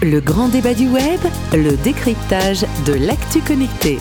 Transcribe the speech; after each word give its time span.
Le 0.00 0.20
grand 0.20 0.48
débat 0.48 0.74
du 0.74 0.86
web, 0.86 1.18
le 1.52 1.76
décryptage 1.82 2.64
de 2.86 2.92
l'actu 2.92 3.40
connecté. 3.40 3.98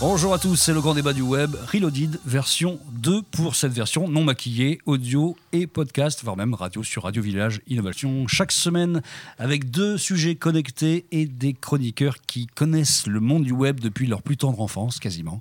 Bonjour 0.00 0.32
à 0.32 0.38
tous, 0.38 0.56
c'est 0.56 0.72
le 0.72 0.80
grand 0.80 0.94
débat 0.94 1.12
du 1.12 1.20
web, 1.20 1.54
Reloaded 1.70 2.18
version 2.24 2.78
2 2.92 3.20
pour 3.30 3.56
cette 3.56 3.72
version 3.72 4.08
non 4.08 4.24
maquillée, 4.24 4.78
audio 4.86 5.36
et 5.52 5.66
podcast, 5.66 6.20
voire 6.22 6.36
même 6.36 6.54
radio 6.54 6.82
sur 6.82 7.04
Radio 7.04 7.22
Village 7.22 7.60
Innovation. 7.68 8.26
Chaque 8.26 8.52
semaine 8.52 9.02
avec 9.38 9.70
deux 9.70 9.96
sujets 9.96 10.34
connectés 10.34 11.06
et 11.12 11.26
des 11.26 11.54
chroniqueurs 11.54 12.16
qui 12.26 12.46
connaissent 12.46 13.06
le 13.06 13.20
monde 13.20 13.44
du 13.44 13.52
web 13.52 13.80
depuis 13.80 14.06
leur 14.06 14.22
plus 14.22 14.36
tendre 14.36 14.60
enfance, 14.60 14.98
quasiment. 14.98 15.40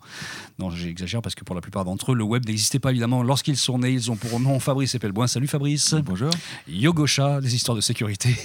Non, 0.59 0.69
j'exagère 0.69 1.21
parce 1.21 1.35
que 1.35 1.43
pour 1.43 1.55
la 1.55 1.61
plupart 1.61 1.85
d'entre 1.85 2.13
eux, 2.13 2.15
le 2.15 2.23
web 2.23 2.45
n'existait 2.45 2.79
pas 2.79 2.91
évidemment 2.91 3.23
lorsqu'ils 3.23 3.57
sont 3.57 3.79
nés. 3.79 3.91
Ils 3.91 4.09
ont 4.11 4.15
pour 4.15 4.39
nom 4.39 4.59
Fabrice 4.59 4.95
Epelboin. 4.95 5.27
Salut 5.27 5.47
Fabrice. 5.47 5.93
Bonjour. 6.05 6.29
Yogosha, 6.67 7.41
des 7.41 7.55
histoires 7.55 7.75
de 7.75 7.81
sécurité. 7.81 8.35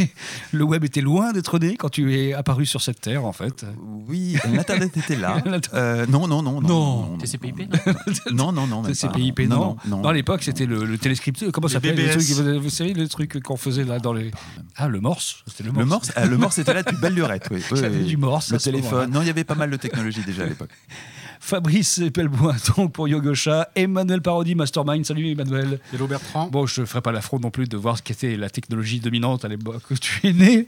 Le 0.52 0.64
web 0.64 0.84
était 0.84 1.00
loin 1.00 1.32
d'être 1.32 1.58
né 1.58 1.76
quand 1.76 1.88
tu 1.90 2.14
es 2.16 2.32
apparu 2.32 2.66
sur 2.66 2.80
cette 2.82 3.00
terre 3.00 3.24
en 3.24 3.32
fait. 3.32 3.64
Oui, 4.08 4.36
l'Internet 4.52 4.96
était 4.96 5.16
là. 5.16 5.42
Euh, 5.74 6.06
non, 6.06 6.26
non, 6.26 6.42
non. 6.42 6.60
Non. 6.60 7.18
TCP/IP 7.18 7.62
Non, 8.32 8.52
non, 8.52 8.66
non. 8.66 8.82
même 8.82 8.92
pas. 8.92 9.08
TCP/IP, 9.08 9.40
non. 9.48 9.76
non. 9.86 10.02
Non, 10.02 10.08
à 10.08 10.12
l'époque, 10.12 10.42
c'était 10.42 10.66
le, 10.66 10.84
le 10.84 10.98
téléscripteur. 10.98 11.51
Comment 11.52 11.68
ça 11.68 11.78
Les 11.82 12.08
s'appelle 12.18 12.58
Vous 12.58 12.70
savez 12.70 12.92
le 12.94 13.06
truc 13.08 13.40
qu'on 13.42 13.56
faisait 13.56 13.84
là 13.84 13.98
dans 13.98 14.12
les. 14.12 14.30
Ah, 14.76 14.88
le 14.88 15.00
Morse 15.00 15.44
C'était 15.46 15.64
le 15.64 15.70
Morse. 15.72 15.80
Le 15.84 15.86
Morse, 15.86 16.12
euh, 16.16 16.26
le 16.26 16.36
Morse 16.38 16.58
était 16.58 16.74
là 16.74 16.82
depuis 16.82 16.96
belle 17.00 17.14
lurette. 17.14 17.48
Oui, 17.50 17.62
du 18.06 18.16
Morse, 18.16 18.50
à 18.52 18.56
Le 18.56 18.60
téléphone. 18.60 19.10
Non, 19.12 19.20
il 19.22 19.26
y 19.26 19.30
avait 19.30 19.44
pas 19.44 19.54
mal 19.54 19.70
de 19.70 19.76
technologie 19.76 20.22
déjà 20.26 20.42
à 20.42 20.46
l'époque. 20.46 20.70
Fabrice 21.44 22.00
Pelboin, 22.14 22.54
donc 22.76 22.92
pour 22.92 23.08
Yogosha. 23.08 23.68
Emmanuel 23.74 24.22
Parodi, 24.22 24.54
Mastermind. 24.54 25.04
Salut 25.04 25.28
Emmanuel. 25.32 25.80
Hello 25.92 26.06
Bertrand. 26.06 26.46
Bon, 26.46 26.66
je 26.66 26.82
ne 26.82 26.86
ferai 26.86 27.00
pas 27.00 27.10
l'affront 27.10 27.40
non 27.40 27.50
plus 27.50 27.68
de 27.68 27.76
voir 27.76 27.98
ce 27.98 28.02
qu'était 28.02 28.36
la 28.36 28.48
technologie 28.48 29.00
dominante 29.00 29.44
à 29.44 29.48
l'époque 29.48 29.82
où 29.90 29.94
tu 29.96 30.24
es 30.28 30.32
né. 30.32 30.66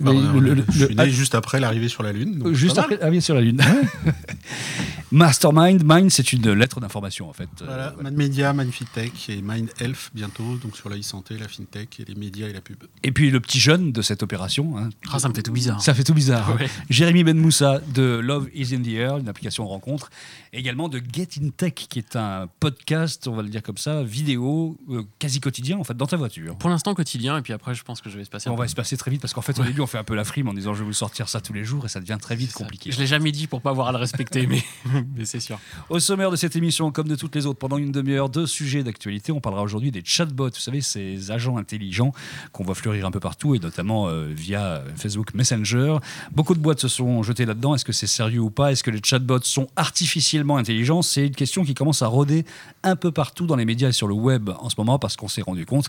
Bah, 0.00 0.10
le- 0.12 0.40
le- 0.40 0.64
je 0.68 0.86
suis 0.86 0.94
le- 0.96 1.04
né 1.04 1.10
juste 1.10 1.36
après 1.36 1.60
l'arrivée 1.60 1.88
sur 1.88 2.02
la 2.02 2.12
Lune. 2.12 2.38
donc 2.40 2.54
Juste 2.54 2.76
après 2.76 3.00
arriver 3.00 3.20
sur 3.20 3.36
la 3.36 3.40
Lune. 3.40 3.60
Mastermind, 5.12 5.82
Mind, 5.84 6.10
c'est 6.10 6.32
une 6.32 6.52
lettre 6.52 6.80
d'information 6.80 7.28
en 7.28 7.32
fait. 7.32 7.48
Euh, 7.62 7.64
Voilà, 7.66 7.90
voilà. 7.94 8.10
Mind 8.10 8.18
Media, 8.18 8.52
Mind 8.52 8.72
Tech 8.92 9.10
et 9.28 9.40
Mind 9.40 9.70
Health 9.80 10.10
bientôt, 10.14 10.56
donc 10.56 10.76
sur 10.76 10.88
la 10.88 10.96
e-santé, 10.98 11.36
la 11.38 11.48
fintech 11.48 12.00
et 12.00 12.04
les 12.04 12.14
médias 12.14 12.48
et 12.48 12.52
la 12.52 12.60
pub. 12.60 12.78
Et 13.02 13.12
puis 13.12 13.30
le 13.30 13.40
petit 13.40 13.60
jeune 13.60 13.92
de 13.92 14.02
cette 14.02 14.22
opération, 14.22 14.76
hein, 14.78 14.90
Ah, 15.12 15.18
ça 15.18 15.28
me 15.28 15.34
fait 15.34 15.42
tout 15.42 15.52
bizarre. 15.52 15.80
ça 15.80 15.94
fait 15.94 16.04
tout 16.04 16.14
bizarre. 16.14 16.50
hein. 16.50 16.66
Jérémy 16.90 17.22
Ben 17.24 17.38
Moussa 17.38 17.80
de 17.94 18.02
Love 18.22 18.48
is 18.54 18.74
in 18.74 18.82
the 18.82 18.88
Air, 18.88 19.18
une 19.18 19.28
application 19.28 19.66
rencontre. 19.66 20.10
Et 20.52 20.58
également 20.58 20.88
de 20.88 21.00
Get 21.12 21.28
in 21.42 21.50
Tech, 21.50 21.74
qui 21.74 21.98
est 21.98 22.16
un 22.16 22.48
podcast, 22.60 23.28
on 23.28 23.36
va 23.36 23.42
le 23.42 23.48
dire 23.48 23.62
comme 23.62 23.76
ça, 23.78 24.02
vidéo, 24.02 24.76
euh, 24.90 25.02
quasi 25.18 25.40
quotidien 25.40 25.78
en 25.78 25.84
fait, 25.84 25.96
dans 25.96 26.06
ta 26.06 26.16
voiture. 26.16 26.56
Pour 26.56 26.70
l'instant 26.70 26.94
quotidien, 26.94 27.38
et 27.38 27.42
puis 27.42 27.52
après, 27.52 27.74
je 27.74 27.82
pense 27.84 28.00
que 28.00 28.10
je 28.10 28.16
vais 28.18 28.24
se 28.24 28.30
passer. 28.30 28.48
On 28.50 28.56
va 28.56 28.66
se 28.68 28.74
passer 28.74 28.96
très 28.96 29.10
vite 29.10 29.20
parce 29.20 29.34
qu'en 29.34 29.42
fait, 29.42 29.58
au 29.58 29.62
début, 29.64 29.80
on 29.80 29.86
fait 29.86 29.98
un 29.98 30.04
peu 30.04 30.14
la 30.14 30.24
frime 30.24 30.48
en 30.48 30.54
disant 30.54 30.74
je 30.74 30.80
vais 30.80 30.84
vous 30.86 30.92
sortir 30.92 31.28
ça 31.28 31.40
tous 31.40 31.52
les 31.52 31.64
jours 31.64 31.84
et 31.84 31.88
ça 31.88 32.00
devient 32.00 32.18
très 32.20 32.34
vite 32.36 32.52
compliqué. 32.52 32.90
Je 32.90 32.98
l'ai 32.98 33.06
jamais 33.06 33.30
dit 33.32 33.46
pour 33.46 33.60
pas 33.60 33.70
avoir 33.70 33.88
à 33.88 33.92
le 33.92 33.98
respecter, 33.98 34.46
mais, 34.48 34.62
mais 35.16 35.24
c'est 35.24 35.40
sûr. 35.40 35.58
Au 35.90 35.98
sommaire 35.98 36.30
de 36.30 36.36
cette 36.36 36.56
émission, 36.56 36.90
comme 36.90 37.08
de 37.08 37.16
toutes 37.16 37.34
les 37.34 37.46
autres, 37.46 37.58
pendant 37.58 37.78
une 37.78 37.92
demi-heure, 37.92 38.28
deux 38.28 38.46
sujets 38.46 38.82
d'actualité. 38.82 39.32
On 39.32 39.40
parlera 39.40 39.62
aujourd'hui 39.62 39.90
des 39.90 40.02
chatbots, 40.04 40.50
vous 40.50 40.60
savez, 40.60 40.80
ces 40.80 41.30
agents 41.30 41.56
intelligents 41.56 42.12
qu'on 42.52 42.64
voit 42.64 42.74
fleurir 42.74 43.06
un 43.06 43.10
peu 43.10 43.20
partout 43.20 43.54
et 43.54 43.58
notamment 43.58 44.08
euh, 44.08 44.26
via 44.30 44.82
Facebook 44.96 45.34
Messenger. 45.34 45.98
Beaucoup 46.32 46.54
de 46.54 46.60
boîtes 46.60 46.80
se 46.80 46.88
sont 46.88 47.22
jetées 47.22 47.46
là-dedans. 47.46 47.74
Est-ce 47.74 47.84
que 47.84 47.92
c'est 47.92 48.06
sérieux 48.06 48.40
ou 48.40 48.50
pas? 48.50 48.72
Est-ce 48.72 48.82
que 48.82 48.90
les 48.90 49.00
chatbots 49.02 49.42
sont 49.42 49.68
artificiellement 49.76 50.56
intelligents? 50.56 51.02
C'est 51.02 51.26
une 51.26 51.34
question 51.34 51.64
qui 51.64 51.74
commence 51.74 52.02
à 52.02 52.06
rôder 52.06 52.44
un 52.82 52.96
peu 52.96 53.12
partout 53.12 53.46
dans 53.46 53.56
les 53.56 53.64
médias 53.64 53.88
et 53.88 53.92
sur 53.92 54.08
le 54.08 54.14
web 54.14 54.50
en 54.58 54.68
ce 54.68 54.74
moment 54.78 54.98
parce 54.98 55.16
qu'on 55.16 55.28
s'est 55.28 55.42
rendu 55.42 55.66
compte 55.66 55.88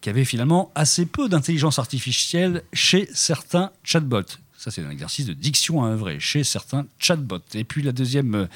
qu'il 0.00 0.10
y 0.10 0.14
avait 0.14 0.24
finalement 0.24 0.70
assez 0.74 1.06
peu 1.06 1.28
d'intelligence 1.28 1.78
artificielle 1.78 2.62
chez 2.72 3.08
certains 3.12 3.70
chatbots. 3.82 4.45
Ça, 4.58 4.70
c'est 4.70 4.82
un 4.82 4.90
exercice 4.90 5.26
de 5.26 5.34
diction 5.34 5.84
à 5.84 5.88
œuvrer 5.88 6.18
chez 6.18 6.42
certains 6.42 6.86
chatbots. 6.98 7.38
Et 7.54 7.64
puis 7.64 7.82
la 7.82 7.92
deuxième 7.92 8.34
euh, 8.34 8.46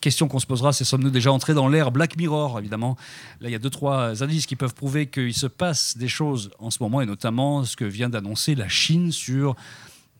question 0.00 0.28
qu'on 0.28 0.40
se 0.40 0.46
posera, 0.46 0.72
c'est 0.72 0.84
sommes-nous 0.84 1.10
déjà 1.10 1.32
entrés 1.32 1.54
dans 1.54 1.68
l'ère 1.68 1.92
Black 1.92 2.16
Mirror, 2.16 2.58
évidemment? 2.58 2.96
Là, 3.40 3.48
il 3.48 3.52
y 3.52 3.54
a 3.54 3.58
deux, 3.58 3.70
trois 3.70 4.22
indices 4.22 4.46
qui 4.46 4.56
peuvent 4.56 4.74
prouver 4.74 5.06
qu'il 5.06 5.34
se 5.34 5.46
passe 5.46 5.96
des 5.96 6.08
choses 6.08 6.50
en 6.58 6.70
ce 6.70 6.82
moment, 6.82 7.00
et 7.00 7.06
notamment 7.06 7.64
ce 7.64 7.76
que 7.76 7.84
vient 7.84 8.08
d'annoncer 8.08 8.54
la 8.54 8.68
Chine 8.68 9.12
sur 9.12 9.54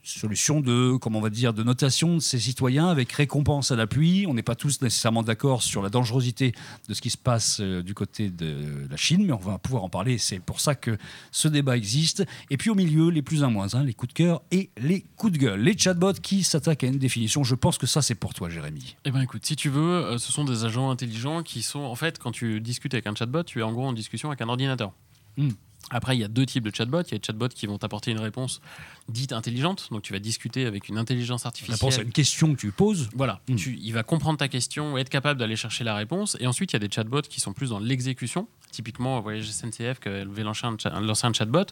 solution 0.05 0.61
de, 0.61 0.97
comment 0.97 1.19
on 1.19 1.23
va 1.23 1.31
dire, 1.31 1.55
de 1.55 1.63
notation 1.63 2.17
de 2.17 2.21
ses 2.21 2.39
citoyens 2.39 2.89
avec 2.89 3.11
récompense 3.13 3.71
à 3.71 3.77
l'appui. 3.77 4.27
On 4.29 4.35
n'est 4.35 4.43
pas 4.43 4.55
tous 4.55 4.83
nécessairement 4.83 5.23
d'accord 5.23 5.63
sur 5.63 5.83
la 5.83 5.89
dangerosité 5.89 6.53
de 6.89 6.95
ce 6.95 7.01
qui 7.01 7.11
se 7.11 7.17
passe 7.17 7.59
euh, 7.61 7.83
du 7.83 7.95
côté 7.95 8.31
de 8.31 8.87
la 8.91 8.97
Chine, 8.97 9.25
mais 9.27 9.33
on 9.33 9.39
va 9.39 9.59
pouvoir 9.59 9.85
en 9.85 9.89
parler. 9.89 10.19
C'est 10.19 10.41
pour 10.41 10.61
ça 10.61 10.75
que 10.75 10.97
ce 11.33 11.49
débat 11.49 11.77
existe. 11.77 12.25
Et 12.51 12.57
puis 12.57 12.71
au 12.71 12.75
milieu, 12.75 13.09
les 13.09 13.23
plus 13.23 13.43
un 13.43 13.51
moins, 13.51 13.75
hein, 13.75 13.85
les 13.85 13.95
coups 13.95 14.13
de 14.13 14.19
cœur 14.19 14.43
et 14.51 14.71
les 14.77 15.05
coups 15.17 15.33
de 15.33 15.39
gueule. 15.39 15.61
Les 15.61 15.77
chatbots 15.77 16.13
qui 16.15 16.43
s'attaquent 16.43 16.85
à 16.85 16.89
une 16.89 16.99
définition. 16.99 17.43
Je 17.43 17.55
pense 17.55 17.79
que 17.79 17.87
ça, 17.87 18.03
c'est 18.03 18.15
pour 18.15 18.35
toi, 18.35 18.51
Jérémy. 18.51 18.97
Eh 19.05 19.11
ben 19.11 19.23
écoute, 19.23 19.45
si 19.47 19.57
tu 19.57 19.71
veux, 19.71 20.05
euh, 20.05 20.19
ce 20.19 20.33
sont 20.33 20.45
des 20.45 20.65
agents 20.65 20.91
intelligents 20.91 21.43
qui 21.43 21.63
sont, 21.63 21.81
en 21.81 21.95
fait, 21.95 22.19
quand 22.19 22.33
tu 22.33 22.61
discutes 22.61 22.95
avec 22.95 23.07
un 23.07 23.15
chatbot, 23.15 23.43
tu 23.43 23.61
es 23.61 23.63
en 23.63 23.73
gros 23.73 23.87
en 23.87 23.93
discussion 23.93 24.29
avec 24.29 24.41
un 24.43 24.49
ordinateur. 24.49 24.93
Hmm. 25.37 25.51
Après, 25.91 26.17
il 26.17 26.21
y 26.21 26.25
a 26.25 26.29
deux 26.29 26.47
types 26.47 26.65
de 26.65 26.75
chatbots. 26.75 27.03
Il 27.03 27.13
y 27.13 27.15
a 27.15 27.19
des 27.19 27.25
chatbots 27.25 27.49
qui 27.49 27.67
vont 27.67 27.79
t'apporter 27.79 28.11
une 28.11 28.21
réponse 28.21 28.61
dite 29.09 29.33
intelligente. 29.33 29.89
Donc, 29.91 30.03
tu 30.03 30.13
vas 30.13 30.19
discuter 30.19 30.65
avec 30.67 30.89
une 30.89 30.97
intelligence 30.99 31.45
artificielle. 31.47 31.75
Réponse 31.75 31.99
à 31.99 32.03
une 32.03 32.13
question 32.13 32.55
que 32.55 32.61
tu 32.61 32.73
poses. 32.73 33.11
Voilà, 33.15 33.41
Mm. 33.49 33.57
tu, 33.57 33.79
il 33.83 33.93
va 33.93 34.03
comprendre 34.03 34.39
ta 34.39 34.49
question 34.49 34.97
et 34.97 35.03
être 35.03 35.11
capable 35.11 35.39
d'aller 35.39 35.57
chercher 35.57 35.85
la 35.85 35.95
réponse. 35.95 36.37
Et 36.41 36.47
ensuite, 36.47 36.73
il 36.73 36.77
y 36.77 36.77
a 36.77 36.81
des 36.81 36.91
chatbots 36.91 37.23
qui 37.23 37.41
sont 37.41 37.53
plus 37.53 37.71
dans 37.71 37.79
l'exécution. 37.79 38.49
Typiquement, 38.71 39.21
Voyage 39.21 39.49
SNCF 39.51 40.01
qui 40.01 40.09
avait 40.09 40.43
lancé 40.43 40.67
un, 40.67 41.33
chatbot 41.33 41.67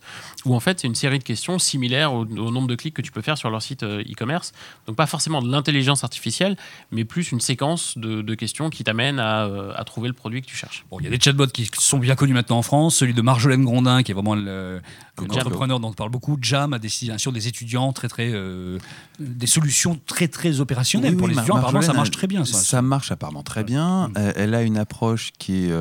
où 0.45 0.55
en 0.55 0.61
fait, 0.61 0.79
c'est 0.81 0.87
une 0.87 0.95
série 0.95 1.19
de 1.19 1.25
questions 1.25 1.59
similaires 1.59 2.13
au, 2.13 2.21
au 2.25 2.51
nombre 2.53 2.69
de 2.69 2.75
clics 2.77 2.95
que 2.95 3.03
tu 3.03 3.11
peux 3.11 3.23
faire 3.23 3.37
sur 3.39 3.51
leur 3.51 3.61
site 3.63 3.83
euh, 3.83 4.03
e-commerce. 4.03 4.53
Donc, 4.87 4.95
pas 4.97 5.07
forcément 5.07 5.43
de 5.43 5.51
l'intelligence 5.51 6.05
artificielle, 6.05 6.57
mais 6.93 7.05
plus 7.05 7.33
une 7.33 7.41
séquence 7.41 7.99
de, 7.99 8.23
de 8.23 8.35
questions 8.35 8.71
qui 8.71 8.85
t'amènent 8.85 9.19
à, 9.19 9.47
euh, 9.47 9.73
à 9.75 9.83
trouver 9.85 10.07
le 10.09 10.15
produit 10.15 10.43
que 10.43 10.47
tu 10.47 10.55
cherches. 10.57 10.85
Bon, 10.91 11.01
il 11.01 11.05
y 11.05 11.07
a 11.09 11.11
des 11.11 11.19
chatbots 11.19 11.47
qui 11.49 11.69
sont 11.79 11.99
bien 11.99 12.15
connus 12.15 12.35
maintenant 12.35 12.59
en 12.59 12.63
France. 12.63 12.97
Celui 12.97 13.15
de 13.15 13.23
Marjolaine 13.23 13.65
Grondin, 13.65 14.02
qui 14.05 14.13
est 14.13 14.15
vraiment 14.15 14.35
le, 14.35 14.81
le 15.19 15.27
dont 15.27 15.81
on 15.85 15.93
parle 15.93 16.11
beaucoup. 16.11 16.37
Jam, 16.41 16.73
à 16.73 16.79
destination 16.79 17.33
des 17.33 17.49
étudiants, 17.49 17.93
très, 17.93 18.09
très, 18.09 18.31
euh, 18.33 18.79
des 19.19 19.47
solutions 19.47 19.99
très, 20.07 20.29
très 20.29 20.61
opérationnelles 20.61 21.13
Oui, 21.13 21.17
pour 21.17 21.27
oui, 21.27 21.35
les 21.35 21.39
étudiants. 21.39 21.57
Apparemment, 21.57 21.83
ça 21.83 21.93
marche 21.93 22.11
très 22.11 22.27
bien. 22.27 22.45
Ça. 22.45 22.59
Ça 22.59 22.83
marche 22.83 23.13
apparemment 23.13 23.43
très 23.43 23.65
bien. 23.65 24.09
Mm. 24.09 24.15
Euh, 24.19 24.33
elle 24.37 24.55
a 24.55 24.63
une 24.63 24.79
approche 24.79 25.33
qui 25.39 25.67
est 25.67 25.73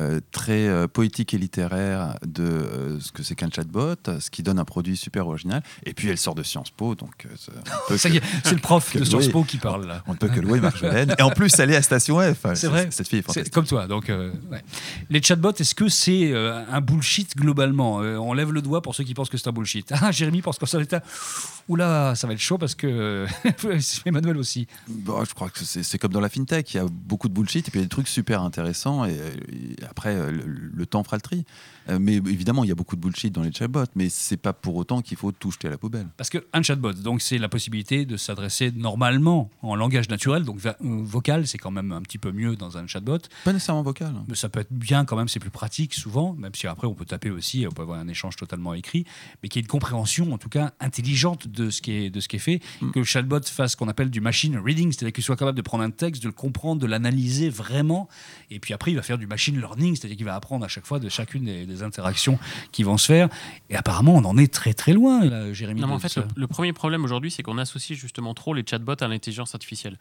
euh, 0.00 0.20
très 0.32 0.66
euh, 0.66 0.88
poétique 0.88 1.34
et 1.34 1.38
littéraire 1.38 2.14
de 2.26 2.42
euh, 2.42 3.00
ce 3.00 3.12
que 3.12 3.22
c'est 3.22 3.34
qu'un 3.34 3.50
chatbot, 3.50 3.96
ce 4.18 4.30
qui 4.30 4.42
donne 4.42 4.58
un 4.58 4.64
produit 4.64 4.96
super 4.96 5.26
original. 5.28 5.62
Et 5.84 5.92
puis 5.92 6.08
elle 6.08 6.16
sort 6.16 6.34
de 6.34 6.42
Sciences 6.42 6.70
Po, 6.70 6.94
donc 6.94 7.26
c'est- 7.96 8.08
le 8.08 8.60
prof 8.60 8.96
de 8.96 9.04
Sciences. 9.04 9.28
Po 9.28 9.44
qui 9.44 9.58
parle 9.58 9.86
là. 9.86 10.02
on 10.06 10.12
ne 10.12 10.16
peut 10.16 10.28
que 10.28 10.40
louer 10.40 10.60
Marjolaine. 10.60 11.14
Et 11.18 11.22
en 11.22 11.30
plus, 11.30 11.58
elle 11.58 11.70
est 11.70 11.76
à 11.76 11.82
Station 11.82 12.18
F. 12.20 12.46
C'est 12.54 12.68
vrai. 12.68 12.88
Cette 12.90 13.08
fille 13.08 13.18
est 13.18 13.50
comme 13.50 13.66
toi. 13.66 13.86
Donc, 13.86 14.08
ouais. 14.08 14.62
Les 15.10 15.22
chatbots, 15.22 15.52
est-ce 15.52 15.74
que 15.74 15.88
c'est 15.88 16.34
un 16.34 16.80
bullshit 16.80 17.36
globalement? 17.36 17.96
On 17.96 18.32
lève 18.32 18.52
le 18.52 18.62
doigt 18.62 18.82
pour 18.82 18.94
ceux 18.94 19.04
qui 19.04 19.14
pensent 19.14 19.28
que 19.28 19.36
c'est 19.38 19.48
un 19.48 19.52
bullshit. 19.52 19.92
Ah, 20.02 20.12
Jérémy 20.12 20.40
pense 20.40 20.58
que 20.58 20.64
ça 20.64 20.78
va 20.78 20.82
être 20.82 20.94
un... 20.94 21.02
Oula, 21.68 22.14
ça 22.16 22.26
va 22.26 22.32
être 22.32 22.40
chaud 22.40 22.56
parce 22.56 22.74
que 22.74 23.26
Emmanuel 24.06 24.38
aussi. 24.38 24.66
Bon, 24.88 25.22
je 25.24 25.34
crois 25.34 25.50
que 25.50 25.62
c'est 25.62 25.98
comme 25.98 26.12
dans 26.12 26.20
la 26.20 26.30
fintech, 26.30 26.72
il 26.72 26.78
y 26.78 26.80
a 26.80 26.86
beaucoup 26.88 27.28
de 27.28 27.34
bullshit 27.34 27.68
et 27.68 27.70
puis 27.70 27.80
il 27.80 27.82
y 27.82 27.84
a 27.84 27.86
des 27.86 27.90
trucs 27.90 28.08
super 28.08 28.42
intéressants 28.42 29.04
et, 29.04 29.12
et 29.12 29.76
après 29.90 30.14
euh, 30.14 30.30
le, 30.30 30.44
le 30.46 30.86
temps 30.86 31.02
fera 31.04 31.16
le 31.16 31.20
tri. 31.22 31.44
Euh, 31.88 31.98
mais 32.00 32.14
évidemment, 32.16 32.62
il 32.64 32.68
y 32.68 32.72
a 32.72 32.74
beaucoup 32.74 32.94
de 32.96 33.00
bullshit 33.00 33.34
dans 33.34 33.42
les 33.42 33.52
chatbots, 33.52 33.84
mais 33.96 34.08
c'est 34.08 34.36
pas 34.36 34.52
pour 34.52 34.76
autant 34.76 35.02
qu'il 35.02 35.16
faut 35.16 35.32
tout 35.32 35.50
jeter 35.50 35.68
à 35.68 35.70
la 35.70 35.78
poubelle. 35.78 36.06
Parce 36.16 36.30
qu'un 36.30 36.62
chatbot, 36.62 36.92
donc 36.92 37.20
c'est 37.22 37.38
la 37.38 37.48
possibilité 37.48 38.04
de 38.04 38.16
s'adresser 38.16 38.70
normalement 38.70 39.50
en 39.62 39.74
langage 39.74 40.08
naturel, 40.08 40.44
donc 40.44 40.58
vocal, 40.80 41.46
c'est 41.46 41.58
quand 41.58 41.70
même 41.70 41.92
un 41.92 42.02
petit 42.02 42.18
peu 42.18 42.32
mieux 42.32 42.56
dans 42.56 42.76
un 42.78 42.86
chatbot. 42.86 43.18
Pas 43.44 43.52
nécessairement 43.52 43.82
vocal. 43.82 44.14
hein. 44.16 44.24
Mais 44.28 44.34
ça 44.34 44.48
peut 44.48 44.60
être 44.60 44.72
bien 44.72 45.04
quand 45.04 45.16
même, 45.16 45.28
c'est 45.28 45.40
plus 45.40 45.50
pratique 45.50 45.94
souvent, 45.94 46.34
même 46.34 46.54
si 46.54 46.66
après 46.66 46.86
on 46.86 46.94
peut 46.94 47.04
taper 47.06 47.30
aussi, 47.30 47.66
on 47.68 47.72
peut 47.72 47.82
avoir 47.82 47.98
un 47.98 48.08
échange 48.08 48.36
totalement 48.36 48.74
écrit, 48.74 49.04
mais 49.42 49.48
qu'il 49.48 49.58
y 49.58 49.60
ait 49.60 49.64
une 49.64 49.68
compréhension 49.68 50.32
en 50.32 50.38
tout 50.38 50.48
cas 50.50 50.72
intelligente 50.80 51.48
de 51.48 51.70
ce 51.70 51.80
qui 51.82 51.92
est, 51.92 52.10
de 52.10 52.20
ce 52.20 52.28
qui 52.28 52.36
est 52.36 52.40
fait, 52.40 52.60
Mm. 52.80 52.90
que 52.92 52.98
le 53.00 53.04
chatbot 53.04 53.40
fasse 53.42 53.72
ce 53.72 53.76
qu'on 53.76 53.88
appelle 53.88 54.10
du 54.10 54.20
machine 54.20 54.56
reading, 54.58 54.92
c'est-à-dire 54.92 55.12
qu'il 55.12 55.24
soit 55.24 55.36
capable 55.36 55.56
de 55.56 55.62
prendre 55.62 55.82
un 55.84 55.90
texte, 55.90 56.22
de 56.22 56.28
le 56.28 56.32
comprendre, 56.32 56.80
de 56.80 56.86
l'analyser 56.86 57.48
vraiment, 57.48 58.08
et 58.50 58.58
puis 58.60 58.74
après 58.74 58.90
il 58.92 58.94
va 58.94 59.02
faire 59.02 59.18
du 59.18 59.26
machine 59.26 59.58
learning, 59.58 59.79
c'est-à-dire 59.96 60.16
qu'il 60.16 60.26
va 60.26 60.34
apprendre 60.34 60.64
à 60.64 60.68
chaque 60.68 60.86
fois 60.86 60.98
de 60.98 61.08
chacune 61.08 61.44
des, 61.44 61.66
des 61.66 61.82
interactions 61.82 62.38
qui 62.72 62.82
vont 62.82 62.98
se 62.98 63.06
faire, 63.06 63.28
et 63.68 63.76
apparemment 63.76 64.14
on 64.14 64.24
en 64.24 64.36
est 64.36 64.52
très 64.52 64.74
très 64.74 64.92
loin, 64.92 65.24
là, 65.24 65.52
Jérémy. 65.52 65.80
Non, 65.80 65.88
mais 65.88 65.94
en 65.94 65.98
fait, 65.98 66.18
le 66.36 66.46
premier 66.46 66.72
problème 66.72 67.04
aujourd'hui, 67.04 67.30
c'est 67.30 67.42
qu'on 67.42 67.58
associe 67.58 67.98
justement 67.98 68.34
trop 68.34 68.54
les 68.54 68.64
chatbots 68.66 69.02
à 69.02 69.08
l'intelligence 69.08 69.54
artificielle. 69.54 69.96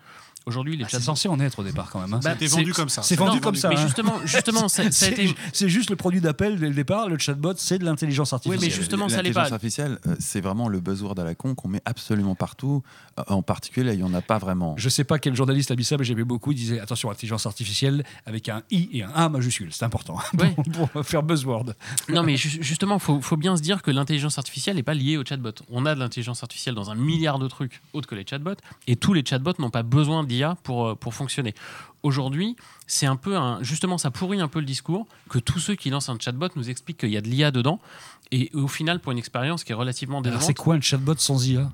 Aujourd'hui, 0.50 0.76
les 0.76 0.84
Ah, 0.84 0.88
c'est 0.92 1.00
censé 1.00 1.30
en 1.30 1.40
être 1.40 1.60
au 1.60 1.64
départ 1.64 1.90
quand 1.90 2.02
même. 2.02 2.14
hein. 2.14 2.20
Bah, 2.24 2.32
C'était 2.34 2.48
vendu 2.48 2.74
comme 2.74 2.90
ça. 2.90 3.02
c'est 3.04 3.16
vendu 3.16 3.40
comme 3.40 3.56
ça, 3.56 3.70
Mais 3.70 3.78
hein. 3.78 3.82
justement, 3.86 4.68
C'est 4.68 5.12
été. 5.12 5.36
juste 5.70 5.90
le 5.90 5.96
produit 5.96 6.20
d'appel 6.22 6.60
dès 6.60 6.68
le 6.68 6.74
départ, 6.76 7.08
le 7.08 7.18
chatbot 7.18 7.54
c'est 7.58 7.80
de 7.80 7.86
l'intelligence 7.86 8.34
artificielle. 8.34 8.70
mais 8.70 8.76
justement, 8.76 9.08
ça 9.10 9.18
l'est 9.22 9.30
L'intelligence 9.30 9.50
pas. 9.50 9.56
artificielle, 9.56 10.00
euh, 10.08 10.16
c'est 10.20 10.42
vraiment 10.42 10.68
le 10.68 10.80
buzzword 10.80 11.20
à 11.20 11.24
la 11.24 11.36
con 11.36 11.56
qu'on 11.56 11.68
met 11.70 11.82
absolument 11.86 12.36
partout. 12.36 12.84
Euh, 13.20 13.24
En 13.28 13.42
particulier, 13.42 13.94
il 13.94 13.98
n'y 13.98 14.04
en 14.04 14.14
a 14.14 14.22
pas 14.22 14.38
vraiment. 14.40 14.74
Je 14.78 14.90
sais 14.90 15.04
pas 15.04 15.20
quel 15.20 15.36
journaliste 15.36 15.72
a 15.72 15.76
mis 15.76 15.84
ça, 15.84 15.98
mais 15.98 16.04
j'aimais 16.04 16.24
beaucoup. 16.24 16.52
Il 16.52 16.56
disait 16.56 16.80
attention, 16.80 17.12
intelligence 17.12 17.46
artificielle 17.46 18.04
avec 18.26 18.50
un 18.50 18.64
i 18.72 18.90
et 18.94 19.04
un 19.04 19.10
a 19.12 19.30
majuscule. 19.30 19.72
c'est 19.72 19.86
important 19.86 20.18
Ouais. 20.40 20.56
pour, 20.74 20.90
pour 20.90 21.06
faire 21.06 21.24
buzzword. 21.24 21.76
Non, 22.10 22.24
mais 22.24 22.38
ju- 22.38 22.62
justement, 22.62 22.96
il 22.96 23.02
faut, 23.02 23.22
faut 23.22 23.38
bien 23.38 23.56
se 23.56 23.62
dire 23.62 23.82
que 23.82 23.92
l'intelligence 23.92 24.38
artificielle 24.38 24.76
n'est 24.78 24.84
pas 24.84 24.94
liée 24.94 25.18
au 25.18 25.24
chatbot. 25.26 25.52
On 25.70 25.86
a 25.86 25.94
de 25.96 26.00
l'intelligence 26.00 26.42
artificielle 26.44 26.76
dans 26.76 26.90
un 26.90 26.96
milliard 26.96 27.40
de 27.40 27.48
trucs 27.48 27.82
autres 27.94 28.08
que 28.08 28.16
les 28.16 28.26
chatbots, 28.28 28.56
et 28.88 28.96
tous 28.96 29.14
les 29.14 29.24
chatbots 29.26 29.54
n'ont 29.60 29.70
pas 29.70 29.84
besoin 29.84 30.24
pour, 30.64 30.88
euh, 30.88 30.96
pour 30.96 31.14
fonctionner. 31.14 31.54
Aujourd'hui, 32.04 32.56
c'est 32.88 33.06
un 33.06 33.16
peu 33.16 33.36
un. 33.36 33.62
Justement, 33.62 33.98
ça 33.98 34.12
pourrit 34.12 34.40
un 34.40 34.48
peu 34.48 34.60
le 34.60 34.66
discours 34.66 35.06
que 35.30 35.40
tous 35.40 35.60
ceux 35.60 35.76
qui 35.76 35.90
lancent 35.90 36.10
un 36.10 36.18
chatbot 36.20 36.48
nous 36.56 36.70
expliquent 36.70 37.00
qu'il 37.00 37.10
y 37.10 37.18
a 37.18 37.22
de 37.22 37.28
l'IA 37.28 37.52
dedans, 37.52 37.80
et 38.32 38.50
au 38.54 38.68
final, 38.68 39.00
pour 39.00 39.12
une 39.12 39.18
expérience 39.18 39.64
qui 39.64 39.72
est 39.72 39.76
relativement 39.76 40.22
décevante. 40.22 40.44
c'est 40.44 40.54
quoi 40.54 40.76
un 40.76 40.82
chatbot 40.82 41.16
sans 41.18 41.48
IA 41.48 41.70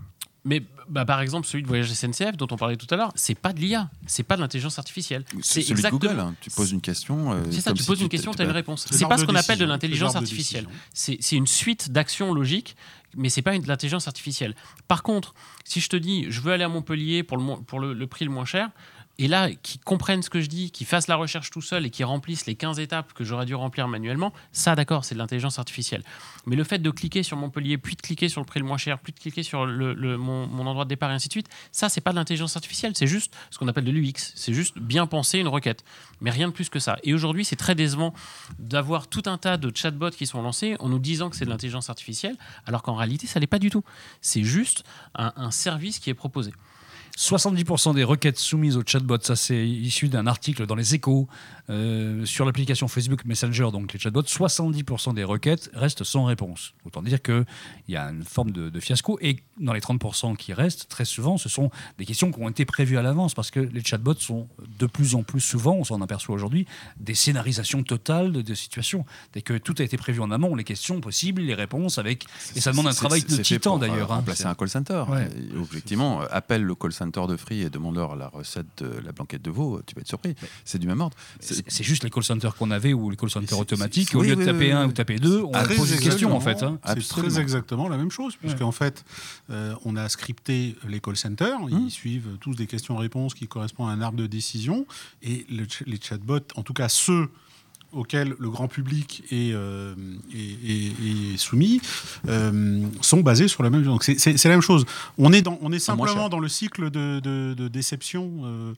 Mais 0.48 0.62
bah, 0.88 1.06
par 1.06 1.22
exemple, 1.22 1.48
celui 1.48 1.64
de 1.64 1.68
Voyage 1.68 1.92
SNCF 1.92 2.38
dont 2.38 2.48
on 2.52 2.56
parlait 2.58 2.76
tout 2.78 2.86
à 2.92 2.96
l'heure, 2.96 3.12
c'est 3.16 3.34
pas 3.34 3.52
de 3.52 3.60
l'IA, 3.60 3.90
c'est 4.06 4.22
pas 4.24 4.36
de 4.36 4.42
l'intelligence 4.42 4.78
artificielle. 4.78 5.26
C'est 5.42 5.62
celui 5.62 5.66
de 5.66 5.72
exactement. 5.72 6.00
Google. 6.00 6.20
hein. 6.20 6.36
Tu 6.40 6.52
poses 6.52 6.72
une 6.72 6.82
question. 6.82 7.34
euh, 7.34 7.44
C'est 7.50 7.62
ça, 7.62 7.74
tu 7.74 7.82
si 7.82 7.88
poses 7.88 8.02
une 8.02 8.10
question, 8.10 8.32
tu 8.32 8.42
as 8.42 8.46
une 8.46 8.52
réponse. 8.52 8.86
Ce 8.88 8.94
C'est 8.96 9.08
pas 9.08 9.18
ce 9.18 9.26
qu'on 9.26 9.34
appelle 9.36 9.58
de 9.58 9.66
l'intelligence 9.66 10.16
artificielle. 10.16 10.68
C'est 10.94 11.18
une 11.32 11.48
suite 11.48 11.92
d'actions 11.92 12.34
logiques, 12.34 12.76
mais 13.18 13.30
c'est 13.30 13.42
pas 13.42 13.56
une- 13.56 13.64
de 13.64 13.68
l'intelligence 13.68 14.08
artificielle. 14.08 14.56
Par 14.88 15.02
contre, 15.02 15.34
si 15.64 15.80
je 15.82 15.90
te 15.90 15.96
dis, 15.96 16.26
je 16.30 16.42
veux 16.42 16.52
aller 16.54 16.64
à 16.64 16.70
Montpellier 16.70 17.24
pour 17.24 17.38
le, 17.38 17.56
pour 17.64 17.80
le, 17.80 17.94
le 17.94 18.08
prix 18.08 18.26
le 18.26 18.32
moins 18.32 18.46
cher, 18.46 18.70
et 19.18 19.28
là, 19.28 19.50
qui 19.52 19.80
comprennent 19.80 20.22
ce 20.22 20.30
que 20.30 20.42
je 20.42 20.48
dis, 20.48 20.72
qui 20.72 20.84
fassent 20.84 21.08
la 21.08 21.16
recherche 21.16 21.50
tout 21.50 21.62
seul 21.62 21.86
et 21.86 21.90
qui 21.90 22.04
remplissent 22.04 22.46
les 22.46 22.56
15 22.56 22.80
étapes 22.80 23.14
que 23.14 23.24
j'aurais 23.24 23.46
dû 23.46 23.56
remplir 23.56 23.88
manuellement, 23.88 24.34
ça, 24.52 24.76
d'accord, 24.76 25.06
c'est 25.06 25.16
de 25.16 25.20
l'intelligence 25.20 25.58
artificielle. 25.58 26.04
Mais 26.46 26.58
le 26.58 26.64
fait 26.66 26.80
de 26.80 26.90
cliquer 26.90 27.24
sur 27.24 27.38
Montpellier, 27.38 27.78
puis 27.78 27.96
de 27.96 28.02
cliquer 28.02 28.28
sur 28.28 28.42
le 28.42 28.46
prix 28.46 28.60
le 28.60 28.66
moins 28.66 28.78
cher, 28.78 29.00
puis 29.00 29.14
de 29.14 29.20
cliquer 29.20 29.44
sur 29.44 29.66
mon, 29.66 30.68
endroit 30.68 30.84
de 30.84 30.90
départ 30.90 31.12
et 31.12 31.14
ainsi 31.14 31.30
de 31.30 31.34
suite, 31.34 31.48
ça, 31.72 31.88
c'est 31.88 32.02
pas 32.02 32.12
de 32.12 32.18
l'intelligence 32.18 32.56
artificielle, 32.58 32.92
c'est 32.96 33.08
juste 33.08 33.34
ce 33.52 33.58
qu'on 33.58 33.68
appelle 33.70 33.86
de 33.86 33.92
l'UX. 33.92 34.34
C'est 34.36 34.54
juste 34.54 34.78
bien 34.80 35.08
penser 35.08 35.40
une 35.40 35.48
requête, 35.48 35.86
mais 36.20 36.30
rien 36.30 36.50
de 36.50 36.54
plus 36.54 36.70
que 36.70 36.80
ça. 36.80 36.98
Et 37.04 37.14
aujourd'hui, 37.14 37.46
c'est 37.46 37.56
très 37.56 37.76
décevant 37.76 38.14
d'avoir 38.60 39.08
tout 39.08 39.24
un 39.28 39.38
tas 39.38 39.56
de 39.56 39.72
chatbots 39.74 40.12
qui 40.12 40.28
sont 40.28 40.42
lancés 40.42 40.76
en 40.80 40.90
nous 40.90 41.00
disant 41.00 41.30
que 41.30 41.38
c'est 41.38 41.46
de 41.46 41.50
l'intelligence 41.50 41.90
artificielle, 41.90 42.36
alors 42.66 42.84
qu'en 42.84 42.96
réalité, 42.96 43.28
ça 43.28 43.40
l'est 43.40 43.48
pas 43.48 43.60
du 43.60 43.70
tout. 43.70 43.84
C'est 44.20 44.44
juste 44.44 44.84
un 45.16 45.52
service 45.52 46.00
qui 46.00 46.10
est 46.10 46.14
proposé. 46.14 46.52
70% 47.18 47.96
des 47.96 48.04
requêtes 48.04 48.38
soumises 48.38 48.76
au 48.76 48.84
chatbot, 48.86 49.18
ça 49.22 49.38
c'est 49.38 49.66
issu 49.66 50.10
d'un 50.10 50.28
article 50.28 50.66
dans 50.66 50.76
les 50.76 50.96
échos 50.96 51.30
euh, 51.70 52.26
sur 52.26 52.46
l'application 52.46 52.90
Facebook 52.90 53.24
Messenger, 53.24 53.70
donc 53.72 53.94
les 53.94 54.00
chatbots, 54.00 54.22
70% 54.24 55.14
des 55.14 55.24
requêtes 55.24 55.70
restent 55.74 56.04
sans 56.04 56.26
réponse. 56.26 56.74
Autant 56.84 57.02
dire 57.02 57.22
qu'il 57.22 57.46
y 57.88 57.96
a 57.96 58.10
une 58.10 58.24
forme 58.24 58.52
de, 58.52 58.70
de 58.70 58.80
fiasco. 58.82 59.18
Et 59.22 59.38
dans 59.60 59.72
les 59.72 59.80
30% 59.80 60.36
qui 60.36 60.52
restent, 60.54 60.90
très 60.90 61.06
souvent, 61.06 61.38
ce 61.38 61.48
sont 61.48 61.72
des 61.98 62.06
questions 62.06 62.32
qui 62.34 62.40
ont 62.42 62.50
été 62.50 62.66
prévues 62.66 62.98
à 62.98 63.02
l'avance 63.02 63.34
parce 63.34 63.50
que 63.50 63.62
les 63.62 63.82
chatbots 63.82 64.16
sont 64.20 64.50
de 64.78 64.86
plus 64.86 65.16
en 65.16 65.24
plus 65.24 65.40
souvent, 65.40 65.76
on 65.76 65.84
s'en 65.86 66.02
aperçoit 66.02 66.36
aujourd'hui, 66.36 66.68
des 67.00 67.16
scénarisations 67.16 67.82
totales 67.84 68.34
de, 68.34 68.42
de 68.42 68.54
situations. 68.54 69.06
Dès 69.34 69.42
que 69.42 69.58
tout 69.58 69.76
a 69.80 69.84
été 69.84 69.96
prévu 69.96 70.20
en 70.20 70.32
amont, 70.32 70.54
les 70.56 70.66
questions 70.66 71.00
possibles, 71.00 71.42
les 71.42 71.56
réponses 71.56 71.98
avec. 71.98 72.26
Et 72.58 72.62
ça 72.62 72.72
demande 72.72 72.88
un 72.88 72.94
travail 72.94 73.22
de 73.24 73.38
titan 73.38 73.78
pour, 73.78 73.84
euh, 73.84 73.88
d'ailleurs. 73.88 74.12
hein. 74.12 74.18
Remplacer 74.18 74.46
un 74.46 74.54
call 74.56 74.70
center. 74.70 75.04
Ouais. 75.08 75.30
Objectivement, 75.58 76.22
euh, 76.22 76.26
appelle 76.30 76.64
le 76.64 76.76
call 76.76 76.92
center 76.92 77.05
de 77.12 77.38
Free 77.38 77.62
et 77.62 77.70
demande-leur 77.70 78.16
la 78.16 78.28
recette 78.28 78.66
de 78.78 78.88
la 79.04 79.12
blanquette 79.12 79.42
de 79.42 79.52
veau, 79.52 79.82
tu 79.86 79.96
vas 79.96 80.02
être 80.02 80.08
surpris. 80.08 80.36
C'est 80.64 80.80
du 80.80 80.88
même 80.88 81.02
ordre. 81.02 81.16
C'est- 81.40 81.84
juste 81.84 82.04
les 82.04 82.10
call 82.10 82.24
centers 82.24 82.56
qu'on 82.56 82.72
avait 82.72 82.94
ou 82.94 83.10
les 83.10 83.18
call 83.18 83.30
centers 83.30 83.58
automatiques. 83.60 84.14
Au 84.16 84.22
oui, 84.22 84.28
lieu 84.30 84.36
de 84.36 84.44
taper 84.46 84.66
oui, 84.66 84.72
un 84.72 84.84
oui. 84.86 84.90
ou 84.90 84.92
taper 84.92 85.20
deux, 85.20 85.42
on 85.44 85.52
Très 85.52 85.76
pose 85.76 85.92
une 85.92 86.00
question 86.00 86.36
en 86.36 86.40
fait. 86.40 86.64
hein. 86.64 86.80
C'est 86.86 87.08
très 87.08 87.40
exactement 87.40 87.88
la 87.88 87.98
même 87.98 88.12
chose, 88.12 88.36
puisqu'en 88.36 88.72
fait, 88.72 89.04
euh, 89.50 89.76
on 89.86 89.96
a 89.96 90.08
scripté 90.10 90.76
les 90.88 91.00
call 91.00 91.16
centers, 91.18 91.58
ils 91.70 91.76
Mmh. 91.76 91.90
suivent 91.90 92.38
tous 92.42 92.56
des 92.56 92.68
questions-réponses 92.68 93.34
qui 93.34 93.48
correspondent 93.48 93.90
à 93.90 93.94
un 93.94 94.02
arbre 94.02 94.18
de 94.18 94.28
décision, 94.28 94.86
et 95.22 95.46
le 95.50 95.66
ch- 95.70 95.84
les 95.86 96.00
chatbots, 96.02 96.40
en 96.56 96.64
tout 96.64 96.74
cas 96.74 96.90
ceux 96.90 97.30
auxquels 97.96 98.36
le 98.38 98.50
grand 98.50 98.68
public 98.68 99.24
est, 99.32 99.52
euh, 99.54 99.96
est- 100.34 101.38
soumis, 101.38 101.82
euh, 102.28 102.82
sont 103.02 103.22
basés 103.22 103.48
sur 103.48 103.64
la 103.64 103.70
même 103.70 103.84
Donc 103.84 104.04
c'est 104.04 104.44
la 104.44 104.50
même 104.50 104.62
chose. 104.62 104.86
On 105.18 105.32
est, 105.34 105.42
dans, 105.42 105.58
on 105.62 105.72
est 105.72 105.78
Ah, 105.78 105.80
simplement 105.80 106.30
dans 106.30 106.40
le 106.40 106.48
cycle 106.50 106.90
de, 106.92 107.20
de- 107.20 107.54
de 107.56 107.68
déception. 107.68 108.76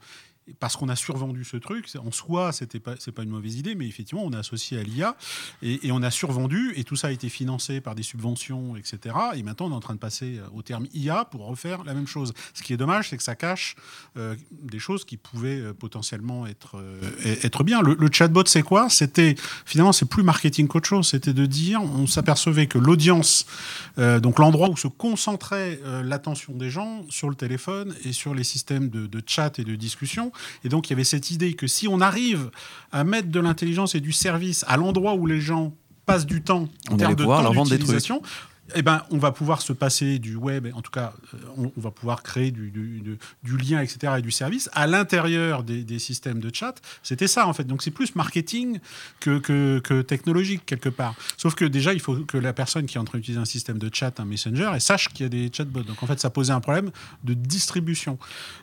Parce 0.60 0.76
qu'on 0.76 0.90
a 0.90 0.96
survendu 0.96 1.44
ce 1.44 1.58
truc, 1.58 1.88
en 2.04 2.12
soi, 2.12 2.52
c'était 2.52 2.80
pas, 2.80 2.96
pas 2.96 3.24
une 3.24 3.30
mauvaise 3.30 3.56
idée, 3.56 3.76
mais 3.76 3.88
effectivement, 3.88 4.24
on 4.24 4.34
a 4.34 4.40
associé 4.40 4.80
à 4.80 4.84
l'IA 4.84 5.16
et, 5.62 5.92
on 5.92 6.04
a 6.04 6.12
survendu, 6.12 6.74
et 6.76 6.84
tout 6.84 6.96
ça 6.96 7.08
a 7.08 7.12
été 7.12 7.30
financé 7.30 7.82
par 7.82 7.96
des 7.96 8.04
subventions, 8.04 8.76
etc. 8.76 9.16
Et 9.36 9.44
maintenant, 9.44 9.68
on 9.68 9.72
est 9.72 9.76
en 9.76 9.80
train 9.80 9.96
de 9.96 10.00
passer 10.00 10.38
euh, 10.38 10.48
au 10.54 10.62
terme 10.62 10.88
IA 10.94 11.26
pour 11.26 11.46
refaire 11.46 11.84
la 11.84 11.94
même 11.94 12.08
chose. 12.08 12.34
Ce 12.54 12.64
qui 12.64 12.74
est 12.74 12.78
dommage, 12.78 13.10
c'est 13.10 13.18
que 13.18 13.24
ça 13.24 13.36
cache 13.36 13.76
euh, 14.18 14.36
des 14.52 14.80
choses 14.80 15.06
qui 15.06 15.18
pouvaient 15.18 15.60
euh, 15.60 15.74
potentiellement 15.74 16.48
être, 16.48 16.78
euh, 16.78 17.36
être 17.44 17.64
bien. 17.64 17.82
Le, 17.82 18.10
chatbot, 18.12 18.44
c'est 18.46 18.64
quoi? 18.64 18.90
C'était 18.90 19.36
finalement, 19.66 19.92
c'est 19.92 20.10
plus 20.10 20.24
marketing 20.24 20.68
qu'autre 20.68 20.88
chose. 20.88 21.08
C'était 21.08 21.34
de 21.34 21.46
dire, 21.46 21.82
on 21.82 22.08
s'apercevait 22.08 22.68
que 22.68 22.78
l'audience, 22.78 23.46
donc 23.98 24.40
l'endroit 24.40 24.70
où 24.70 24.78
se 24.78 24.88
concentrait 24.88 25.80
l'attention 26.04 26.54
des 26.54 26.70
gens 26.70 27.06
sur 27.10 27.30
le 27.30 27.36
téléphone 27.36 27.96
et 28.06 28.14
sur 28.14 28.34
les 28.34 28.44
systèmes 28.44 28.90
de 28.90 29.22
chat 29.26 29.60
et 29.60 29.64
de 29.64 29.76
discussion. 29.76 30.32
Et 30.64 30.70
donc, 30.70 30.88
il 30.88 30.92
y 30.92 30.94
avait 30.94 31.04
cette 31.04 31.32
idée 31.32 31.54
que 31.54 31.68
si 31.68 31.88
on 31.88 32.02
arrive 32.02 32.50
à 32.92 33.04
mettre 33.04 33.30
de 33.30 33.40
l'intelligence 33.40 33.96
et 33.96 34.00
du 34.00 34.12
service 34.12 34.64
à 34.68 34.78
l'endroit 34.78 35.16
où 35.16 35.26
les 35.26 35.42
gens 35.42 35.74
passent 36.06 36.26
du 36.26 36.42
temps 36.42 36.70
en 36.90 36.94
On 36.94 36.98
termes 36.98 37.16
de 37.16 37.24
pouvoir 37.24 37.40
temps 37.40 37.44
leur 37.44 37.54
vendre 37.54 37.70
des 37.70 37.78
d'utilisation, 37.78 38.22
eh 38.76 38.82
ben, 38.82 39.02
on 39.12 39.18
va 39.18 39.32
pouvoir 39.32 39.62
se 39.62 39.74
passer 39.74 40.20
du 40.20 40.36
web, 40.36 40.68
en 40.74 40.82
tout 40.82 40.92
cas, 40.92 41.14
euh, 41.34 41.38
on, 41.58 41.72
on 41.76 41.82
va 41.82 41.92
pouvoir 41.92 42.24
créer 42.24 42.52
du, 42.52 42.70
du- 42.72 43.00
du- 43.02 43.18
du 43.44 43.58
lien, 43.58 43.82
etc., 43.82 44.14
et 44.18 44.22
du 44.22 44.32
service 44.32 44.70
à 44.74 44.88
l'intérieur 44.88 45.64
des, 45.64 45.84
des 45.84 46.00
systèmes 46.00 46.40
de 46.40 46.54
chat. 46.54 46.76
C'était 47.04 47.28
ça, 47.28 47.48
en 47.48 47.54
fait. 47.54 47.64
Donc, 47.66 47.82
c'est 47.84 47.92
plus 47.92 48.16
marketing 48.16 48.80
que, 49.20 49.40
que, 49.40 49.80
que 49.80 50.02
technologique, 50.02 50.66
quelque 50.66 50.90
part. 50.90 51.16
Sauf 51.38 51.56
que 51.56 51.66
déjà, 51.66 51.94
il 51.94 52.00
faut 52.00 52.16
que 52.26 52.38
la 52.38 52.54
personne 52.54 52.86
qui 52.86 52.98
est 52.98 53.00
en 53.00 53.06
train 53.06 53.18
d'utiliser 53.20 53.40
un 53.42 53.46
système 53.46 53.78
de 53.78 53.90
chat, 53.94 54.20
un 54.20 54.26
messenger, 54.26 54.70
elle 54.74 54.82
sache 54.82 55.10
qu'il 55.10 55.24
y 55.24 55.26
a 55.26 55.30
des 55.30 55.50
chatbots. 55.54 55.84
Donc, 55.84 56.02
en 56.04 56.08
fait, 56.08 56.20
ça 56.20 56.30
posait 56.30 56.54
un 56.54 56.60
problème 56.62 56.92
de 57.24 57.34
distribution. 57.34 58.18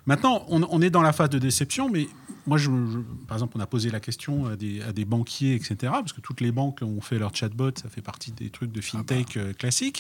Maintenant, 0.07 0.45
on, 0.49 0.63
on 0.71 0.81
est 0.83 0.91
dans 0.91 1.03
la 1.03 1.13
phase 1.13 1.31
de 1.31 1.39
déception, 1.39 1.89
mais 1.91 2.09
moi, 2.47 2.59
je, 2.59 2.65
je- 2.65 2.99
par 3.27 3.37
exemple, 3.37 3.55
on 3.57 3.61
a 3.61 3.67
posé 3.67 3.91
la 3.91 4.01
question 4.01 4.47
à 4.47 4.57
des, 4.57 4.83
à 4.83 4.93
des 4.93 5.05
banquiers, 5.05 5.55
etc., 5.55 5.77
parce 5.81 6.13
que 6.13 6.21
toutes 6.21 6.41
les 6.41 6.53
banques 6.53 6.81
ont 6.83 7.01
fait 7.01 7.19
leur 7.19 7.35
chatbot, 7.35 7.71
ça 7.81 7.89
fait 7.89 8.03
partie 8.03 8.33
des 8.33 8.51
trucs 8.51 8.73
de 8.73 8.81
fintech 8.81 9.37
euh, 9.37 9.53
classiques. 9.53 9.94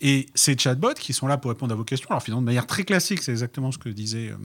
Et 0.00 0.26
ces 0.34 0.56
chatbots 0.56 0.94
qui 0.94 1.12
sont 1.12 1.26
là 1.26 1.38
pour 1.38 1.50
répondre 1.50 1.72
à 1.72 1.76
vos 1.76 1.84
questions, 1.84 2.08
alors 2.10 2.22
finalement, 2.22 2.42
de 2.42 2.46
manière 2.46 2.66
très 2.66 2.84
classique, 2.84 3.22
c'est 3.22 3.32
exactement 3.32 3.72
ce 3.72 3.78
que 3.78 3.88
disait, 3.88 4.30
euh, 4.30 4.36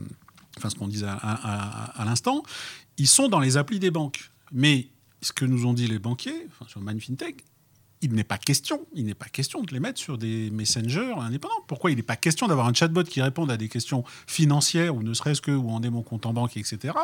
enfin, 0.58 0.70
ce 0.70 0.74
qu'on 0.74 0.88
disait 0.88 1.06
à, 1.08 2.02
l'instant, 2.04 2.42
ils 2.98 3.08
sont 3.08 3.28
dans 3.28 3.40
les 3.40 3.56
applis 3.56 3.78
des 3.78 3.90
banques. 3.90 4.30
Mais 4.52 4.88
ce 5.20 5.32
que 5.32 5.44
nous 5.44 5.66
ont 5.66 5.72
dit 5.72 5.86
les 5.86 5.98
banquiers, 5.98 6.46
enfin, 6.48 6.68
sur 6.68 6.80
MindFintech, 6.80 7.44
il 8.02 8.12
n'est 8.14 8.24
pas 8.24 8.38
question, 8.38 8.84
il 8.94 9.04
n'est 9.06 9.14
pas 9.14 9.26
question 9.28 9.62
de 9.62 9.72
les 9.72 9.80
mettre 9.80 9.98
sur 10.00 10.18
des 10.18 10.50
messengers 10.50 11.12
indépendants. 11.18 11.54
Pourquoi 11.66 11.90
il 11.90 11.96
n'est 11.96 12.02
pas 12.02 12.16
question 12.16 12.48
d'avoir 12.48 12.66
un 12.66 12.74
chatbot 12.74 13.04
qui 13.04 13.22
réponde 13.22 13.50
à 13.50 13.56
des 13.56 13.68
questions 13.68 14.04
financières 14.26 14.94
ou 14.96 15.02
ne 15.02 15.14
serait-ce 15.14 15.40
que 15.40 15.50
où 15.52 15.70
en 15.70 15.82
est 15.82 15.90
mon 15.90 16.02
compte 16.02 16.26
en 16.26 16.32
banque, 16.32 16.56
etc., 16.56 16.94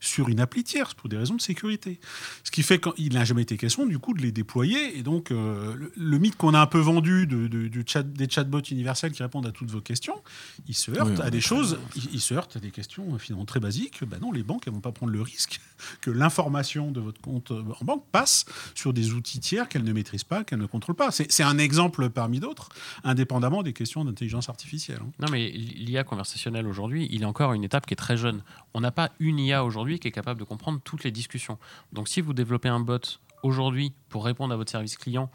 sur 0.00 0.28
une 0.28 0.40
appli 0.40 0.64
tierce 0.64 0.94
pour 0.94 1.08
des 1.08 1.16
raisons 1.16 1.34
de 1.36 1.40
sécurité. 1.40 2.00
Ce 2.44 2.50
qui 2.50 2.62
fait 2.62 2.80
qu'il 2.80 3.12
n'a 3.14 3.24
jamais 3.24 3.42
été 3.42 3.56
question 3.56 3.86
du 3.86 3.98
coup 3.98 4.14
de 4.14 4.20
les 4.22 4.32
déployer. 4.32 4.98
Et 4.98 5.02
donc 5.02 5.30
euh, 5.30 5.74
le, 5.76 5.92
le 5.96 6.18
mythe 6.18 6.36
qu'on 6.36 6.54
a 6.54 6.60
un 6.60 6.66
peu 6.66 6.78
vendu 6.80 7.26
de, 7.26 7.46
de- 7.46 7.68
du 7.68 7.84
chat, 7.86 8.02
des 8.02 8.28
chatbots 8.28 8.60
universels 8.60 9.12
qui 9.12 9.22
répondent 9.22 9.46
à 9.46 9.52
toutes 9.52 9.70
vos 9.70 9.80
questions, 9.80 10.20
il 10.66 10.74
se 10.74 10.90
heurte 10.90 11.10
Oui, 11.16 11.22
à 11.22 11.30
des 11.30 11.40
choses, 11.40 11.78
il, 11.96 12.14
il 12.14 12.20
se 12.20 12.34
heurte 12.34 12.56
à 12.56 12.60
des 12.60 12.70
questions 12.70 13.18
finalement 13.18 13.44
très 13.44 13.60
basiques. 13.60 14.02
Ben 14.04 14.18
non, 14.20 14.32
les 14.32 14.42
banques 14.42 14.64
elles 14.66 14.72
vont 14.72 14.80
pas 14.80 14.92
prendre 14.92 15.12
le 15.12 15.22
risque 15.22 15.60
que 16.00 16.10
l'information 16.10 16.90
de 16.90 17.00
votre 17.00 17.20
compte 17.20 17.50
en 17.52 17.84
banque 17.84 18.04
passe 18.10 18.44
sur 18.74 18.92
des 18.92 19.12
outils 19.12 19.40
tiers 19.40 19.68
qu'elles 19.68 19.84
ne 19.84 19.92
maîtrisent 19.92 20.24
pas, 20.24 20.44
qu'elles 20.48 20.58
ne 20.58 20.66
contrôlent 20.66 20.96
pas. 20.96 21.10
C'est 21.10 21.42
un 21.42 21.58
exemple 21.58 22.08
parmi 22.10 22.40
d'autres, 22.40 22.70
indépendamment 23.04 23.62
des 23.62 23.72
questions 23.72 24.04
d'intelligence 24.04 24.48
artificielle. 24.48 25.00
hein. 25.02 25.10
Non, 25.20 25.28
mais 25.30 25.50
l'IA 25.50 26.04
conversationnelle 26.04 26.66
aujourd'hui, 26.66 27.06
il 27.10 27.22
est 27.22 27.26
encore 27.26 27.52
à 27.52 27.54
une 27.54 27.64
étape 27.64 27.86
qui 27.86 27.94
est 27.94 27.96
très 27.96 28.16
jeune. 28.16 28.42
On 28.74 28.80
n'a 28.80 28.90
pas 28.90 29.10
une 29.20 29.38
IA 29.38 29.64
aujourd'hui 29.64 30.00
qui 30.00 30.08
est 30.08 30.12
capable 30.12 30.40
de 30.40 30.44
comprendre 30.44 30.80
toutes 30.82 31.04
les 31.04 31.10
discussions. 31.10 31.58
Donc, 31.92 32.08
si 32.08 32.20
vous 32.20 32.32
développez 32.32 32.68
un 32.68 32.80
bot 32.80 33.20
aujourd'hui 33.42 33.92
pour 34.08 34.24
répondre 34.24 34.52
à 34.52 34.56
votre 34.56 34.70
service 34.70 34.96
client 34.96 35.30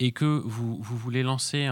et 0.00 0.10
que 0.10 0.42
vous, 0.44 0.82
voulez 0.82 1.22
lancer 1.22 1.70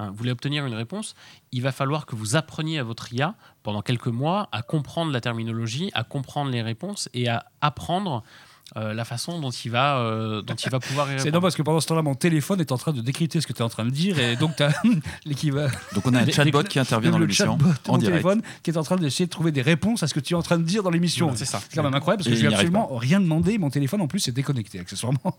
vous 0.00 0.14
voulez 0.14 0.32
obtenir 0.32 0.66
une 0.66 0.74
réponse, 0.74 1.14
il 1.52 1.62
va 1.62 1.70
falloir 1.70 2.04
que 2.04 2.16
vous 2.16 2.34
appreniez 2.34 2.78
à 2.78 2.82
votre 2.82 3.12
IA 3.12 3.36
pendant 3.62 3.82
quelques 3.82 4.08
mois 4.08 4.48
à 4.50 4.62
comprendre 4.62 5.12
la 5.12 5.20
terminologie, 5.20 5.90
à 5.94 6.02
comprendre 6.02 6.50
les 6.50 6.62
réponses 6.62 7.08
et 7.14 7.28
à 7.28 7.46
apprendre 7.60 8.24
euh, 8.76 8.92
la 8.92 9.04
façon 9.04 9.40
dont 9.40 9.50
il 9.50 9.70
va, 9.70 9.98
euh, 9.98 10.42
dont 10.42 10.54
il 10.54 10.70
va 10.70 10.78
pouvoir 10.78 11.10
y 11.12 11.18
C'est 11.20 11.30
non 11.30 11.40
parce 11.40 11.54
que 11.56 11.62
pendant 11.62 11.80
ce 11.80 11.86
temps-là, 11.86 12.02
mon 12.02 12.14
téléphone 12.14 12.60
est 12.60 12.70
en 12.70 12.76
train 12.76 12.92
de 12.92 13.00
décrypter 13.00 13.40
ce 13.40 13.46
que 13.46 13.52
tu 13.54 13.60
es 13.60 13.64
en 13.64 13.70
train 13.70 13.84
de 13.84 13.90
dire 13.90 14.18
et 14.18 14.36
donc 14.36 14.56
tu 14.56 14.62
as 14.62 14.74
l'équivalent. 15.24 15.70
Donc 15.94 16.06
on 16.06 16.14
a 16.14 16.20
un 16.20 16.26
chatbot 16.30 16.62
qui 16.64 16.78
intervient 16.78 17.10
dans 17.10 17.18
le 17.18 17.24
l'émission 17.24 17.52
en 17.54 17.92
mon 17.92 17.98
direct. 17.98 18.18
téléphone 18.18 18.42
qui 18.62 18.70
est 18.70 18.76
en 18.76 18.82
train 18.82 18.96
d'essayer 18.96 19.26
de 19.26 19.30
trouver 19.30 19.52
des 19.52 19.62
réponses 19.62 20.02
à 20.02 20.06
ce 20.06 20.14
que 20.14 20.20
tu 20.20 20.34
es 20.34 20.36
en 20.36 20.42
train 20.42 20.58
de 20.58 20.64
dire 20.64 20.82
dans 20.82 20.90
l'émission. 20.90 21.26
Voilà, 21.26 21.38
c'est 21.38 21.44
ça. 21.46 21.60
C'est 21.68 21.76
quand 21.76 21.82
même 21.82 21.94
incroyable 21.94 22.22
parce 22.22 22.28
que 22.28 22.34
je 22.34 22.40
il 22.40 22.42
lui 22.42 22.46
ai 22.46 22.48
n'y 22.50 22.54
arrive 22.54 22.76
absolument 22.76 22.96
rien 22.96 23.20
demandé. 23.20 23.56
Mon 23.56 23.70
téléphone 23.70 24.02
en 24.02 24.06
plus 24.06 24.28
est 24.28 24.32
déconnecté 24.32 24.78
accessoirement. 24.78 25.38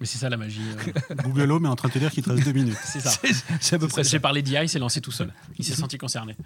Mais 0.00 0.06
c'est 0.06 0.18
ça 0.18 0.28
la 0.28 0.36
magie. 0.36 0.60
euh. 0.88 1.14
Google 1.24 1.52
Home 1.52 1.66
est 1.66 1.68
en 1.68 1.76
train 1.76 1.88
de 1.88 1.94
te 1.94 1.98
dire 1.98 2.10
qu'il 2.10 2.22
te 2.24 2.30
reste 2.30 2.44
deux 2.44 2.52
minutes. 2.52 2.76
c'est 2.84 3.00
ça. 3.00 3.10
C'est 3.60 3.76
à 3.76 3.78
peu 3.78 3.86
près 3.88 4.02
ça. 4.04 4.10
J'ai 4.10 4.18
parlé 4.20 4.42
d'IA, 4.42 4.64
il 4.64 4.68
s'est 4.68 4.78
lancé 4.78 5.00
tout 5.00 5.12
seul. 5.12 5.32
Il 5.58 5.64
s'est 5.64 5.74
senti 5.74 5.98
concerné. 5.98 6.36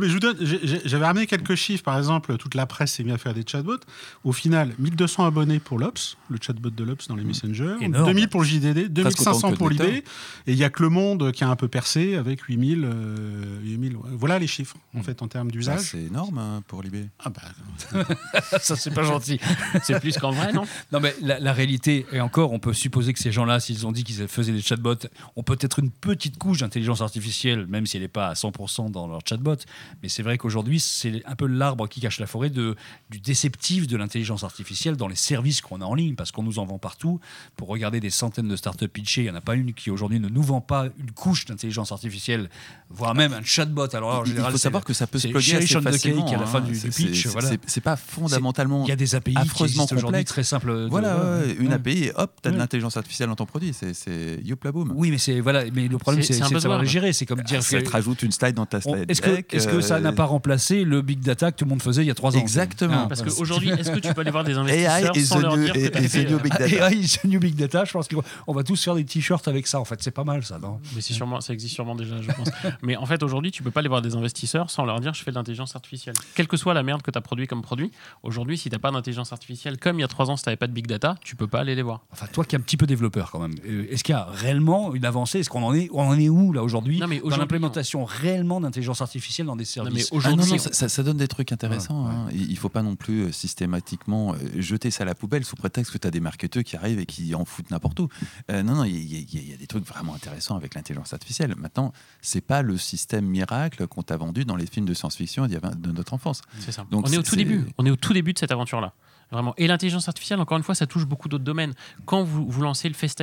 Mais 0.00 0.08
je 0.08 0.12
vous 0.12 0.20
donne- 0.20 0.36
j'ai- 0.40 0.60
j'ai- 0.62 0.80
J'avais 0.84 1.06
ramené 1.06 1.26
quelques 1.26 1.54
chiffres, 1.56 1.82
par 1.82 1.98
exemple, 1.98 2.36
toute 2.36 2.54
la 2.54 2.66
presse 2.66 2.92
s'est 2.92 3.02
mise 3.04 3.12
à 3.14 3.18
faire 3.18 3.34
des 3.34 3.44
chatbots. 3.46 3.78
Au 4.24 4.32
final, 4.32 4.72
1200 4.78 5.26
abonnés 5.26 5.58
pour 5.58 5.78
l'Ops, 5.78 6.16
le 6.30 6.38
chatbot 6.40 6.70
de 6.70 6.84
l'Ops 6.84 7.08
dans 7.08 7.16
les 7.16 7.24
Messengers, 7.24 7.74
Énorme. 7.80 8.06
2000 8.06 8.28
pour 8.28 8.40
le 8.42 8.46
JDD, 8.46 8.92
Presque 9.02 9.20
autant 9.20 9.32
2500 9.32 9.50
que 9.52 9.56
pour 9.56 9.68
Twitter. 9.68 9.90
l'IB, 9.90 10.04
et 10.46 10.52
il 10.52 10.56
y 10.58 10.64
a 10.64 10.70
que 10.70 10.82
le 10.82 10.88
Monde 10.88 11.32
qui 11.32 11.42
a 11.44 11.48
un 11.48 11.56
peu 11.56 11.68
percé 11.68 12.14
avec 12.14 12.42
8000. 12.42 12.84
euh, 12.84 13.58
8000 13.62 13.96
voilà 14.12 14.38
les 14.38 14.46
chiffres, 14.46 14.76
en 14.96 15.02
fait, 15.02 15.22
en 15.22 15.28
termes 15.28 15.48
Ça, 15.48 15.52
d'usage. 15.52 15.80
c'est 15.80 16.02
énorme 16.04 16.38
hein, 16.38 16.62
pour 16.68 16.82
l'IB. 16.82 17.08
Ah 17.24 17.30
bah, 17.30 18.04
ça, 18.60 18.76
c'est 18.76 18.92
pas 18.94 19.02
gentil. 19.02 19.40
C'est 19.82 19.98
plus 20.00 20.16
qu'en 20.18 20.30
vrai, 20.30 20.52
non? 20.52 20.64
Non, 20.92 21.00
mais 21.00 21.14
la, 21.20 21.38
la 21.40 21.52
réalité, 21.52 22.06
et 22.12 22.20
encore, 22.20 22.45
on 22.52 22.58
peut 22.58 22.72
supposer 22.72 23.12
que 23.12 23.18
ces 23.18 23.32
gens-là, 23.32 23.60
s'ils 23.60 23.86
ont 23.86 23.92
dit 23.92 24.04
qu'ils 24.04 24.26
faisaient 24.28 24.52
des 24.52 24.60
chatbots, 24.62 24.94
ont 25.36 25.42
peut-être 25.42 25.78
une 25.78 25.90
petite 25.90 26.38
couche 26.38 26.58
d'intelligence 26.58 27.00
artificielle, 27.00 27.66
même 27.66 27.86
si 27.86 27.96
elle 27.96 28.02
n'est 28.02 28.08
pas 28.08 28.28
à 28.28 28.32
100% 28.34 28.90
dans 28.90 29.06
leur 29.06 29.20
chatbot. 29.28 29.56
Mais 30.02 30.08
c'est 30.08 30.22
vrai 30.22 30.38
qu'aujourd'hui, 30.38 30.80
c'est 30.80 31.22
un 31.26 31.36
peu 31.36 31.46
l'arbre 31.46 31.88
qui 31.88 32.00
cache 32.00 32.18
la 32.20 32.26
forêt 32.26 32.50
de, 32.50 32.76
du 33.10 33.20
déceptif 33.20 33.86
de 33.86 33.96
l'intelligence 33.96 34.44
artificielle 34.44 34.96
dans 34.96 35.08
les 35.08 35.16
services 35.16 35.60
qu'on 35.60 35.80
a 35.80 35.84
en 35.84 35.94
ligne, 35.94 36.14
parce 36.14 36.32
qu'on 36.32 36.42
nous 36.42 36.58
en 36.58 36.64
vend 36.66 36.78
partout. 36.78 37.20
Pour 37.56 37.68
regarder 37.68 38.00
des 38.00 38.10
centaines 38.10 38.48
de 38.48 38.56
startups 38.56 38.88
pitchées, 38.88 39.22
il 39.22 39.24
n'y 39.24 39.30
en 39.30 39.34
a 39.36 39.40
pas 39.40 39.54
une 39.54 39.72
qui 39.74 39.90
aujourd'hui 39.90 40.20
ne 40.20 40.28
nous 40.28 40.42
vend 40.42 40.60
pas 40.60 40.86
une 40.98 41.10
couche 41.12 41.44
d'intelligence 41.46 41.92
artificielle, 41.92 42.48
voire 42.90 43.14
même 43.14 43.32
un 43.32 43.42
chatbot. 43.42 43.94
Alors, 43.94 44.20
en 44.20 44.24
Il 44.24 44.28
général, 44.28 44.52
faut 44.52 44.58
c'est- 44.58 44.62
savoir 44.64 44.84
que 44.84 44.92
ça 44.92 45.06
peut 45.06 45.18
se 45.18 45.28
plugger 45.28 45.56
assez 45.56 45.80
facilement. 45.80 46.26
à 46.26 46.36
la 46.36 46.46
fin 46.46 46.58
hein. 46.58 46.60
du, 46.62 46.72
pitch. 46.78 47.22
c'est- 47.22 47.28
voilà. 47.28 47.48
c'est- 47.50 47.60
C'est 47.66 47.80
pas 47.80 47.96
fondamentalement 47.96 48.84
Il 48.84 48.88
y 48.88 48.92
a 48.92 48.96
des 48.96 49.14
API 49.14 49.32
qui 49.34 49.38
affreusement 49.38 49.84
existent 49.84 49.96
aujourd'hui 49.96 50.24
très 50.24 50.42
simples. 50.42 50.72
de- 50.72 50.88
Voilà, 50.90 51.16
ouais, 51.16 51.46
ouais, 51.46 51.56
une 51.58 51.68
ouais. 51.68 51.74
API 51.74 52.10
hop, 52.26 52.32
t'as 52.42 52.50
de 52.50 52.54
Ouais. 52.54 52.60
l'intelligence 52.60 52.96
artificielle 52.96 53.28
dans 53.28 53.34
ton 53.36 53.46
produit. 53.46 53.72
C'est- 53.72 53.94
C'est 53.94 54.40
youpla 54.44 54.72
boum. 54.72 54.92
Oui, 54.94 55.10
mais 55.10 55.18
c'est 55.18 55.40
voilà, 55.40 55.64
mais 55.72 55.88
le 55.88 55.98
problème 55.98 56.22
C'est- 56.22 56.38
de 56.38 56.58
savoir 56.58 56.80
les 56.80 56.86
gérer. 56.86 57.12
C'est 57.12 57.26
comme 57.26 57.40
dire 57.42 57.62
Ça 57.62 57.78
que- 57.80 57.84
te 57.84 57.90
rajoute 57.90 58.22
une 58.22 58.32
slide 58.32 58.54
dans 58.54 58.66
ta 58.66 58.80
slide. 58.80 59.10
Est-ce 59.10 59.22
que, 59.22 59.30
deck, 59.30 59.54
est-ce 59.54 59.66
que 59.68 59.80
ça 59.80 59.96
euh, 59.96 60.00
n'a 60.00 60.12
pas 60.12 60.24
remplacé 60.24 60.84
le 60.84 61.02
big 61.02 61.20
data 61.20 61.50
que 61.52 61.56
tout 61.56 61.64
le 61.64 61.70
monde 61.70 61.82
faisait 61.82 62.02
il 62.02 62.08
y 62.08 62.10
a 62.10 62.14
trois 62.14 62.36
ans? 62.36 62.40
Exactement. 62.40 63.02
Ah, 63.04 63.06
Parce 63.08 63.20
voilà. 63.22 63.34
qu'aujourd'hui, 63.36 63.70
est-ce 63.70 63.90
que 63.90 63.98
tu 64.00 64.12
peux 64.12 64.20
aller 64.20 64.30
voir 64.30 64.44
des 64.44 64.52
AI 64.52 64.58
investisseurs 64.86 65.16
is 65.16 65.26
sans 65.26 65.38
the 65.38 65.42
leur 65.42 65.56
new- 65.56 65.64
dire 65.64 65.90
que 65.90 66.08
fait, 66.08 66.24
new 66.24 66.38
big 66.38 66.52
data. 66.52 66.66
AI 66.90 66.94
is 66.96 67.18
the 67.18 67.24
new 67.24 67.40
big 67.40 67.54
data. 67.56 67.84
Je 67.84 67.92
pense 67.92 68.08
qu'on 68.08 68.22
on 68.46 68.52
va 68.52 68.62
tous 68.62 68.82
faire 68.82 68.94
des 68.94 69.04
t-shirts 69.04 69.48
avec 69.48 69.66
ça. 69.66 69.80
En 69.80 69.84
fait, 69.84 70.02
c'est 70.02 70.10
pas 70.10 70.24
mal 70.24 70.44
ça, 70.44 70.58
non? 70.58 70.78
Mais 70.94 71.00
c'est 71.00 71.14
sûrement, 71.14 71.40
ça 71.40 71.52
existe 71.52 71.74
sûrement 71.74 71.94
déjà, 71.94 72.20
je 72.20 72.30
pense. 72.32 72.48
Mais 72.82 72.96
en 72.96 73.06
fait, 73.06 73.22
aujourd'hui, 73.22 73.50
tu 73.50 73.62
peux 73.62 73.70
pas 73.70 73.80
aller 73.80 73.88
voir 73.88 74.02
des 74.02 74.14
investisseurs 74.14 74.70
sans 74.70 74.84
leur 74.84 75.00
dire 75.00 75.14
je 75.14 75.22
fais 75.22 75.30
de 75.30 75.36
l'intelligence 75.36 75.74
artificielle. 75.76 76.14
Quelle 76.34 76.48
que 76.48 76.56
soit 76.56 76.74
la 76.74 76.82
merde 76.82 77.02
que 77.02 77.10
tu 77.10 77.18
as 77.18 77.22
produit 77.22 77.46
comme 77.46 77.62
produit, 77.62 77.90
aujourd'hui, 78.22 78.58
si 78.58 78.70
t'as 78.70 78.78
pas 78.78 78.90
d'intelligence 78.90 79.32
artificielle, 79.32 79.78
comme 79.78 79.98
il 79.98 80.02
y 80.02 80.04
a 80.04 80.08
trois 80.08 80.30
ans, 80.30 80.36
si 80.36 80.44
t'avais 80.44 80.56
pas 80.56 80.66
de 80.66 80.72
big 80.72 80.86
data, 80.86 81.16
tu 81.22 81.36
peux 81.36 81.46
pas 81.46 81.60
aller 81.60 81.74
les 81.74 81.82
voir. 81.82 82.04
Enfin, 82.18 82.26
toi 82.32 82.44
qui 82.46 82.56
es 82.56 82.58
un 82.58 82.62
petit 82.62 82.78
peu 82.78 82.86
développeur 82.86 83.30
quand 83.30 83.40
même, 83.40 83.54
euh, 83.68 83.86
est-ce 83.90 84.02
qu'il 84.02 84.14
y 84.14 84.16
a 84.16 84.24
réellement 84.24 84.94
une 84.94 85.04
avancée? 85.04 85.40
Est-ce 85.40 85.50
qu'on 85.50 85.62
en 85.62 85.74
est, 85.74 85.90
on 85.92 86.00
en 86.00 86.18
est 86.18 86.30
où 86.30 86.52
là 86.52 86.62
aujourd'hui 86.62 86.98
dans 86.98 87.36
l'implémentation 87.36 88.06
réellement 88.06 88.58
d'intelligence 88.60 89.02
artificielle 89.02 89.46
dans 89.46 89.54
des 89.56 89.64
Non, 89.76 89.84
mais 89.92 90.00
services 90.00 90.08
Ah 90.10 90.14
non, 90.14 90.18
aujourd'hui, 90.18 90.52
non, 90.52 90.88
ça, 90.88 91.02
donne 91.02 91.18
des 91.18 91.28
trucs 91.28 91.52
intéressants. 91.52 92.06
Ouais, 92.06 92.10
hein. 92.14 92.28
Il 92.32 92.50
il 92.50 92.56
faut 92.56 92.70
pas 92.70 92.82
non 92.82 92.96
plus 92.96 93.24
euh, 93.24 93.32
systématiquement 93.32 94.32
euh, 94.32 94.60
jeter 94.62 94.90
ça 94.90 95.02
à 95.02 95.06
la 95.06 95.14
poubelle 95.14 95.44
sous 95.44 95.56
prétexte 95.56 95.92
que 95.92 95.98
tu 95.98 96.06
as 96.06 96.10
des 96.10 96.20
marketeurs 96.20 96.62
qui 96.64 96.74
arrivent 96.76 96.98
et 97.00 97.04
qui 97.06 97.34
en 97.34 97.44
foutent 97.44 97.70
n'importe 97.70 98.00
où. 98.00 98.08
Euh, 98.50 98.62
non, 98.62 98.76
non, 98.76 98.84
il 98.84 98.96
y, 98.96 99.16
a- 99.16 99.40
y 99.40 99.52
y 99.52 99.56
des 99.56 99.66
trucs 99.66 99.86
vraiment 99.86 100.14
intéressants 100.14 100.56
avec 100.56 100.74
l'intelligence 100.74 101.12
artificielle. 101.12 101.54
Maintenant, 101.58 101.92
c'est 102.22 102.40
pas 102.40 102.62
le 102.62 102.78
système 102.78 103.26
miracle 103.26 103.86
qu'on 103.88 104.02
t'a 104.02 104.16
vendu 104.16 104.46
dans 104.46 104.56
les 104.56 104.66
films 104.66 104.86
de 104.86 104.94
science-fiction 104.94 105.46
de 105.48 105.92
notre 105.92 106.14
enfance. 106.14 106.40
C'est 106.60 106.72
ça. 106.72 106.86
Donc 106.90 107.06
on 107.08 107.12
est 107.12 107.18
au 107.18 107.22
tout 107.22 107.36
début. 107.36 107.66
On 107.76 107.84
est 107.84 107.90
au 107.90 107.96
tout 107.96 108.12
début 108.14 108.32
de 108.32 108.38
cette 108.38 108.52
aventure-là. 108.52 108.94
Vraiment. 109.32 109.54
Et 109.56 109.66
l'intelligence 109.66 110.06
artificielle, 110.08 110.38
encore 110.40 110.56
une 110.56 110.62
fois, 110.62 110.74
ça 110.76 110.86
touche 110.86 111.04
beaucoup 111.04 111.28
d'autres 111.28 111.42
domaines. 111.44 111.74
Quand 112.04 112.22
vous, 112.22 112.46
vous 112.48 112.62
lancez 112.62 112.88
le 112.88 112.94
Face 112.94 113.16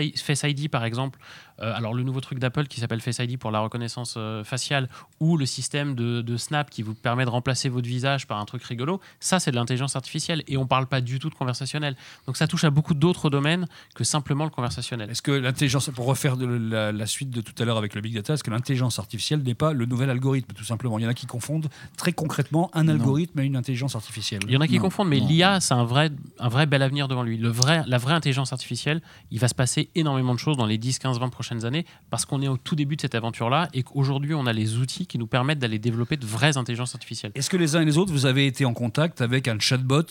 ID, 0.44 0.70
par 0.70 0.84
exemple, 0.84 1.18
euh, 1.62 1.74
alors 1.74 1.94
le 1.94 2.04
nouveau 2.04 2.20
truc 2.20 2.40
d'Apple 2.40 2.66
qui 2.68 2.82
s'appelle 2.82 3.00
Face 3.00 3.20
ID 3.20 3.38
pour 3.38 3.52
la 3.52 3.60
reconnaissance 3.60 4.16
euh, 4.18 4.44
faciale, 4.44 4.90
ou 5.22 5.38
le 5.38 5.46
système 5.46 5.96
de, 5.96 6.22
de 6.22 6.36
Snap 6.38 6.70
qui 6.70 6.82
vous 6.82 6.94
permet 6.94 7.24
de 7.24 7.30
remplacer 7.30 7.70
votre 7.70 7.88
visage 7.88 8.28
par 8.28 8.40
un 8.40 8.46
truc 8.46 8.64
rigolo, 8.64 9.00
ça 9.22 9.40
c'est 9.40 9.52
de 9.52 9.56
l'intelligence 9.56 9.96
artificielle. 9.96 10.44
Et 10.48 10.58
on 10.58 10.68
parle 10.68 10.88
pas 10.88 11.00
du 11.00 11.20
tout 11.20 11.30
de 11.30 11.36
conversationnel. 11.36 11.96
Donc 12.28 12.36
ça 12.36 12.48
touche 12.48 12.66
à 12.66 12.70
beaucoup 12.70 12.96
d'autres 12.96 13.30
domaines 13.30 13.68
que 13.96 14.04
simplement 14.04 14.44
le 14.44 14.50
conversationnel. 14.50 15.10
Est-ce 15.10 15.22
que 15.22 15.32
l'intelligence, 15.32 15.90
pour 15.96 16.06
refaire 16.06 16.36
de 16.36 16.46
la, 16.46 16.92
la 16.92 17.06
suite 17.06 17.30
de 17.30 17.40
tout 17.40 17.54
à 17.62 17.66
l'heure 17.66 17.78
avec 17.78 17.96
le 17.96 18.02
big 18.02 18.14
data, 18.14 18.34
est-ce 18.34 18.44
que 18.44 18.52
l'intelligence 18.52 19.00
artificielle 19.00 19.42
n'est 19.44 19.56
pas 19.56 19.72
le 19.72 19.86
nouvel 19.86 20.10
algorithme, 20.10 20.52
tout 20.54 20.66
simplement? 20.66 21.00
Il 21.00 21.04
y 21.04 21.06
en 21.06 21.10
a 21.10 21.14
qui 21.14 21.28
confondent 21.28 21.70
très 21.96 22.12
concrètement 22.12 22.70
un 22.74 22.84
Non. 22.84 22.94
algorithme 22.94 23.40
et 23.40 23.46
une 23.46 23.56
intelligence 23.56 23.96
artificielle. 23.96 24.42
Il 24.48 24.54
y 24.54 24.58
en 24.58 24.62
a 24.62 24.68
qui 24.68 24.76
Non, 24.76 24.82
confondent, 24.82 25.08
mais 25.08 25.20
l'IA, 25.20 25.62
c'est 25.62 25.74
un 25.74 25.86
vrai, 25.86 25.93
un 25.98 26.50
vrai 26.50 26.66
bel 26.66 26.82
avenir 26.82 27.08
devant 27.08 27.24
lui. 27.24 27.38
Le 27.38 27.50
vrai, 27.50 27.84
la 27.88 27.98
vraie 27.98 28.14
intelligence 28.14 28.54
artificielle, 28.54 29.02
il 29.32 29.40
va 29.40 29.48
se 29.48 29.56
passer 29.56 29.90
énormément 29.96 30.34
de 30.34 30.40
choses 30.40 30.58
dans 30.58 30.66
les 30.66 30.78
10, 30.78 31.00
15, 31.00 31.20
20 31.20 31.30
prochaines 31.30 31.66
années 31.66 31.86
parce 32.10 32.26
qu'on 32.26 32.42
est 32.42 32.48
au 32.48 32.58
tout 32.58 32.76
début 32.76 32.96
de 32.96 33.02
cette 33.02 33.16
aventure-là 33.16 33.70
et 33.74 33.84
qu'aujourd'hui, 33.84 34.34
on 34.34 34.46
a 34.46 34.54
les 34.54 34.78
outils 34.78 35.08
qui 35.08 35.18
nous 35.18 35.28
permettent 35.28 35.60
d'aller 35.60 35.80
développer 35.80 36.18
de 36.18 36.26
vraies 36.26 36.58
intelligences 36.58 36.96
artificielles. 36.96 37.32
Est-ce 37.36 37.50
que 37.50 37.58
les 37.58 37.76
uns 37.76 37.82
et 37.82 37.86
les 37.86 37.98
autres, 37.98 38.12
vous 38.12 38.26
avez 38.26 38.48
été 38.48 38.66
en 38.66 38.74
contact 38.74 39.22
avec 39.22 39.48
un 39.48 39.60
chatbot 39.60 40.04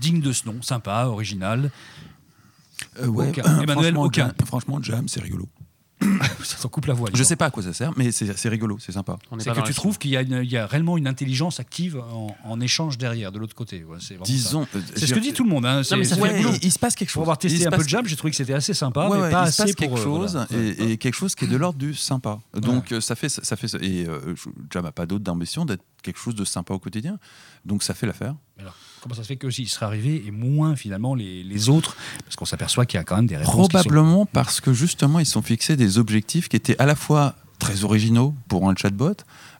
digne 0.00 0.20
de 0.20 0.32
ce 0.32 0.46
nom, 0.46 0.60
sympa, 0.62 1.04
original? 1.06 1.70
Euh, 3.00 3.06
ouais, 3.06 3.28
Aucun. 3.28 3.42
Emmanuel, 3.62 3.94
franchement, 3.94 4.02
aucun. 4.02 4.26
Jam, 4.26 4.46
franchement, 4.46 4.82
Jam, 4.82 5.08
c'est 5.08 5.20
rigolo. 5.20 5.48
Ça 6.42 6.56
t'en 6.60 6.68
coupe 6.68 6.86
la 6.86 6.94
voix. 6.94 7.08
Je 7.14 7.22
sais 7.22 7.36
pas 7.36 7.46
à 7.46 7.50
quoi 7.50 7.62
ça 7.62 7.72
sert, 7.72 7.92
mais 7.96 8.10
c'est 8.12 8.36
c'est 8.36 8.48
rigolo, 8.48 8.78
c'est 8.80 8.92
sympa. 8.92 9.16
C'est 9.38 9.52
que 9.52 9.60
tu 9.66 9.74
trouves 9.74 9.98
qu'il 9.98 10.10
y, 10.10 10.16
a 10.16 10.22
une- 10.22 10.40
il 10.42 10.50
y 10.50 10.56
a 10.56 10.66
réellement 10.66 10.98
une 10.98 11.06
intelligence 11.06 11.60
active 11.60 11.98
en, 11.98 12.36
en 12.44 12.60
échange 12.60 12.98
derrière, 12.98 13.32
de 13.32 13.38
l'autre 13.38 13.54
côté. 13.54 13.84
Ouais, 13.84 13.98
c'est 14.00 14.14
vraiment 14.14 14.24
ça. 14.24 14.32
Disons. 14.32 14.66
euh, 14.74 14.80
C'est 14.96 15.06
ce 15.06 15.14
que 15.14 15.20
dit 15.20 15.32
tout 15.32 15.44
le 15.44 15.50
monde. 15.50 15.64
Hein. 15.66 15.82
C'est- 15.82 15.96
mais 15.96 16.04
ça 16.04 16.14
c'est- 16.16 16.20
fait 16.20 16.22
Ouais, 16.22 16.32
le 16.38 16.42
boulot. 16.44 16.56
il, 16.60 16.66
il 16.66 16.72
se 16.72 16.78
passe 16.78 16.94
quelque 16.94 17.08
chose. 17.08 17.14
Pour 17.14 17.22
avoir 17.22 17.38
testé 17.38 17.58
se 17.60 17.66
un 17.68 17.70
peu 17.70 17.76
passe- 17.78 17.84
de 17.86 17.90
Jam, 17.90 18.06
j'ai 18.06 18.16
trouvé 18.16 18.30
que 18.30 18.36
c'était 18.36 18.54
assez 18.54 18.74
sympa, 18.74 19.08
Ouais, 19.08 19.16
mais 19.16 19.22
ouais, 19.24 19.30
pas 19.30 19.42
il 19.48 19.52
se 19.52 19.62
assez 19.62 19.62
passe 19.62 19.72
pour. 19.72 19.96
quelque 19.96 20.00
euh, 20.00 20.04
chose 20.04 20.46
voilà. 20.50 20.64
et, 20.64 20.92
et 20.92 20.96
quelque 20.98 21.14
chose 21.14 21.34
qui 21.34 21.44
est 21.44 21.48
de 21.48 21.56
l'ordre 21.56 21.78
du 21.78 21.94
sympa. 21.94 22.40
Donc 22.54 22.92
euh, 22.92 23.00
ça 23.00 23.14
fait 23.14 23.28
ça 23.28 23.56
fait 23.56 23.72
et 23.82 24.06
euh, 24.08 24.34
n'a 24.74 24.92
pas 24.92 25.06
d'autre 25.06 25.24
d'ambition 25.24 25.64
d'être 25.64 25.82
quelque 26.02 26.18
chose 26.18 26.34
de 26.34 26.44
sympa 26.44 26.74
au 26.74 26.78
quotidien. 26.78 27.18
Donc 27.64 27.82
ça 27.82 27.94
fait 27.94 28.06
l'affaire. 28.06 28.34
Alors, 28.58 28.74
comment 29.02 29.14
ça 29.14 29.22
se 29.22 29.28
fait 29.28 29.36
que 29.36 29.50
s'il 29.50 29.68
serait 29.68 29.86
arrivé 29.86 30.22
et 30.26 30.30
moins 30.30 30.76
finalement 30.76 31.14
les, 31.14 31.42
les 31.42 31.68
autres 31.68 31.96
Parce 32.24 32.36
qu'on 32.36 32.44
s'aperçoit 32.44 32.86
qu'il 32.86 32.98
y 32.98 33.00
a 33.00 33.04
quand 33.04 33.16
même 33.16 33.26
des 33.26 33.36
réponses. 33.36 33.68
Probablement 33.68 34.26
parce 34.26 34.60
que 34.60 34.72
justement 34.72 35.18
ils 35.18 35.26
sont 35.26 35.42
fixés 35.42 35.76
des 35.76 35.98
objectifs 35.98 36.48
qui 36.48 36.56
étaient 36.56 36.80
à 36.80 36.86
la 36.86 36.94
fois 36.94 37.34
très 37.58 37.84
originaux 37.84 38.34
pour 38.48 38.68
un 38.68 38.74
chatbot, 38.74 39.14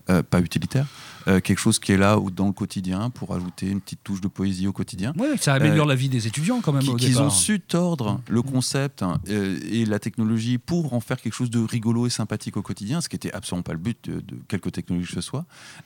euh, 0.09 0.23
pas 0.23 0.39
utilitaire, 0.39 0.85
euh, 1.27 1.39
quelque 1.39 1.59
chose 1.59 1.79
qui 1.79 1.91
est 1.91 1.97
là 1.97 2.17
ou 2.19 2.31
dans 2.31 2.47
le 2.47 2.53
quotidien 2.53 3.09
pour 3.09 3.33
ajouter 3.33 3.69
une 3.69 3.79
petite 3.81 4.03
touche 4.03 4.21
de 4.21 4.27
poésie 4.27 4.67
au 4.67 4.73
quotidien. 4.73 5.13
Ouais, 5.17 5.37
ça 5.37 5.53
améliore 5.53 5.85
la 5.85 5.95
vie 5.95 6.09
des 6.09 6.27
étudiants 6.27 6.61
quand 6.61 6.73
même. 6.73 6.81
Qui- 6.83 6.89
au 6.89 6.95
qu'ils 6.95 7.09
départ. 7.09 7.25
ont 7.25 7.29
su 7.29 7.59
tordre 7.59 8.19
le 8.29 8.41
concept 8.41 9.03
hein, 9.03 9.19
euh, 9.29 9.57
et 9.69 9.85
la 9.85 9.99
technologie 9.99 10.57
pour 10.57 10.93
en 10.93 10.99
faire 10.99 11.19
quelque 11.21 11.33
chose 11.33 11.49
de 11.49 11.59
rigolo 11.59 12.07
et 12.07 12.09
sympathique 12.09 12.57
au 12.57 12.61
quotidien, 12.61 13.01
ce 13.01 13.09
qui 13.09 13.15
était 13.15 13.31
absolument 13.33 13.63
pas 13.63 13.73
le 13.73 13.79
but 13.79 14.09
de, 14.09 14.19
de 14.19 14.35
quelque 14.47 14.69
technologie 14.69 15.07
que 15.07 15.13
ce 15.15 15.21
soit, 15.21 15.45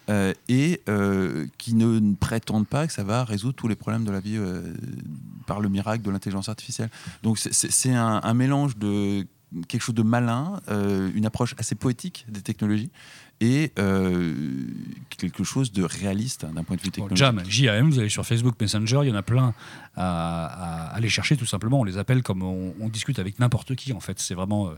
euh, 0.10 0.34
et 0.50 0.82
euh, 0.90 1.46
qui 1.58 1.74
ne, 1.76 2.00
ne 2.00 2.16
prétendent 2.16 2.68
pas 2.68 2.88
que 2.88 2.94
ça 2.94 3.04
va 3.04 3.24
résoudre 3.24 3.56
tous 3.56 3.68
les 3.68 3.76
problèmes 3.76 4.04
de 4.06 4.12
la 4.12 4.20
vie 4.20 4.38
euh, 4.38 4.74
par 5.46 5.60
le 5.60 5.70
miracle 5.70 6.04
de 6.04 6.12
l'intelligence 6.12 6.50
artificielle. 6.50 6.90
Donc 7.24 7.38
c'est- 7.38 7.54
c'est 7.54 7.72
c'est 7.72 7.94
un, 7.94 8.20
un 8.24 8.34
mélange 8.34 8.78
de 8.78 9.26
quelque 9.70 9.82
chose 9.82 9.96
de 9.96 10.04
malin, 10.04 10.60
euh, 10.70 11.10
une 11.16 11.26
approche 11.26 11.56
assez 11.58 11.76
poétique 11.76 12.26
des 12.28 12.42
technologies 12.42 12.90
et 13.40 13.72
euh, 13.80 14.34
quelque 15.18 15.44
chose 15.44 15.72
de 15.72 15.84
réaliste 15.84 16.44
hein, 16.44 16.52
d'un 16.54 16.64
point 16.64 16.76
de 16.76 16.82
vue 16.82 16.88
Bon, 16.90 17.08
technologique. 17.08 17.18
Jam, 17.18 17.44
JAM, 17.76 17.90
vous 17.92 18.00
allez 18.00 18.10
sur 18.10 18.26
Facebook 18.26 18.56
Messenger, 18.62 19.00
il 19.04 19.10
y 19.10 19.12
en 19.12 19.16
a 19.16 19.22
plein 19.24 19.54
à, 19.96 20.46
à 20.46 20.96
aller 20.96 21.10
chercher 21.10 21.38
tout 21.38 21.46
simplement. 21.46 21.80
On 21.80 21.84
les 21.84 21.98
appelle 21.98 22.22
comme 22.24 22.44
on, 22.44 22.74
on 22.80 22.90
discute 22.90 23.18
avec 23.20 23.40
n'importe 23.40 23.76
qui 23.76 23.94
en 23.94 24.00
fait. 24.00 24.20
C'est 24.20 24.36
vraiment. 24.36 24.68
euh, 24.68 24.72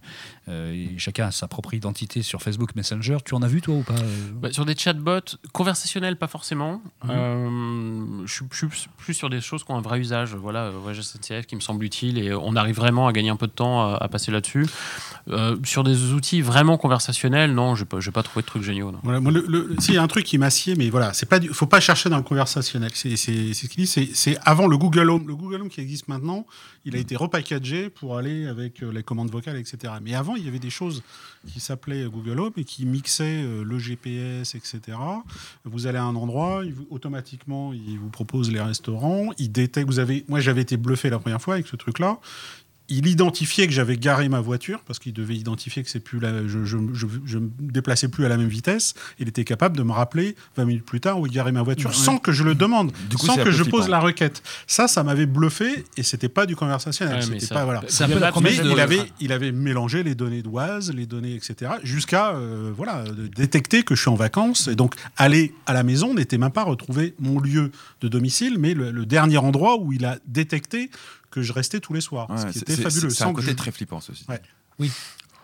euh, 0.49 0.85
chacun 0.97 1.27
a 1.27 1.31
sa 1.31 1.47
propre 1.47 1.73
identité 1.73 2.21
sur 2.21 2.41
Facebook 2.41 2.75
Messenger. 2.75 3.17
Tu 3.25 3.33
en 3.35 3.41
as 3.41 3.47
vu 3.47 3.61
toi 3.61 3.75
ou 3.75 3.83
pas 3.83 3.95
Bah, 4.41 4.51
sur 4.51 4.65
des 4.65 4.75
chatbots 4.75 5.37
conversationnels, 5.51 6.15
pas 6.17 6.27
forcément. 6.27 6.81
Mhm. 7.03 7.09
Euh, 7.11 8.25
je 8.25 8.33
suis 8.33 8.45
plus 8.97 9.13
sur 9.13 9.29
des 9.29 9.41
choses 9.41 9.63
qui 9.63 9.71
ont 9.71 9.77
un 9.77 9.81
vrai 9.81 9.99
usage. 9.99 10.35
Voilà, 10.35 10.69
Voyage 10.69 11.01
SNCF 11.01 11.45
qui 11.45 11.55
me 11.55 11.61
semble 11.61 11.83
utile 11.83 12.17
et 12.17 12.33
on 12.33 12.55
arrive 12.55 12.75
vraiment 12.75 13.07
à 13.07 13.13
gagner 13.13 13.29
un 13.29 13.35
peu 13.35 13.47
de 13.47 13.51
temps 13.51 13.81
à, 13.93 13.97
à 13.97 14.07
passer 14.07 14.31
là-dessus. 14.31 14.65
Euh, 15.29 15.57
sur 15.63 15.83
des 15.83 16.11
outils 16.13 16.41
vraiment 16.41 16.77
conversationnels, 16.77 17.53
non, 17.53 17.75
je 17.75 17.83
n'ai 17.83 17.87
pas, 17.87 17.99
pas 18.13 18.23
trouvé 18.23 18.41
de 18.43 18.47
trucs 18.49 18.63
géniaux. 18.63 18.91
non. 18.91 18.99
Voilà, 19.03 19.19
moi, 19.19 19.31
le, 19.31 19.45
le- 19.47 19.75
si, 19.79 19.91
il 19.91 19.95
y 19.95 19.97
a 19.97 20.03
un 20.03 20.07
truc 20.07 20.25
qui 20.25 20.37
m'assied, 20.37 20.75
mais 20.75 20.89
voilà, 20.89 21.13
c'est 21.13 21.25
pas, 21.27 21.39
du- 21.39 21.49
faut 21.49 21.65
pas 21.67 21.79
chercher 21.79 22.09
dans 22.09 22.17
le 22.17 22.23
conversationnel. 22.23 22.91
C'est 22.93 23.15
c'est- 23.15 23.53
c'est 23.53 23.67
ce 23.67 23.71
qu'il 23.71 23.83
dit. 23.83 23.87
C'est 23.87 24.09
c'est 24.13 24.37
avant 24.43 24.67
le 24.67 24.77
Google 24.77 25.09
Home. 25.09 25.27
Le 25.27 25.35
Google 25.35 25.61
Home 25.61 25.69
qui 25.69 25.81
existe 25.81 26.07
maintenant, 26.07 26.45
il 26.85 26.95
a 26.95 26.99
été 26.99 27.15
repackagé 27.15 27.89
pour 27.89 28.17
aller 28.17 28.45
avec 28.47 28.83
euh, 28.83 28.91
les 28.91 29.03
commandes 29.03 29.31
vocales, 29.31 29.57
etc. 29.57 29.93
Mais 30.01 30.13
avant, 30.15 30.35
il 30.35 30.43
y 30.45 30.47
avait 30.47 30.59
des 30.59 30.69
choses 30.69 31.03
qui 31.47 31.59
s'appelaient 31.59 32.05
Google 32.05 32.39
Home 32.39 32.53
et 32.57 32.63
qui 32.65 32.85
mixaient 32.85 33.41
euh, 33.43 33.63
le 33.63 33.79
GPS, 33.79 34.55
etc. 34.55 34.97
Vous 35.65 35.87
allez 35.87 35.97
à 35.97 36.03
un 36.03 36.15
endroit, 36.15 36.61
il 36.65 36.73
vous- 36.73 36.87
automatiquement, 36.89 37.71
il 37.73 37.97
vous 37.99 38.09
propose 38.09 38.51
les 38.51 38.61
restaurants. 38.61 39.29
Il 39.37 39.51
détecte. 39.51 39.87
Vous 39.87 39.99
avez, 39.99 40.25
moi, 40.27 40.39
j'avais 40.39 40.61
été 40.61 40.75
bluffé 40.77 41.09
la 41.09 41.19
première 41.19 41.41
fois 41.41 41.53
avec 41.55 41.67
ce 41.67 41.75
truc-là. 41.75 42.19
Il 42.89 43.07
identifiait 43.07 43.67
que 43.67 43.73
j'avais 43.73 43.97
garé 43.97 44.29
ma 44.29 44.41
voiture 44.41 44.81
parce 44.85 44.99
qu'il 44.99 45.13
devait 45.13 45.35
identifier 45.35 45.83
que 45.83 45.89
c'est 45.89 45.99
plus 45.99 46.19
la, 46.19 46.47
je, 46.47 46.65
je, 46.65 46.77
je, 46.93 47.07
je 47.25 47.37
me 47.37 47.49
déplaçais 47.59 48.07
plus 48.07 48.25
à 48.25 48.29
la 48.29 48.37
même 48.37 48.47
vitesse. 48.47 48.93
Il 49.19 49.27
était 49.27 49.43
capable 49.43 49.77
de 49.77 49.83
me 49.83 49.91
rappeler 49.91 50.35
20 50.57 50.65
minutes 50.65 50.85
plus 50.85 50.99
tard 50.99 51.19
où 51.19 51.27
il 51.27 51.31
garait 51.31 51.51
ma 51.51 51.61
voiture 51.61 51.89
Ouais. 51.91 51.95
sans 51.95 52.17
que 52.17 52.31
je 52.31 52.43
le 52.43 52.55
demande, 52.55 52.91
Du 53.09 53.17
coup, 53.17 53.25
sans 53.25 53.35
que 53.37 53.51
je 53.51 53.63
flippant. 53.63 53.77
pose 53.77 53.89
la 53.89 53.99
requête. 53.99 54.41
Ça, 54.67 54.87
ça 54.87 55.03
m'avait 55.03 55.25
bluffé 55.25 55.85
et 55.97 56.03
c'était 56.03 56.29
pas 56.29 56.45
du 56.45 56.55
conversationnel. 56.55 57.15
Ouais, 57.17 57.21
c'était 57.21 57.39
ça- 57.45 57.55
pas 57.55 57.63
voilà. 57.65 57.81
C'est 57.87 58.03
un 58.03 58.07
peu 58.07 58.13
Google 58.15 58.25
la 58.25 58.31
Mais 58.41 58.57
de- 58.57 58.69
il 58.71 58.79
avait, 58.81 59.11
il 59.21 59.31
avait 59.31 59.51
mélangé 59.51 60.03
les 60.03 60.15
données 60.15 60.41
d'Oise, 60.41 60.91
les 60.93 61.05
données, 61.05 61.35
etc., 61.35 61.71
jusqu'à 61.83 62.31
euh, 62.31 62.71
voilà, 62.75 63.03
détecter 63.35 63.83
que 63.83 63.95
je 63.95 64.01
suis 64.01 64.09
en 64.09 64.15
vacances. 64.15 64.67
Et 64.67 64.75
donc, 64.75 64.95
aller 65.17 65.53
à 65.65 65.73
la 65.73 65.83
maison 65.83 66.13
n'était 66.13 66.37
même 66.37 66.51
pas 66.51 66.63
retrouver 66.63 67.13
mon 67.19 67.39
lieu 67.39 67.71
de 68.01 68.07
domicile, 68.07 68.57
mais 68.59 68.73
le, 68.73 68.91
le 68.91 69.05
dernier 69.05 69.37
endroit 69.37 69.79
où 69.79 69.93
il 69.93 70.05
a 70.05 70.17
détecté 70.27 70.89
que 71.31 71.41
je 71.41 71.53
restais 71.53 71.79
tous 71.79 71.93
les 71.93 72.01
soirs. 72.01 72.29
Ouais, 72.29 72.37
ce 72.37 72.47
qui 72.47 72.59
était 72.59 72.75
fabuleux. 72.75 73.09
C'est 73.09 73.23
un 73.23 73.33
côté 73.33 73.51
je- 73.51 73.55
très 73.55 73.71
flippant, 73.71 73.99
ceci. 73.99 74.25
Ouais. 74.29 74.41
Oui. 74.79 74.91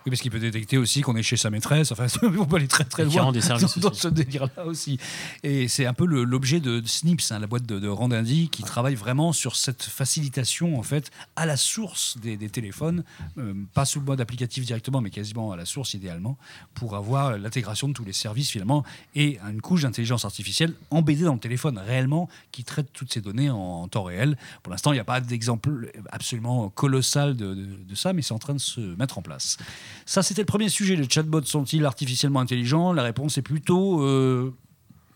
Oui, 0.05 0.12
parce 0.12 0.21
qu'il 0.21 0.29
peut 0.29 0.39
détecter 0.39 0.77
aussi 0.77 1.01
qu'on 1.01 1.15
est 1.15 1.24
chez 1.24 1.35
sa 1.38 1.50
maîtresse. 1.50 1.91
Enfin, 1.91 2.05
on 2.38 2.45
peut 2.45 2.57
aller 2.57 2.67
très 2.67 2.83
très 2.83 3.05
loin 3.05 3.24
rend 3.24 3.31
des 3.31 3.41
services 3.41 3.77
dans, 3.79 3.91
ce 3.93 4.07
délire-là 4.07 4.65
aussi. 4.67 5.00
Et 5.41 5.67
c'est 5.67 5.88
un 5.88 5.93
peu 5.93 6.05
l'objet 6.05 6.59
de 6.59 6.81
Snips, 6.85 7.31
hein, 7.31 7.39
la 7.39 7.47
boîte 7.47 7.65
de, 7.65 7.79
de 7.79 7.88
Randindi, 7.88 8.50
qui 8.50 8.62
travaille 8.62 8.93
vraiment 8.93 9.33
sur 9.33 9.55
cette 9.55 9.81
facilitation 9.83 10.77
en 10.77 10.83
fait 10.83 11.09
à 11.35 11.45
la 11.47 11.57
source 11.57 12.17
des, 12.19 12.38
des 12.38 12.50
téléphones, 12.50 13.03
euh, 13.39 13.53
pas 13.74 13.85
sous 13.85 14.00
le 14.00 14.05
mode 14.05 14.21
applicatif 14.21 14.63
directement, 14.65 15.01
mais 15.01 15.09
quasiment 15.09 15.51
à 15.51 15.55
la 15.57 15.65
source 15.65 15.95
idéalement, 15.95 16.38
pour 16.75 16.95
avoir 16.95 17.38
l'intégration 17.39 17.88
de 17.88 17.93
tous 17.93 18.05
les 18.05 18.13
services 18.13 18.51
finalement 18.51 18.83
et 19.15 19.39
une 19.50 19.62
couche 19.62 19.81
d'intelligence 19.81 20.24
artificielle 20.24 20.74
embeddée 20.91 21.24
dans 21.24 21.33
le 21.33 21.39
téléphone 21.39 21.79
réellement 21.79 22.29
qui 22.51 22.63
traite 22.63 22.93
toutes 22.93 23.12
ces 23.12 23.21
données 23.21 23.50
en, 23.50 23.57
en 23.57 23.88
temps 23.88 24.03
réel. 24.03 24.38
Pour 24.62 24.71
l'instant, 24.71 24.91
il 24.91 24.95
n'y 24.97 25.01
a 25.01 25.03
pas 25.05 25.19
d'exemple 25.19 25.91
absolument 26.12 26.69
colossal 26.69 27.35
de, 27.35 27.55
de- 27.55 27.65
de 27.65 27.95
ça, 27.95 28.13
mais 28.13 28.21
c'est 28.21 28.33
en 28.33 28.39
train 28.39 28.53
de 28.53 28.59
se 28.59 28.81
mettre 28.81 29.17
en 29.17 29.21
place. 29.24 29.57
Ça, 30.06 30.24
c'était 30.24 30.42
le 30.42 30.46
premier 30.48 30.70
sujet. 30.70 30.96
Les 30.96 31.10
chatbots 31.10 31.44
sont-ils 31.44 31.86
artificiellement 31.86 32.40
intelligents? 32.40 32.94
La 32.94 33.04
réponse 33.04 33.38
est 33.38 33.42
plutôt. 33.42 34.02
euh, 34.04 34.52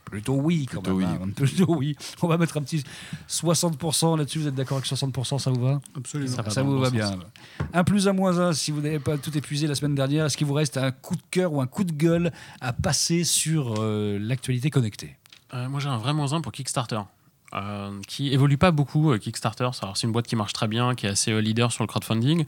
Plutôt 0.06 0.34
oui, 0.34 0.66
quand 0.66 0.82
Plutôt 0.82 0.98
même. 0.98 1.08
hein. 1.22 1.30
Plutôt 1.36 1.76
oui. 1.76 1.96
On 2.24 2.28
va 2.28 2.38
mettre 2.40 2.58
un 2.58 2.62
petit 2.64 2.84
60% 3.30 4.18
là-dessus. 4.18 4.40
Vous 4.40 4.48
êtes 4.48 4.56
d'accord 4.56 4.78
avec 4.78 4.90
60% 4.90 5.38
Ça 5.38 5.52
vous 5.52 5.62
va? 5.62 5.80
Absolument. 5.96 6.36
Ça 6.50 6.64
dans 6.64 6.64
vous 6.70 6.80
va 6.80 6.90
bien. 6.90 7.12
Un 7.74 7.84
plus, 7.84 8.08
un 8.08 8.14
moins, 8.14 8.40
un. 8.40 8.54
Si 8.54 8.72
vous 8.72 8.82
n'avez 8.82 9.00
pas 9.00 9.18
tout 9.20 9.38
épuisé 9.38 9.68
la 9.68 9.76
semaine 9.76 9.94
dernière, 9.96 10.26
est-ce 10.26 10.36
qu'il 10.38 10.48
vous 10.48 10.54
reste 10.56 10.78
un 10.78 10.92
coup 10.92 11.16
de 11.16 11.22
cœur 11.30 11.54
ou 11.54 11.62
un 11.62 11.68
coup 11.68 11.84
de 11.84 11.92
gueule 11.94 12.32
à 12.60 12.74
passer 12.74 13.24
sur 13.24 13.76
euh, 13.80 14.18
l'actualité 14.20 14.70
connectée? 14.72 15.16
Euh, 15.54 15.70
moi, 15.70 15.80
j'ai 15.80 15.90
un 15.90 15.98
vrai 15.98 16.14
moins 16.14 16.34
un 16.34 16.42
pour 16.42 16.52
Kickstarter. 16.52 17.02
Euh, 17.56 17.92
qui 18.08 18.34
évolue 18.34 18.58
pas 18.58 18.72
beaucoup, 18.72 19.12
euh, 19.12 19.18
Kickstarter. 19.18 19.70
C'est 19.96 20.06
une 20.06 20.12
boîte 20.12 20.28
qui 20.28 20.36
marche 20.36 20.54
très 20.54 20.68
bien, 20.68 20.94
qui 20.96 21.06
est 21.08 21.10
assez 21.10 21.32
euh, 21.32 21.40
leader 21.40 21.72
sur 21.72 21.84
le 21.84 21.88
crowdfunding, 21.88 22.46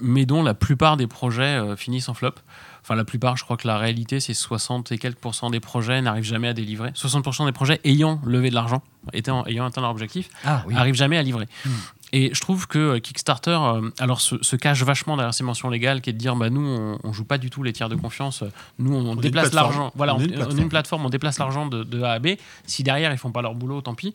mais 0.00 0.26
dont 0.26 0.42
la 0.42 0.54
plupart 0.54 0.96
des 0.96 1.06
projets 1.06 1.76
finissent 1.76 2.08
en 2.08 2.14
flop. 2.14 2.34
Enfin, 2.82 2.96
la 2.96 3.04
plupart, 3.04 3.36
je 3.36 3.44
crois 3.44 3.56
que 3.56 3.68
la 3.68 3.78
réalité, 3.78 4.18
c'est 4.18 4.34
60 4.34 4.90
et 4.90 4.98
quelques 4.98 5.18
pourcents 5.18 5.50
des 5.50 5.60
projets 5.60 6.02
n'arrivent 6.02 6.24
jamais 6.24 6.48
à 6.48 6.52
délivrer. 6.52 6.90
60% 6.90 7.46
des 7.46 7.52
projets 7.52 7.80
ayant 7.84 8.20
levé 8.24 8.50
de 8.50 8.56
l'argent, 8.56 8.82
ayant 9.14 9.44
atteint 9.64 9.80
leur 9.80 9.90
objectif, 9.90 10.30
Ah 10.44 10.64
oui. 10.66 10.74
arrivent 10.74 10.96
jamais 10.96 11.16
à 11.16 11.22
livrer. 11.22 11.46
Hmm. 11.64 11.70
Et 12.14 12.34
je 12.34 12.40
trouve 12.40 12.66
que 12.66 12.78
euh, 12.78 12.98
Kickstarter, 12.98 13.58
euh, 13.58 13.90
alors 13.98 14.20
se, 14.20 14.36
se 14.42 14.54
cache 14.56 14.82
vachement 14.82 15.16
derrière 15.16 15.32
ces 15.32 15.44
mentions 15.44 15.70
légales, 15.70 16.00
qui 16.02 16.10
est 16.10 16.12
de 16.12 16.18
dire, 16.18 16.36
bah 16.36 16.50
nous, 16.50 16.60
on, 16.66 16.98
on 17.02 17.12
joue 17.12 17.24
pas 17.24 17.38
du 17.38 17.48
tout 17.48 17.62
les 17.62 17.72
tiers 17.72 17.88
de 17.88 17.94
confiance. 17.96 18.44
Nous, 18.78 18.94
on, 18.94 19.14
une 19.14 19.20
déplace 19.20 19.52
l'argent. 19.54 19.92
Voilà, 19.94 20.14
On 20.14 20.18
on, 20.18 20.20
est 20.20 20.24
une 20.26 20.32
plateforme. 20.34 20.58
une 20.60 20.68
plateforme, 20.68 21.06
on 21.06 21.10
déplace 21.10 21.38
l'argent 21.38 21.66
de, 21.66 21.84
de 21.84 22.02
A 22.02 22.12
à 22.12 22.18
B. 22.18 22.28
Si 22.66 22.82
derrière 22.82 23.10
ils 23.12 23.18
font 23.18 23.32
pas 23.32 23.40
leur 23.42 23.54
boulot, 23.54 23.80
tant 23.80 23.94
pis. 23.94 24.12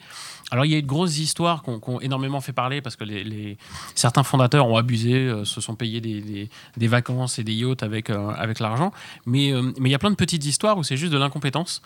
Alors 0.52 0.66
il 0.66 0.72
y 0.72 0.76
a 0.76 0.78
eu 0.78 0.82
de 0.84 0.88
grosses 0.88 1.18
histoires 1.18 1.64
qui 1.64 1.72
ont, 1.72 1.80
qui 1.80 1.90
ont 1.90 2.00
énormément 2.00 2.40
fait 2.40 2.54
parler 2.54 2.82
parce 2.82 2.96
que 2.96 3.04
les, 3.04 3.24
les- 3.24 3.58
certains 3.96 4.24
fondateurs 4.24 4.68
ont 4.68 4.78
abusé, 4.78 5.14
euh, 5.16 5.44
se 5.44 5.60
sont 5.60 5.76
payés 5.76 6.00
des, 6.00 6.22
des- 6.22 6.50
des 6.78 6.88
vacances 6.88 7.40
et 7.40 7.44
des 7.44 7.54
yachts 7.54 7.82
avec, 7.84 8.10
euh, 8.12 8.30
avec 8.38 8.60
l'argent. 8.60 8.92
Mais 9.26 9.52
euh, 9.54 9.62
mais 9.80 9.90
il 9.90 9.92
y 9.92 9.96
a 9.96 10.00
plein 10.00 10.12
de 10.12 10.16
petites 10.16 10.46
histoires 10.46 10.78
où 10.78 10.84
c'est 10.84 10.98
juste 10.98 11.12
de 11.12 11.18
l'incompétence. 11.18 11.82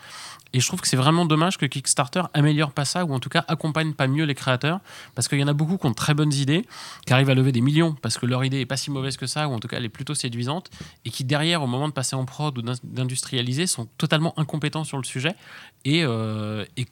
Et 0.54 0.60
je 0.60 0.66
trouve 0.66 0.82
que 0.82 0.86
c'est 0.88 0.98
vraiment 0.98 1.24
dommage 1.24 1.56
que 1.56 1.64
Kickstarter 1.64 2.22
améliore 2.34 2.72
pas 2.72 2.84
ça, 2.84 3.06
ou 3.06 3.14
en 3.14 3.18
tout 3.20 3.30
cas 3.30 3.42
accompagne 3.48 3.94
pas 3.94 4.06
mieux 4.06 4.24
les 4.24 4.34
créateurs, 4.34 4.80
parce 5.14 5.26
qu'il 5.26 5.38
y 5.40 5.42
en 5.44 5.48
a 5.48 5.54
beaucoup 5.54 5.78
qui 5.78 5.86
ont 5.86 5.94
très 6.02 6.14
bonnes 6.14 6.34
idées, 6.34 6.62
qui 7.06 7.12
arrivent 7.12 7.30
à 7.30 7.34
lever 7.34 7.52
des 7.52 7.60
millions, 7.60 7.92
parce 8.02 8.18
que 8.18 8.26
leur 8.26 8.42
idée 8.44 8.60
est 8.60 8.66
pas 8.66 8.76
si 8.76 8.90
mauvaise 8.90 9.16
que 9.16 9.28
ça, 9.34 9.46
ou 9.48 9.52
en 9.52 9.60
tout 9.60 9.68
cas 9.68 9.76
elle 9.78 9.84
est 9.84 9.96
plutôt 9.98 10.16
séduisante, 10.24 10.66
et 11.04 11.10
qui 11.10 11.22
derrière, 11.22 11.62
au 11.62 11.68
moment 11.68 11.86
de 11.86 11.92
passer 11.92 12.16
en 12.16 12.24
prod 12.24 12.58
ou 12.58 12.62
d'in- 12.62 12.82
d'industrialiser, 12.82 13.68
sont 13.68 13.86
totalement 13.98 14.32
incompétents 14.36 14.82
sur 14.84 14.98
le 14.98 15.04
sujet, 15.04 15.34
et, 15.84 16.02
euh, 16.02 16.64
et 16.76 16.86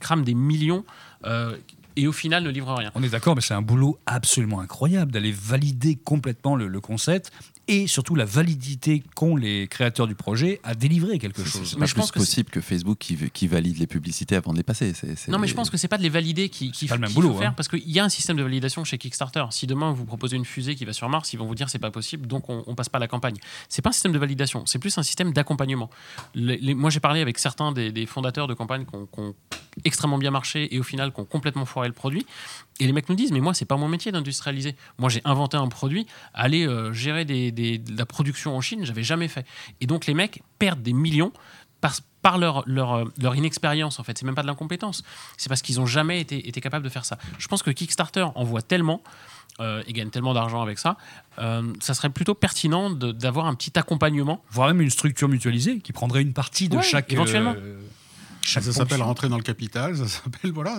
crament 0.00 0.24
des 0.24 0.34
millions, 0.34 0.84
euh, 1.24 1.56
et 1.96 2.06
au 2.06 2.12
final 2.12 2.44
ne 2.44 2.50
livrent 2.50 2.74
rien. 2.74 2.90
On 2.94 3.02
est 3.02 3.08
d'accord, 3.08 3.34
mais 3.36 3.40
c'est 3.40 3.54
un 3.54 3.62
boulot 3.62 3.98
absolument 4.04 4.60
incroyable 4.60 5.10
d'aller 5.12 5.32
valider 5.32 5.96
complètement 5.96 6.54
le 6.56 6.80
concept 6.80 7.32
et 7.68 7.86
surtout 7.86 8.14
la 8.14 8.24
validité 8.24 9.02
qu'ont 9.14 9.34
les 9.36 9.66
créateurs 9.68 10.06
du 10.06 10.14
projet 10.14 10.60
à 10.62 10.74
délivrer 10.74 11.18
quelque 11.18 11.44
chose. 11.44 11.70
C'est 11.70 11.78
Mais 11.78 11.86
je 11.86 11.92
plus 11.94 12.00
pense 12.00 12.12
que 12.12 12.18
possible 12.20 12.50
que 12.50 12.60
Facebook 12.60 12.98
qui, 12.98 13.16
qui 13.30 13.48
valide 13.48 13.78
les 13.78 13.86
publicités 13.86 14.36
avant 14.36 14.52
de 14.52 14.56
les 14.58 14.62
passer. 14.62 14.92
C'est- 14.94 15.16
c'est- 15.16 15.30
Non, 15.30 15.38
mais 15.38 15.48
je 15.48 15.54
pense 15.54 15.68
que 15.70 15.76
c'est 15.76 15.88
pas 15.88 15.98
de 15.98 16.02
les 16.02 16.08
valider 16.08 16.48
qui, 16.48 16.70
qui, 16.70 16.86
pas 16.86 16.94
le 16.94 17.00
même 17.00 17.12
boulot, 17.12 17.32
faut 17.32 17.38
faire 17.40 17.50
hein. 17.50 17.54
parce 17.56 17.68
qu'il 17.68 17.88
y 17.90 17.98
a 17.98 18.04
un 18.04 18.08
système 18.08 18.36
de 18.36 18.42
validation 18.42 18.84
chez 18.84 18.98
Kickstarter. 18.98 19.44
Si 19.50 19.66
demain 19.66 19.92
vous 19.92 20.04
proposez 20.04 20.36
une 20.36 20.44
fusée 20.44 20.74
qui 20.76 20.84
va 20.84 20.92
sur 20.92 21.08
Mars, 21.08 21.32
ils 21.32 21.38
vont 21.38 21.46
vous 21.46 21.54
dire 21.56 21.68
c'est 21.68 21.78
pas 21.78 21.90
possible, 21.90 22.26
donc 22.26 22.48
on, 22.48 22.62
on 22.66 22.74
passe 22.74 22.88
pas 22.88 22.98
la 22.98 23.08
campagne. 23.08 23.36
C'est 23.68 23.82
pas 23.82 23.90
un 23.90 23.92
système 23.92 24.12
de 24.12 24.18
validation, 24.18 24.64
c'est 24.66 24.78
plus 24.78 24.96
un 24.98 25.02
système 25.02 25.32
d'accompagnement. 25.32 25.90
Les- 26.34 26.58
les- 26.58 26.74
moi, 26.74 26.90
j'ai 26.90 27.00
parlé 27.00 27.20
avec 27.20 27.38
certains 27.38 27.72
des, 27.72 27.90
des 27.90 28.06
fondateurs 28.06 28.46
de 28.46 28.54
campagnes 28.54 28.84
qui 28.84 28.94
ont, 28.94 29.06
qui 29.06 29.20
ont 29.20 29.34
extrêmement 29.84 30.18
bien 30.18 30.30
marché 30.30 30.74
et 30.74 30.78
au 30.78 30.82
final 30.82 31.12
qui 31.12 31.20
ont 31.20 31.24
complètement 31.24 31.66
foiré 31.66 31.88
le 31.88 31.94
produit. 31.94 32.24
Et 32.78 32.86
les 32.86 32.92
mecs 32.92 33.08
nous 33.08 33.14
disent 33.14 33.32
mais 33.32 33.40
moi 33.40 33.54
c'est 33.54 33.64
pas 33.64 33.76
mon 33.76 33.88
métier 33.88 34.12
d'industrialiser. 34.12 34.76
Moi 34.98 35.08
j'ai 35.08 35.22
inventé 35.24 35.56
un 35.56 35.68
produit, 35.68 36.06
aller 36.34 36.66
euh, 36.66 36.92
gérer 36.92 37.24
des, 37.24 37.50
des- 37.50 37.78
de 37.78 37.96
la 37.96 38.04
production 38.06 38.54
en 38.56 38.60
Chine, 38.60 38.84
j'avais 38.84 39.02
jamais 39.02 39.28
fait. 39.28 39.46
Et 39.80 39.86
donc 39.86 40.06
les 40.06 40.14
mecs 40.14 40.42
perdent 40.58 40.82
des 40.82 40.92
millions 40.92 41.32
par, 41.80 41.94
par 42.22 42.36
leur, 42.38 42.62
leur, 42.66 42.92
euh, 42.94 43.04
leur 43.18 43.34
inexpérience 43.34 43.98
en 43.98 44.02
fait. 44.02 44.18
C'est 44.18 44.26
même 44.26 44.34
pas 44.34 44.42
de 44.42 44.46
l'incompétence. 44.46 45.02
C'est 45.38 45.48
parce 45.48 45.62
qu'ils 45.62 45.80
ont 45.80 45.86
jamais 45.86 46.20
été, 46.20 46.46
été 46.48 46.60
capables 46.60 46.84
de 46.84 46.90
faire 46.90 47.04
ça. 47.06 47.16
Je 47.38 47.48
pense 47.48 47.62
que 47.62 47.70
Kickstarter 47.70 48.26
en 48.34 48.44
voit 48.44 48.62
tellement 48.62 49.02
euh, 49.60 49.82
et 49.86 49.94
gagne 49.94 50.10
tellement 50.10 50.34
d'argent 50.34 50.60
avec 50.60 50.78
ça, 50.78 50.98
euh, 51.38 51.72
ça 51.80 51.94
serait 51.94 52.10
plutôt 52.10 52.34
pertinent 52.34 52.90
d'avoir 52.90 53.46
un 53.46 53.54
petit 53.54 53.78
accompagnement. 53.78 54.42
Voire 54.50 54.68
même 54.68 54.82
une 54.82 54.90
structure 54.90 55.28
mutualisée 55.28 55.78
qui 55.78 55.92
prendrait 55.92 56.20
une 56.20 56.34
partie 56.34 56.68
de 56.68 56.76
Ouais, 56.76 56.82
chaque. 56.82 57.10
éventuellement. 57.10 57.54
euh, 57.56 57.80
chaque 58.46 58.62
Ça 58.64 58.72
s'appelle 58.72 59.02
rentrer 59.02 59.28
dans 59.28 59.36
le 59.36 59.42
capital, 59.42 59.96
ça 59.96 60.06
s'appelle 60.08 60.52
voilà. 60.52 60.78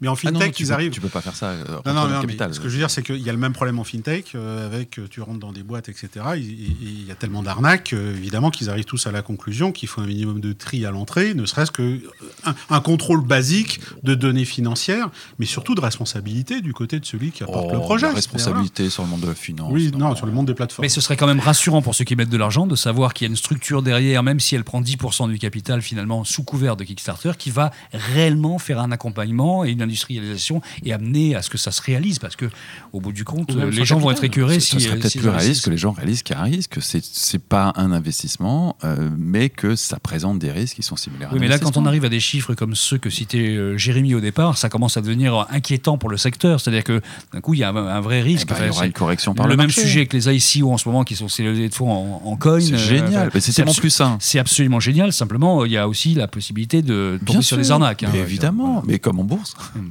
Mais 0.00 0.08
en 0.08 0.12
Ah 0.24 0.30
non, 0.30 0.38
fintech, 0.40 0.54
tu 0.54 0.62
ils 0.62 0.66
peux- 0.66 0.72
arrivent. 0.72 0.90
Tu 0.92 1.00
peux 1.00 1.08
pas 1.08 1.20
faire 1.20 1.34
ça. 1.36 1.50
euh, 1.50 1.64
Non, 1.86 1.92
non, 1.92 1.94
dans 1.94 2.04
le 2.06 2.10
non, 2.14 2.20
mais 2.20 2.26
capital. 2.26 2.54
ce 2.54 2.60
que 2.60 2.68
je 2.68 2.72
veux 2.74 2.78
dire, 2.78 2.90
c'est 2.90 3.02
qu'il 3.02 3.18
y 3.18 3.28
a 3.28 3.32
le 3.32 3.38
même 3.38 3.52
problème 3.52 3.78
en 3.78 3.84
fintech, 3.84 4.32
euh, 4.34 4.66
avec 4.66 4.98
euh, 4.98 5.06
tu 5.08 5.20
rentres 5.20 5.38
dans 5.40 5.52
des 5.52 5.62
boîtes, 5.62 5.88
etc. 5.88 6.08
et- 6.36 6.38
et- 6.40 6.42
et 6.42 6.76
Il 6.82 7.06
y 7.06 7.10
a 7.10 7.14
tellement 7.14 7.42
d'arnaques, 7.42 7.92
euh, 7.92 8.16
évidemment, 8.16 8.50
qu'ils 8.50 8.70
arrivent 8.70 8.84
tous 8.84 9.06
à 9.06 9.12
la 9.12 9.22
conclusion 9.22 9.72
qu'il 9.72 9.88
faut 9.88 10.00
un 10.00 10.06
minimum 10.06 10.40
de 10.40 10.52
tri 10.52 10.84
à 10.86 10.90
l'entrée, 10.90 11.34
ne 11.34 11.44
serait-ce 11.46 11.70
que 11.70 12.00
un, 12.44 12.54
un 12.70 12.80
contrôle 12.80 13.22
basique 13.24 13.80
de 14.02 14.14
données 14.14 14.44
financières, 14.44 15.10
mais 15.38 15.46
surtout 15.46 15.74
de 15.74 15.80
responsabilité 15.80 16.60
du 16.60 16.72
côté 16.72 16.98
de 17.00 17.04
celui 17.04 17.30
qui 17.30 17.42
apporte 17.42 17.66
Oh, 17.70 17.74
le 17.74 17.78
projet. 17.80 18.06
La 18.08 18.14
responsabilité 18.14 18.90
sur 18.90 19.02
le 19.02 19.08
monde 19.08 19.20
de 19.20 19.26
la 19.28 19.34
finance. 19.34 19.70
Oui, 19.72 19.90
non, 19.96 20.14
sur 20.16 20.26
le 20.26 20.32
monde 20.32 20.46
des 20.46 20.54
plateformes. 20.54 20.84
Mais 20.84 20.88
ce 20.88 21.00
serait 21.00 21.16
quand 21.16 21.26
même 21.26 21.40
rassurant 21.40 21.82
pour 21.82 21.94
ceux 21.94 22.04
qui 22.04 22.16
mettent 22.16 22.28
de 22.30 22.36
l'argent 22.36 22.66
de 22.66 22.76
savoir 22.76 23.14
qu'il 23.14 23.26
y 23.26 23.28
a 23.28 23.30
une 23.30 23.36
structure 23.36 23.82
derrière, 23.82 24.22
même 24.22 24.40
si 24.40 24.54
elle 24.54 24.64
prend 24.64 24.80
10% 24.80 25.28
du 25.28 25.38
capital 25.38 25.82
finalement 25.82 26.24
sous 26.24 26.42
couvert 26.42 26.76
de 26.76 26.84
Kickstarter, 26.84 27.03
qui 27.38 27.50
va 27.50 27.70
réellement 27.92 28.58
faire 28.58 28.80
un 28.80 28.90
accompagnement 28.92 29.64
et 29.64 29.70
une 29.70 29.82
industrialisation 29.82 30.60
et 30.84 30.92
amener 30.92 31.34
à 31.34 31.42
ce 31.42 31.50
que 31.50 31.58
ça 31.58 31.70
se 31.70 31.82
réalise. 31.82 32.18
Parce 32.18 32.36
que 32.36 32.46
au 32.92 33.00
bout 33.00 33.12
du 33.12 33.24
compte, 33.24 33.50
euh, 33.54 33.70
les 33.70 33.84
gens 33.84 33.98
vont 33.98 34.10
être 34.10 34.24
écœurés 34.24 34.60
Ce 34.60 34.78
si. 34.78 34.80
serait 34.80 34.96
euh, 34.96 35.00
peut-être 35.00 35.18
plus 35.18 35.28
réaliste 35.28 35.64
que 35.64 35.70
les 35.70 35.76
gens 35.78 35.92
réalisent 35.92 36.22
qu'il 36.22 36.34
y 36.36 36.38
a 36.38 36.42
un 36.42 36.46
risque, 36.46 36.70
que 36.70 36.80
c'est 36.80 37.04
c'est 37.04 37.38
pas 37.42 37.72
un 37.76 37.92
investissement, 37.92 38.76
euh, 38.84 39.10
mais 39.16 39.48
que 39.50 39.76
ça 39.76 39.98
présente 39.98 40.38
des 40.38 40.50
risques 40.50 40.76
qui 40.76 40.82
sont 40.82 40.96
similaires. 40.96 41.28
à 41.30 41.32
Oui, 41.32 41.38
un 41.38 41.40
mais 41.42 41.48
là, 41.48 41.58
quand 41.58 41.76
on 41.76 41.86
arrive 41.86 42.04
à 42.04 42.08
des 42.08 42.20
chiffres 42.20 42.54
comme 42.54 42.74
ceux 42.74 42.98
que 42.98 43.10
citait 43.10 43.38
euh, 43.56 43.76
Jérémy 43.76 44.14
au 44.14 44.20
départ, 44.20 44.56
ça 44.58 44.68
commence 44.68 44.96
à 44.96 45.00
devenir 45.00 45.46
inquiétant 45.50 45.98
pour 45.98 46.08
le 46.10 46.16
secteur. 46.16 46.60
C'est-à-dire 46.60 46.84
que 46.84 47.00
d'un 47.32 47.40
coup, 47.40 47.54
il 47.54 47.60
y 47.60 47.64
a 47.64 47.70
un, 47.70 47.76
un 47.76 48.00
vrai 48.00 48.20
Eh 48.20 48.22
risque. 48.22 48.48
ben, 48.48 48.56
il 48.58 48.66
y 48.66 48.68
Enfin, 48.68 48.76
aura 48.76 48.86
une 48.86 48.92
correction 48.92 49.34
par 49.34 49.46
le, 49.46 49.52
le, 49.52 49.56
même 49.56 49.66
marché. 49.66 49.82
sujet 49.82 50.06
que 50.06 50.16
les 50.16 50.28
ICO 50.56 50.72
en 50.72 50.78
ce 50.78 50.88
moment, 50.88 51.04
qui 51.04 51.16
sont 51.16 51.28
ces 51.28 51.42
levées 51.42 51.68
de 51.68 51.74
fonds 51.74 51.90
en, 51.92 52.22
en 52.24 52.36
coin. 52.36 52.60
C'est 52.60 52.74
euh, 52.74 52.76
génial. 52.78 53.28
enfin, 53.28 53.40
c'est 53.40 53.52
tellement 53.52 53.74
plus 53.74 53.90
sain. 53.90 54.16
C'est 54.20 54.38
absolument 54.38 54.80
génial. 54.80 55.12
Simplement, 55.12 55.64
il 55.64 55.72
y 55.72 55.76
a 55.76 55.88
aussi 55.88 56.14
la 56.14 56.28
possibilité 56.28 56.82
de 56.82 56.93
tomber 57.18 57.24
Bien 57.24 57.34
sur 57.42 57.42
sûr, 57.42 57.56
des 57.58 57.70
arnaques. 57.70 58.02
hein. 58.02 58.10
mais 58.12 58.20
évidemment, 58.20 58.82
mais 58.86 58.98
comme 58.98 59.20
en 59.20 59.24
bourse. 59.24 59.54
Hmm. 59.74 59.90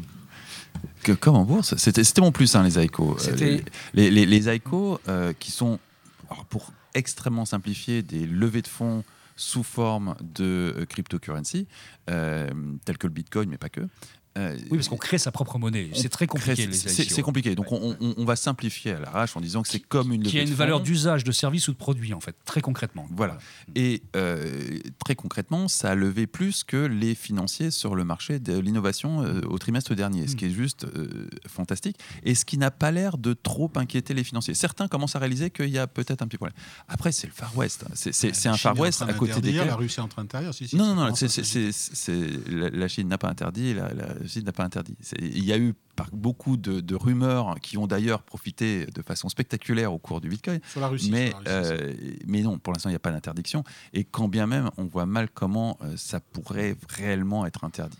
Que, 1.03 1.11
comme 1.11 1.35
en 1.35 1.43
bourse. 1.43 1.75
C'était 1.77 2.21
mon 2.21 2.31
plus, 2.31 2.55
hein, 2.55 2.63
les 2.63 2.81
ICO. 2.83 3.17
Euh, 3.27 3.35
les, 3.35 3.63
les, 3.93 4.09
les, 4.09 4.25
les 4.25 4.55
ICO 4.55 4.99
euh, 5.09 5.33
qui 5.37 5.51
sont, 5.51 5.77
alors, 6.29 6.45
pour 6.45 6.71
extrêmement 6.93 7.45
simplifier, 7.45 8.01
des 8.03 8.25
levées 8.25 8.61
de 8.61 8.67
fonds 8.67 9.03
sous 9.35 9.63
forme 9.63 10.15
de 10.21 10.73
euh, 10.77 10.85
cryptocurrency, 10.85 11.67
euh, 12.09 12.49
telles 12.85 12.97
que 12.97 13.07
le 13.07 13.13
Bitcoin, 13.13 13.49
mais 13.49 13.57
pas 13.57 13.69
que. 13.69 13.81
Euh, 14.37 14.57
Oui, 14.71 14.77
parce 14.77 14.87
qu'on 14.87 14.97
crée 14.97 15.19
sa 15.19 15.31
propre 15.31 15.59
monnaie. 15.59 15.89
on 15.93 15.95
C'est 15.95 16.09
très 16.09 16.25
compliqué. 16.25 16.67
C'est 16.73 17.21
compliqué. 17.21 17.53
Donc 17.55 17.71
on, 17.71 17.95
on- 18.01 18.13
on 18.17 18.25
va 18.25 18.35
simplifier 18.35 18.93
à 18.93 18.99
l'arrache 18.99 19.37
en 19.37 19.41
disant 19.41 19.61
que 19.61 19.67
c'est 19.69 19.79
comme 19.79 20.11
une 20.11 20.23
Qui 20.23 20.39
a 20.39 20.43
de 20.43 20.49
une 20.49 20.55
valeur 20.55 20.81
d'usage 20.81 21.23
de 21.23 21.31
service 21.31 21.67
ou 21.67 21.71
de 21.73 21.77
produit, 21.77 22.13
en 22.13 22.19
fait, 22.19 22.35
très 22.45 22.61
concrètement. 22.61 23.07
Voilà. 23.11 23.37
Et 23.75 24.01
euh, 24.15 24.79
très 25.03 25.15
concrètement, 25.15 25.67
ça 25.67 25.91
a 25.91 25.95
levé 25.95 26.25
plus 26.25 26.63
que 26.63 26.77
les 26.77 27.13
financiers 27.15 27.69
sur 27.69 27.93
le 27.95 28.03
marché 28.05 28.39
de 28.39 28.57
l'innovation 28.57 29.21
euh, 29.21 29.41
au 29.47 29.59
trimestre 29.59 29.93
dernier, 29.95 30.27
ce 30.27 30.33
Mm. 30.33 30.35
qui 30.37 30.45
est 30.45 30.49
juste 30.51 30.87
fantastique 31.47 31.97
et 32.23 32.33
ce 32.35 32.45
qui 32.45 32.57
n'a 32.57 32.71
pas 32.71 32.91
l'air 32.91 33.17
de 33.17 33.33
trop 33.33 33.71
inquiéter 33.75 34.13
les 34.13 34.23
financiers. 34.23 34.53
Certains 34.55 34.87
commencent 34.87 35.15
à 35.15 35.19
réaliser 35.19 35.49
qu'il 35.51 35.69
y 35.69 35.77
a 35.77 35.85
peut-être 35.87 36.21
un 36.21 36.27
petit 36.27 36.37
problème. 36.37 36.55
Après, 36.87 37.11
c'est 37.11 37.27
le 37.27 37.33
Far 37.33 37.55
West. 37.57 37.85
C'est 37.93 38.11
c'est- 38.13 38.47
un 38.47 38.57
Far 38.57 38.77
West 38.79 39.01
à 39.03 39.13
côté 39.13 39.39
desquels. 39.41 39.67
La 39.67 39.75
Russie 39.75 39.99
est 39.99 40.03
en 40.03 40.07
train 40.07 40.23
d'interdire. 40.23 40.53
Si, 40.53 40.67
si, 40.67 40.75
Non, 40.75 40.95
non, 40.95 41.09
non, 41.09 41.13
la, 42.49 42.69
la 42.69 42.87
Chine 42.87 43.07
n'a 43.07 43.17
pas 43.17 43.29
interdit, 43.29 43.73
la, 43.73 43.93
la 43.93 44.22
Chine 44.27 44.43
n'a 44.45 44.51
pas 44.51 44.63
interdit. 44.63 44.95
Il 45.19 45.43
y 45.43 45.51
a 45.53 45.57
eu 45.57 45.73
par- 45.95 46.09
beaucoup 46.11 46.57
de, 46.57 46.79
de 46.81 46.95
rumeurs 46.95 47.55
qui 47.61 47.77
ont 47.77 47.87
d'ailleurs 47.87 48.21
profité 48.23 48.85
de 48.87 49.01
façon 49.01 49.29
spectaculaire 49.29 49.93
au 49.93 49.97
cours 49.99 50.21
du 50.21 50.29
Bitcoin. 50.29 50.59
Sur 50.71 50.81
la 50.81 50.87
Russie. 50.87 51.11
Mais, 51.11 51.29
sur 51.29 51.41
la 51.41 51.59
Russie, 51.61 51.67
c'est- 51.69 51.83
euh, 51.83 52.15
mais 52.27 52.41
non, 52.41 52.57
pour 52.59 52.73
l'instant, 52.73 52.89
il 52.89 52.93
n'y 52.93 52.97
a 52.97 52.99
pas 52.99 53.11
d'interdiction. 53.11 53.63
Et 53.93 54.03
quand 54.03 54.27
bien 54.27 54.47
même, 54.47 54.69
on 54.77 54.85
voit 54.85 55.05
mal 55.05 55.29
comment 55.29 55.77
euh, 55.81 55.95
ça 55.97 56.19
pourrait 56.19 56.75
réellement 56.89 57.45
être 57.45 57.63
interdit. 57.63 57.97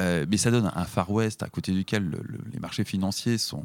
Euh, 0.00 0.24
mais 0.30 0.36
ça 0.38 0.50
donne 0.50 0.70
un 0.74 0.84
Far 0.84 1.10
West 1.10 1.42
à 1.42 1.48
côté 1.48 1.72
duquel 1.72 2.04
le- 2.04 2.22
le- 2.24 2.40
les 2.52 2.58
marchés 2.58 2.84
financiers 2.84 3.36
sont 3.38 3.64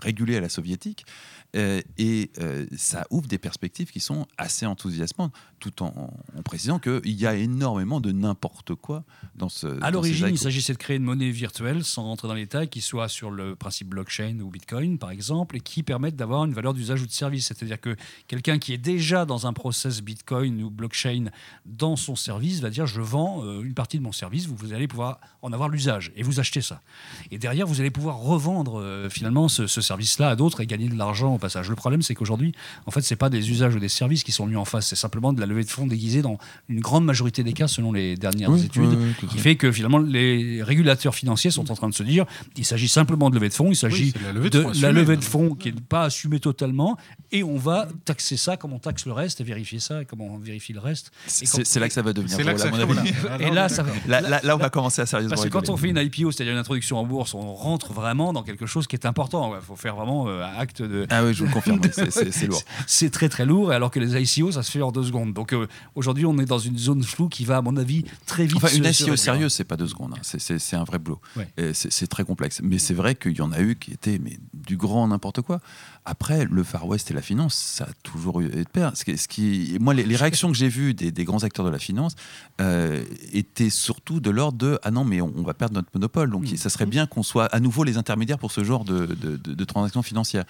régulés 0.00 0.36
à 0.36 0.40
la 0.40 0.48
soviétique. 0.48 1.06
Euh, 1.56 1.80
et 1.96 2.30
euh, 2.38 2.66
ça 2.76 3.06
ouvre 3.10 3.28
des 3.28 3.38
perspectives 3.38 3.90
qui 3.90 4.00
sont 4.00 4.26
assez 4.36 4.66
enthousiasmantes, 4.66 5.32
tout 5.58 5.82
en, 5.82 6.12
en 6.36 6.42
précisant 6.42 6.78
qu'il 6.78 7.00
y 7.18 7.26
a 7.26 7.34
énormément 7.34 8.00
de 8.00 8.12
n'importe 8.12 8.74
quoi 8.74 9.04
dans 9.34 9.48
ce. 9.48 9.82
À 9.82 9.90
l'origine, 9.90 10.28
il 10.28 10.38
s'agissait 10.38 10.74
de 10.74 10.78
créer 10.78 10.96
une 10.96 11.04
monnaie 11.04 11.30
virtuelle 11.30 11.84
sans 11.84 12.02
rentrer 12.02 12.28
dans 12.28 12.34
les 12.34 12.42
détails 12.42 12.68
qui 12.68 12.82
soit 12.82 13.08
sur 13.08 13.30
le 13.30 13.56
principe 13.56 13.88
blockchain 13.88 14.40
ou 14.40 14.50
Bitcoin, 14.50 14.98
par 14.98 15.10
exemple, 15.10 15.56
et 15.56 15.60
qui 15.60 15.82
permette 15.82 16.16
d'avoir 16.16 16.44
une 16.44 16.52
valeur 16.52 16.74
d'usage 16.74 17.02
ou 17.02 17.06
de 17.06 17.12
service. 17.12 17.46
C'est-à-dire 17.46 17.80
que 17.80 17.96
quelqu'un 18.26 18.58
qui 18.58 18.74
est 18.74 18.78
déjà 18.78 19.24
dans 19.24 19.46
un 19.46 19.52
process 19.52 20.02
Bitcoin 20.02 20.62
ou 20.62 20.70
blockchain 20.70 21.26
dans 21.64 21.96
son 21.96 22.16
service 22.16 22.60
va 22.60 22.70
dire 22.70 22.86
je 22.86 23.00
vends 23.00 23.42
euh, 23.44 23.62
une 23.62 23.74
partie 23.74 23.98
de 23.98 24.02
mon 24.02 24.12
service, 24.12 24.46
vous, 24.46 24.56
vous 24.56 24.72
allez 24.74 24.88
pouvoir 24.88 25.20
en 25.42 25.52
avoir 25.52 25.68
l'usage 25.68 26.12
et 26.16 26.22
vous 26.22 26.38
achetez 26.38 26.60
ça. 26.60 26.82
Et 27.30 27.38
derrière, 27.38 27.66
vous 27.66 27.80
allez 27.80 27.90
pouvoir 27.90 28.18
revendre 28.18 28.80
euh, 28.80 29.08
finalement 29.08 29.48
ce, 29.48 29.66
ce 29.66 29.80
service-là 29.80 30.30
à 30.30 30.36
d'autres 30.36 30.60
et 30.60 30.66
gagner 30.66 30.88
de 30.88 30.96
l'argent 30.96 31.38
passage. 31.46 31.68
Le 31.68 31.76
problème, 31.76 32.02
c'est 32.02 32.14
qu'aujourd'hui, 32.14 32.52
en 32.86 32.90
fait, 32.90 33.02
c'est 33.02 33.16
pas 33.16 33.30
des 33.30 33.50
usages 33.50 33.74
ou 33.74 33.78
des 33.78 33.88
services 33.88 34.24
qui 34.24 34.32
sont 34.32 34.46
mis 34.46 34.56
en 34.56 34.64
face, 34.64 34.86
c'est 34.88 34.96
simplement 34.96 35.32
de 35.32 35.40
la 35.40 35.46
levée 35.46 35.64
de 35.64 35.70
fonds 35.70 35.86
déguisée 35.86 36.22
dans 36.22 36.38
une 36.68 36.80
grande 36.80 37.04
majorité 37.04 37.42
des 37.42 37.52
cas, 37.52 37.68
selon 37.68 37.92
les 37.92 38.16
dernières 38.16 38.50
Oui, 38.50 38.64
études 38.64 38.82
oui, 39.22 39.28
qui 39.28 39.38
fait. 39.38 39.56
que 39.56 39.70
finalement 39.72 39.98
les 39.98 40.62
régulateurs 40.62 41.14
financiers 41.14 41.50
sont 41.50 41.70
en 41.70 41.74
train 41.74 41.88
de 41.88 41.94
se 41.94 42.02
dire 42.02 42.24
il 42.56 42.64
s'agit 42.64 42.88
simplement 42.88 43.30
de 43.30 43.34
levée 43.36 43.48
de 43.48 43.54
fonds, 43.54 43.70
il 43.70 43.76
s'agit 43.76 44.04
Oui, 44.06 44.12
c'est 44.14 44.22
la 44.26 44.32
levée 44.32 44.50
de 44.50 44.58
de 44.58 44.62
fonds 44.62 44.72
la 44.80 44.92
levée 44.92 45.16
de 45.16 45.24
fonds 45.24 45.54
qui 45.54 45.72
n'est 45.72 45.80
pas 45.80 46.04
assumée 46.04 46.40
totalement 46.40 46.96
et 47.32 47.42
on 47.44 47.56
va 47.56 47.88
taxer 48.04 48.36
ça 48.36 48.56
comme 48.56 48.72
on 48.72 48.78
taxe 48.78 49.06
le 49.06 49.12
reste 49.12 49.40
et 49.40 49.44
vérifier 49.44 49.78
ça 49.80 50.02
et 50.02 50.04
comme 50.04 50.20
on 50.20 50.38
vérifie 50.38 50.72
le 50.72 50.80
reste. 50.80 51.10
C'est 51.26 51.78
là 51.80 51.88
que 51.88 51.94
ça 51.94 52.02
va 52.02 52.12
devenir 52.12 52.36
C'est 52.36 52.44
là 52.44 52.56
ça 52.58 52.70
voilà. 52.70 53.02
Et 53.40 53.50
là, 53.50 53.68
ça 53.68 53.82
va. 53.82 53.92
Là, 54.06 54.20
là- 54.20 54.40
là, 54.42 54.54
on 54.56 54.58
va 54.58 54.70
commencer 54.70 55.02
à 55.02 55.06
sérieusement 55.06 55.30
Parce 55.36 55.44
que 55.44 55.52
quand 55.52 55.68
on 55.68 55.76
fait 55.76 55.88
une 55.88 55.98
IPO, 55.98 56.30
c'est-à-dire 56.32 56.52
une 56.52 56.58
introduction 56.58 56.98
en 56.98 57.04
bourse, 57.04 57.34
on 57.34 57.54
rentre 57.54 57.92
vraiment 57.92 58.32
dans 58.32 58.42
quelque 58.42 58.66
chose 58.66 58.86
qui 58.86 58.96
est 58.96 59.06
important. 59.06 59.54
Il 59.54 59.64
faut 59.64 59.76
faire 59.76 59.96
vraiment 59.96 60.28
euh, 60.28 60.42
un 60.44 60.58
acte 60.58 60.82
de. 60.82 61.06
Ah 61.10 61.22
oui, 61.28 61.34
je 61.34 61.40
vous 61.40 61.46
le 61.46 61.52
confirme, 61.52 61.80
c'est- 61.92 62.46
lourd. 62.46 62.62
C'est 62.86 63.10
très 63.10 63.28
très 63.28 63.44
lourd, 63.46 63.70
alors 63.70 63.90
que 63.90 63.98
les 64.00 64.20
ICO, 64.38 64.52
ça 64.52 64.62
se 64.62 64.70
fait 64.70 64.82
en 64.82 64.92
deux 64.92 65.04
secondes. 65.04 65.32
Donc 65.34 65.52
euh, 65.52 65.66
aujourd'hui, 65.94 66.24
on 66.26 66.38
est 66.38 66.44
dans 66.44 66.58
une 66.58 66.78
zone 66.78 67.02
floue 67.02 67.28
qui 67.28 67.44
va, 67.44 67.58
à 67.58 67.62
mon 67.62 67.76
avis, 67.76 68.04
très 68.26 68.46
vite. 68.46 68.56
Enfin, 68.56 68.68
une 68.74 68.92
se- 68.92 69.04
ICO 69.04 69.16
sérieuse, 69.16 69.52
c'est 69.52 69.64
pas 69.64 69.76
deux 69.76 69.88
secondes. 69.88 70.14
hein. 70.16 70.20
C'est- 70.22 70.74
un 70.76 70.84
vrai 70.84 70.98
boulot. 70.98 71.20
Ouais. 71.36 71.48
C'est 71.72 72.06
très 72.06 72.24
complexe. 72.24 72.60
Mais 72.62 72.78
c'est 72.78 72.94
vrai 72.94 73.14
qu'il 73.14 73.36
y 73.36 73.40
en 73.40 73.52
a 73.52 73.60
eu 73.60 73.76
qui 73.76 73.92
étaient 73.92 74.18
mais, 74.22 74.38
du 74.54 74.76
grand 74.76 75.06
n'importe 75.08 75.40
quoi. 75.42 75.60
Après, 76.08 76.44
le 76.44 76.62
Far 76.62 76.86
West 76.86 77.10
et 77.10 77.14
la 77.14 77.20
finance, 77.20 77.54
ça 77.54 77.84
a 77.84 77.92
toujours 78.04 78.40
eu 78.40 78.48
de 78.48 78.62
pair. 78.64 78.92
Ce 78.96 79.04
qui, 79.04 79.18
ce 79.18 79.26
qui- 79.28 79.76
moi, 79.80 79.92
les, 79.92 80.04
les 80.04 80.14
réactions 80.16 80.48
que 80.50 80.56
j'ai 80.56 80.68
vues 80.68 80.94
des, 80.94 81.10
des 81.10 81.24
grands 81.24 81.42
acteurs 81.42 81.64
de 81.64 81.70
la 81.70 81.80
finance 81.80 82.14
euh, 82.60 83.02
étaient 83.32 83.70
surtout 83.70 84.20
de 84.20 84.30
l'ordre 84.30 84.56
de 84.58 84.78
Ah 84.84 84.90
non, 84.92 85.04
mais 85.04 85.20
on, 85.20 85.32
on 85.36 85.42
va 85.42 85.52
perdre 85.52 85.74
notre 85.74 85.88
monopole. 85.94 86.30
Donc, 86.30 86.44
Mm. 86.50 86.56
ça 86.56 86.70
serait 86.70 86.86
bien 86.86 87.06
qu'on 87.06 87.22
soit 87.24 87.46
à 87.46 87.58
nouveau 87.60 87.82
les 87.84 87.96
intermédiaires 87.98 88.38
pour 88.38 88.52
ce 88.52 88.62
genre 88.64 88.84
de, 88.84 89.06
de- 89.06 89.36
de- 89.36 89.54
de 89.54 89.64
transactions 89.64 90.02
financières. 90.02 90.44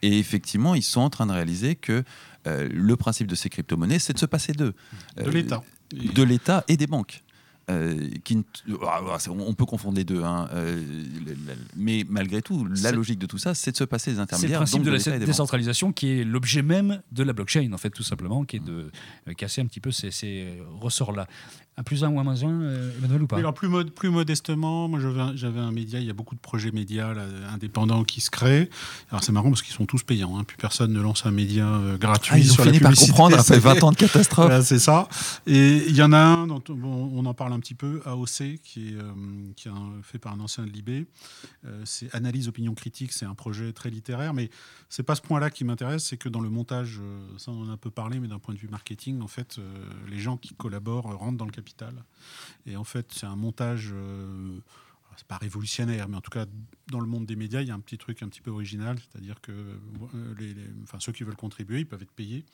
Et 0.00 0.18
effectivement, 0.18 0.74
ils 0.74 0.82
sont 0.82 1.00
en 1.02 1.10
train 1.10 1.26
de 1.26 1.32
réaliser 1.32 1.74
que 1.76 2.04
euh, 2.46 2.68
le 2.72 2.96
principe 2.96 3.26
de 3.28 3.34
ces 3.34 3.48
crypto-monnaies, 3.50 3.98
c'est 3.98 4.14
de 4.14 4.18
se 4.18 4.26
passer 4.26 4.52
d'eux. 4.52 4.74
De 5.18 5.22
Euh, 5.28 5.30
l'État. 5.30 5.62
de 5.92 6.22
l'État 6.22 6.64
et 6.68 6.76
des 6.76 6.86
banques. 6.86 7.22
Euh, 7.70 8.08
qui 8.24 8.36
ne- 8.36 8.42
ah, 8.84 9.00
ah, 9.08 9.18
on 9.30 9.54
peut 9.54 9.64
confondre 9.66 9.96
les 9.96 10.02
deux, 10.04 10.22
hein. 10.24 10.48
Euh, 10.52 10.82
mais 11.76 12.04
malgré 12.08 12.42
tout, 12.42 12.66
la 12.82 12.90
logique 12.92 13.18
de 13.20 13.26
tout 13.26 13.38
ça, 13.38 13.54
c'est 13.54 13.70
de 13.72 13.76
se 13.76 13.84
passer 13.84 14.10
des 14.10 14.14
C'est 14.16 14.18
le 14.18 14.22
intermédiaires. 14.24 14.58
principe 14.58 14.78
donc 14.82 14.86
de 14.86 14.90
la 15.10 15.16
banques. 15.18 15.26
décentralisation 15.26 15.92
qui 15.92 16.08
est 16.10 16.24
l'objet 16.24 16.62
même 16.62 17.02
de 17.12 17.22
la 17.22 17.32
blockchain, 17.32 17.70
en 17.72 17.78
fait, 17.78 17.90
tout 17.90 18.02
simplement, 18.02 18.44
qui 18.44 18.56
est 18.56 18.64
de 18.64 18.90
euh, 19.28 19.32
casser 19.34 19.60
un 19.60 19.66
petit 19.66 19.80
peu 19.80 19.92
ces, 19.92 20.10
ces 20.10 20.60
ressorts-là. 20.80 21.26
Un 21.78 21.84
plus 21.84 22.04
un 22.04 22.10
ou 22.10 22.20
un 22.20 22.22
moins 22.24 22.34
un, 22.42 22.90
Emmanuel 22.98 23.22
ou 23.22 23.26
pas? 23.26 23.36
Oui, 23.36 23.40
alors 23.40 23.54
plus, 23.54 23.68
mod- 23.68 23.90
plus 23.92 24.10
modestement, 24.10 24.88
moi 24.88 24.98
j'avais 25.34 25.58
un, 25.60 25.72
média, 25.72 25.98
il 25.98 26.04
y 26.04 26.10
a 26.10 26.12
beaucoup 26.12 26.34
de 26.34 26.40
projets 26.40 26.70
médias 26.70 27.14
là, 27.14 27.22
indépendants 27.54 28.04
qui 28.04 28.20
se 28.20 28.28
créent. 28.30 28.68
Alors 29.10 29.24
c'est 29.24 29.32
marrant 29.32 29.48
parce 29.48 29.62
qu'ils 29.62 29.72
sont 29.72 29.86
tous 29.86 30.02
payants, 30.02 30.36
hein. 30.38 30.44
plus 30.44 30.58
personne 30.58 30.92
ne 30.92 31.00
lance 31.00 31.24
un 31.24 31.30
média 31.30 31.66
euh, 31.66 31.96
gratuit 31.96 32.32
Ah, 32.34 32.38
ils 32.38 32.50
ont 32.50 32.54
sur 32.56 32.64
la 32.66 32.72
fini 32.72 32.82
par 32.82 32.94
comprendre 32.94 33.36
après 33.38 33.54
C'est- 33.54 33.58
20 33.60 33.82
ans 33.84 33.92
de 33.92 33.96
catastrophe. 33.96 34.46
Voilà, 34.48 34.62
c'est 34.62 34.78
ça. 34.78 35.08
Et 35.46 35.84
il 35.88 35.96
y 35.96 36.02
en 36.02 36.12
a 36.12 36.18
un 36.18 36.46
dont 36.46 36.62
bon, 36.68 37.10
on 37.14 37.24
en 37.24 37.32
parle 37.32 37.51
un 37.52 37.60
petit 37.60 37.74
peu, 37.74 38.00
AOC, 38.04 38.58
qui 38.62 38.88
est, 38.88 38.94
euh, 38.94 39.12
qui 39.56 39.68
est 39.68 39.72
fait 40.02 40.18
par 40.18 40.32
un 40.32 40.40
ancien 40.40 40.64
de 40.64 40.70
l'IB. 40.70 41.06
Euh, 41.64 41.82
c'est 41.84 42.14
Analyse 42.14 42.48
Opinion 42.48 42.74
Critique, 42.74 43.12
c'est 43.12 43.26
un 43.26 43.34
projet 43.34 43.72
très 43.72 43.90
littéraire, 43.90 44.34
mais 44.34 44.50
c'est 44.88 45.02
pas 45.02 45.14
ce 45.14 45.22
point-là 45.22 45.50
qui 45.50 45.64
m'intéresse, 45.64 46.04
c'est 46.04 46.16
que 46.16 46.28
dans 46.28 46.40
le 46.40 46.50
montage, 46.50 46.98
euh, 47.00 47.38
ça 47.38 47.50
on 47.50 47.62
en 47.62 47.68
a 47.68 47.72
un 47.72 47.76
peu 47.76 47.90
parlé, 47.90 48.20
mais 48.20 48.28
d'un 48.28 48.38
point 48.38 48.54
de 48.54 48.58
vue 48.58 48.68
marketing, 48.68 49.20
en 49.20 49.28
fait, 49.28 49.58
les 50.08 50.18
gens 50.18 50.36
qui 50.36 50.54
collaborent 50.54 51.04
rentrent 51.16 51.38
dans 51.38 51.44
le 51.46 51.52
capital. 51.52 51.94
Et 52.66 52.76
en 52.76 52.84
fait, 52.84 53.12
c'est 53.12 53.26
un 53.26 53.36
montage. 53.36 53.94
c'est 55.18 55.26
pas 55.26 55.36
révolutionnaire, 55.36 56.08
mais 56.08 56.16
en 56.16 56.22
tout 56.22 56.30
cas, 56.30 56.46
dans 56.90 56.98
le 57.00 57.06
monde 57.06 57.26
des 57.26 57.36
médias, 57.36 57.60
il 57.60 57.68
y 57.68 57.70
a 57.70 57.74
un 57.74 57.80
petit 57.80 57.98
truc 57.98 58.22
un 58.22 58.28
petit 58.28 58.40
peu 58.40 58.50
original, 58.50 58.98
c'est-à-dire 58.98 59.40
que 59.42 59.52
les- 60.38 60.54
enfin, 60.84 60.98
ceux 61.00 61.12
qui 61.12 61.22
veulent 61.22 61.36
contribuer, 61.36 61.80
ils 61.80 61.86
peuvent 61.86 62.02
être 62.02 62.12
payés, 62.12 62.44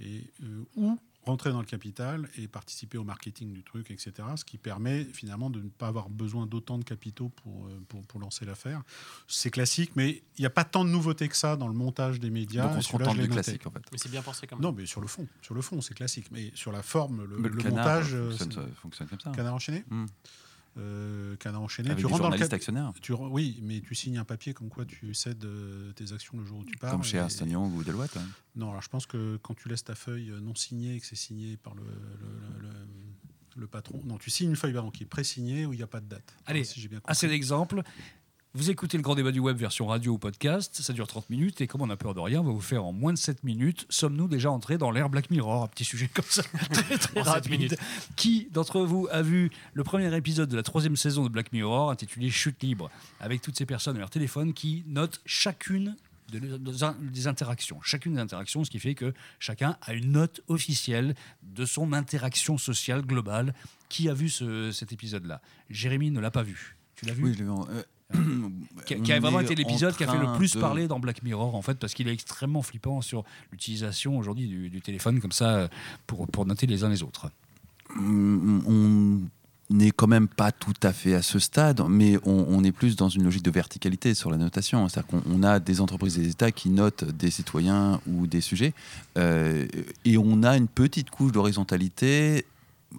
et, 0.00 0.22
euh, 0.42 0.64
ou 0.76 0.98
rentrer 1.24 1.50
dans 1.50 1.60
le 1.60 1.66
capital 1.66 2.28
et 2.36 2.48
participer 2.48 2.98
au 2.98 3.04
marketing 3.04 3.52
du 3.52 3.62
truc, 3.62 3.90
etc. 3.90 4.12
Ce 4.36 4.44
qui 4.44 4.58
permet 4.58 5.04
finalement 5.04 5.50
de 5.50 5.60
ne 5.60 5.68
pas 5.68 5.88
avoir 5.88 6.08
besoin 6.08 6.46
d'autant 6.46 6.78
de 6.78 6.84
capitaux 6.84 7.28
pour, 7.28 7.66
euh, 7.66 7.80
pour, 7.88 8.02
pour 8.04 8.20
lancer 8.20 8.44
l'affaire. 8.44 8.82
C'est 9.28 9.50
classique, 9.50 9.92
mais 9.96 10.22
il 10.38 10.40
n'y 10.40 10.46
a 10.46 10.50
pas 10.50 10.64
tant 10.64 10.84
de 10.84 10.90
nouveautés 10.90 11.28
que 11.28 11.36
ça 11.36 11.56
dans 11.56 11.68
le 11.68 11.74
montage 11.74 12.20
des 12.20 12.30
médias. 12.30 12.68
Donc 12.68 12.78
on 12.78 12.80
se 12.80 12.90
contente 12.90 13.18
du 13.18 13.28
classique 13.28 13.66
en 13.66 13.70
fait. 13.70 13.82
Mais 13.92 13.98
c'est 13.98 14.10
bien 14.10 14.22
pensé 14.22 14.46
quand 14.46 14.56
même. 14.56 14.62
Non, 14.62 14.72
mais 14.72 14.86
sur 14.86 15.00
le 15.00 15.06
fond, 15.06 15.26
sur 15.42 15.54
le 15.54 15.62
fond, 15.62 15.80
c'est 15.80 15.94
classique. 15.94 16.26
Mais 16.30 16.50
sur 16.54 16.72
la 16.72 16.82
forme, 16.82 17.24
le, 17.24 17.36
le 17.36 17.50
canard, 17.50 17.70
montage, 17.76 18.14
euh, 18.14 18.30
fonctionne, 18.30 18.72
fonctionne 18.74 19.08
comme 19.08 19.20
ça. 19.20 19.30
canard 19.32 19.54
enchaîné. 19.54 19.84
Hmm. 19.90 20.06
Euh, 20.78 21.34
canard 21.36 21.62
enchaîné. 21.62 21.90
Avec 21.90 22.00
tu 22.00 22.06
rentres 22.06 22.22
dans 22.22 22.30
le 22.30 22.38
cap- 22.38 22.52
actionnaires, 22.52 22.92
tu 23.02 23.12
oui, 23.12 23.58
mais 23.62 23.80
tu 23.80 23.94
signes 23.96 24.18
un 24.18 24.24
papier 24.24 24.54
comme 24.54 24.68
quoi 24.68 24.84
tu 24.84 25.12
cèdes 25.14 25.44
euh, 25.44 25.92
tes 25.94 26.12
actions 26.12 26.38
le 26.38 26.44
jour 26.44 26.60
où 26.60 26.64
tu 26.64 26.76
pars. 26.76 26.92
comme 26.92 27.02
chez 27.02 27.16
et- 27.16 27.20
Ernst 27.20 27.40
Young 27.44 27.74
ou 27.74 27.82
Deloitte. 27.82 28.16
hein. 28.16 28.26
Non, 28.54 28.70
alors 28.70 28.80
je 28.82 28.88
pense 28.88 29.04
que 29.06 29.36
quand 29.42 29.54
tu 29.54 29.68
laisses 29.68 29.82
ta 29.84 29.96
feuille 29.96 30.32
non 30.40 30.54
signée 30.54 30.94
et 30.94 31.00
que 31.00 31.06
c'est 31.06 31.16
signé 31.16 31.56
par 31.56 31.74
le, 31.74 31.82
le, 31.82 32.68
le- 32.68 32.70
le 33.56 33.66
patron, 33.66 34.00
non, 34.04 34.16
tu 34.16 34.30
signes 34.30 34.50
une 34.50 34.56
feuille 34.56 34.72
pardon, 34.72 34.90
qui 34.92 35.02
est 35.02 35.06
pré-signée 35.06 35.66
où 35.66 35.72
il 35.72 35.76
n'y 35.76 35.82
a 35.82 35.88
pas 35.88 36.00
de 36.00 36.06
date. 36.06 36.32
Allez, 36.46 36.62
si 36.62 36.80
j'ai 36.80 36.86
bien 36.88 36.98
compris. 37.00 37.10
Assez 37.10 37.26
d'exemples. 37.26 37.82
Vous 38.52 38.68
écoutez 38.68 38.96
le 38.96 39.02
grand 39.04 39.14
débat 39.14 39.30
du 39.30 39.38
web 39.38 39.56
version 39.56 39.86
radio 39.86 40.14
ou 40.14 40.18
podcast, 40.18 40.74
ça 40.82 40.92
dure 40.92 41.06
30 41.06 41.30
minutes 41.30 41.60
et 41.60 41.68
comme 41.68 41.82
on 41.82 41.90
a 41.90 41.96
peur 41.96 42.14
de 42.14 42.20
rien, 42.20 42.40
on 42.40 42.44
va 42.44 42.50
vous 42.50 42.60
faire 42.60 42.84
en 42.84 42.92
moins 42.92 43.12
de 43.12 43.18
7 43.18 43.44
minutes. 43.44 43.86
Sommes-nous 43.90 44.26
déjà 44.26 44.50
entrés 44.50 44.76
dans 44.76 44.90
l'ère 44.90 45.08
Black 45.08 45.30
Mirror? 45.30 45.62
Un 45.62 45.68
petit 45.68 45.84
sujet 45.84 46.08
comme 46.12 46.24
ça, 46.28 46.42
très 46.72 46.98
très 46.98 47.20
rapide. 47.22 47.50
minutes. 47.52 47.76
Qui 48.16 48.48
d'entre 48.50 48.80
vous 48.80 49.06
a 49.12 49.22
vu 49.22 49.50
le 49.72 49.84
premier 49.84 50.12
épisode 50.16 50.48
de 50.48 50.56
la 50.56 50.64
troisième 50.64 50.96
saison 50.96 51.22
de 51.22 51.28
Black 51.28 51.52
Mirror 51.52 51.92
intitulé 51.92 52.28
Chute 52.28 52.60
libre 52.60 52.90
avec 53.20 53.40
toutes 53.40 53.56
ces 53.56 53.66
personnes 53.66 53.94
à 53.94 54.00
leur 54.00 54.10
téléphone 54.10 54.52
qui 54.52 54.82
notent 54.88 55.20
chacune 55.26 55.94
de- 56.32 56.40
de- 56.40 56.56
des 57.12 57.26
interactions, 57.28 57.80
chacune 57.82 58.14
des 58.14 58.20
interactions, 58.20 58.64
ce 58.64 58.70
qui 58.70 58.80
fait 58.80 58.96
que 58.96 59.14
chacun 59.38 59.76
a 59.82 59.92
une 59.94 60.10
note 60.10 60.40
officielle 60.48 61.14
de 61.44 61.64
son 61.64 61.92
interaction 61.92 62.58
sociale 62.58 63.02
globale. 63.02 63.54
Qui 63.88 64.08
a 64.08 64.14
vu 64.14 64.28
ce- 64.28 64.72
cet 64.72 64.92
épisode-là? 64.92 65.40
Jérémy 65.70 66.10
ne 66.10 66.18
l'a 66.20 66.30
pas 66.32 66.42
vu. 66.42 66.76
Tu 66.96 67.06
l'as 67.06 67.12
vu? 67.14 67.24
Oui, 67.24 67.32
je 67.32 67.38
l'ai 67.38 67.44
vu 67.44 67.50
en- 67.50 67.68
euh, 67.70 67.82
qui, 68.86 69.12
a 69.12 69.20
vraiment 69.20 69.40
été 69.40 69.54
l'épisode 69.54 69.96
qui 69.96 70.04
a 70.04 70.08
fait 70.08 70.18
le 70.18 70.36
plus 70.36 70.54
de- 70.54 70.60
parler 70.60 70.88
dans 70.88 70.98
Black 70.98 71.22
Mirror 71.22 71.54
en 71.54 71.62
fait 71.62 71.78
parce 71.78 71.94
qu'il 71.94 72.08
est 72.08 72.12
extrêmement 72.12 72.62
flippant 72.62 73.00
sur 73.00 73.24
l'utilisation 73.52 74.18
aujourd'hui 74.18 74.48
du, 74.48 74.68
du 74.68 74.80
téléphone 74.80 75.20
comme 75.20 75.32
ça 75.32 75.50
euh, 75.50 75.68
pour, 76.06 76.26
pour 76.28 76.46
noter 76.46 76.66
les 76.66 76.84
uns 76.84 76.88
les 76.88 77.02
autres. 77.02 77.30
Mm, 77.94 78.60
on 78.66 79.20
n'est 79.72 79.92
quand 79.92 80.08
même 80.08 80.26
pas 80.26 80.50
tout 80.50 80.74
à 80.82 80.92
fait 80.92 81.14
à 81.14 81.22
ce 81.22 81.38
stade, 81.38 81.80
mais 81.88 82.18
on, 82.24 82.46
on 82.48 82.64
est 82.64 82.72
plus 82.72 82.96
dans 82.96 83.08
une 83.08 83.22
logique 83.22 83.44
de 83.44 83.50
verticalité 83.52 84.14
sur 84.14 84.30
la 84.30 84.36
notation. 84.36 84.88
C'est-à-dire 84.88 85.06
qu'on 85.08 85.22
on 85.32 85.42
a 85.44 85.60
des 85.60 85.80
entreprises 85.80 86.18
et 86.18 86.22
des 86.22 86.30
États 86.30 86.50
qui 86.50 86.70
notent 86.70 87.04
des 87.04 87.30
citoyens 87.30 88.00
ou 88.08 88.26
des 88.26 88.40
sujets, 88.40 88.74
euh, 89.16 89.66
et 90.04 90.18
on 90.18 90.42
a 90.42 90.56
une 90.56 90.66
petite 90.66 91.10
couche 91.10 91.32
d'horizontalité 91.32 92.44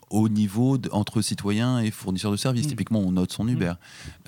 au 0.10 0.30
niveau 0.30 0.78
de- 0.78 0.90
entre 0.92 1.22
citoyens 1.22 1.80
et 1.80 1.92
fournisseurs 1.92 2.32
de 2.32 2.38
services. 2.38 2.66
Mm. 2.66 2.70
Typiquement, 2.70 3.00
on 3.00 3.12
note 3.12 3.32
son 3.32 3.48
Uber. 3.48 3.74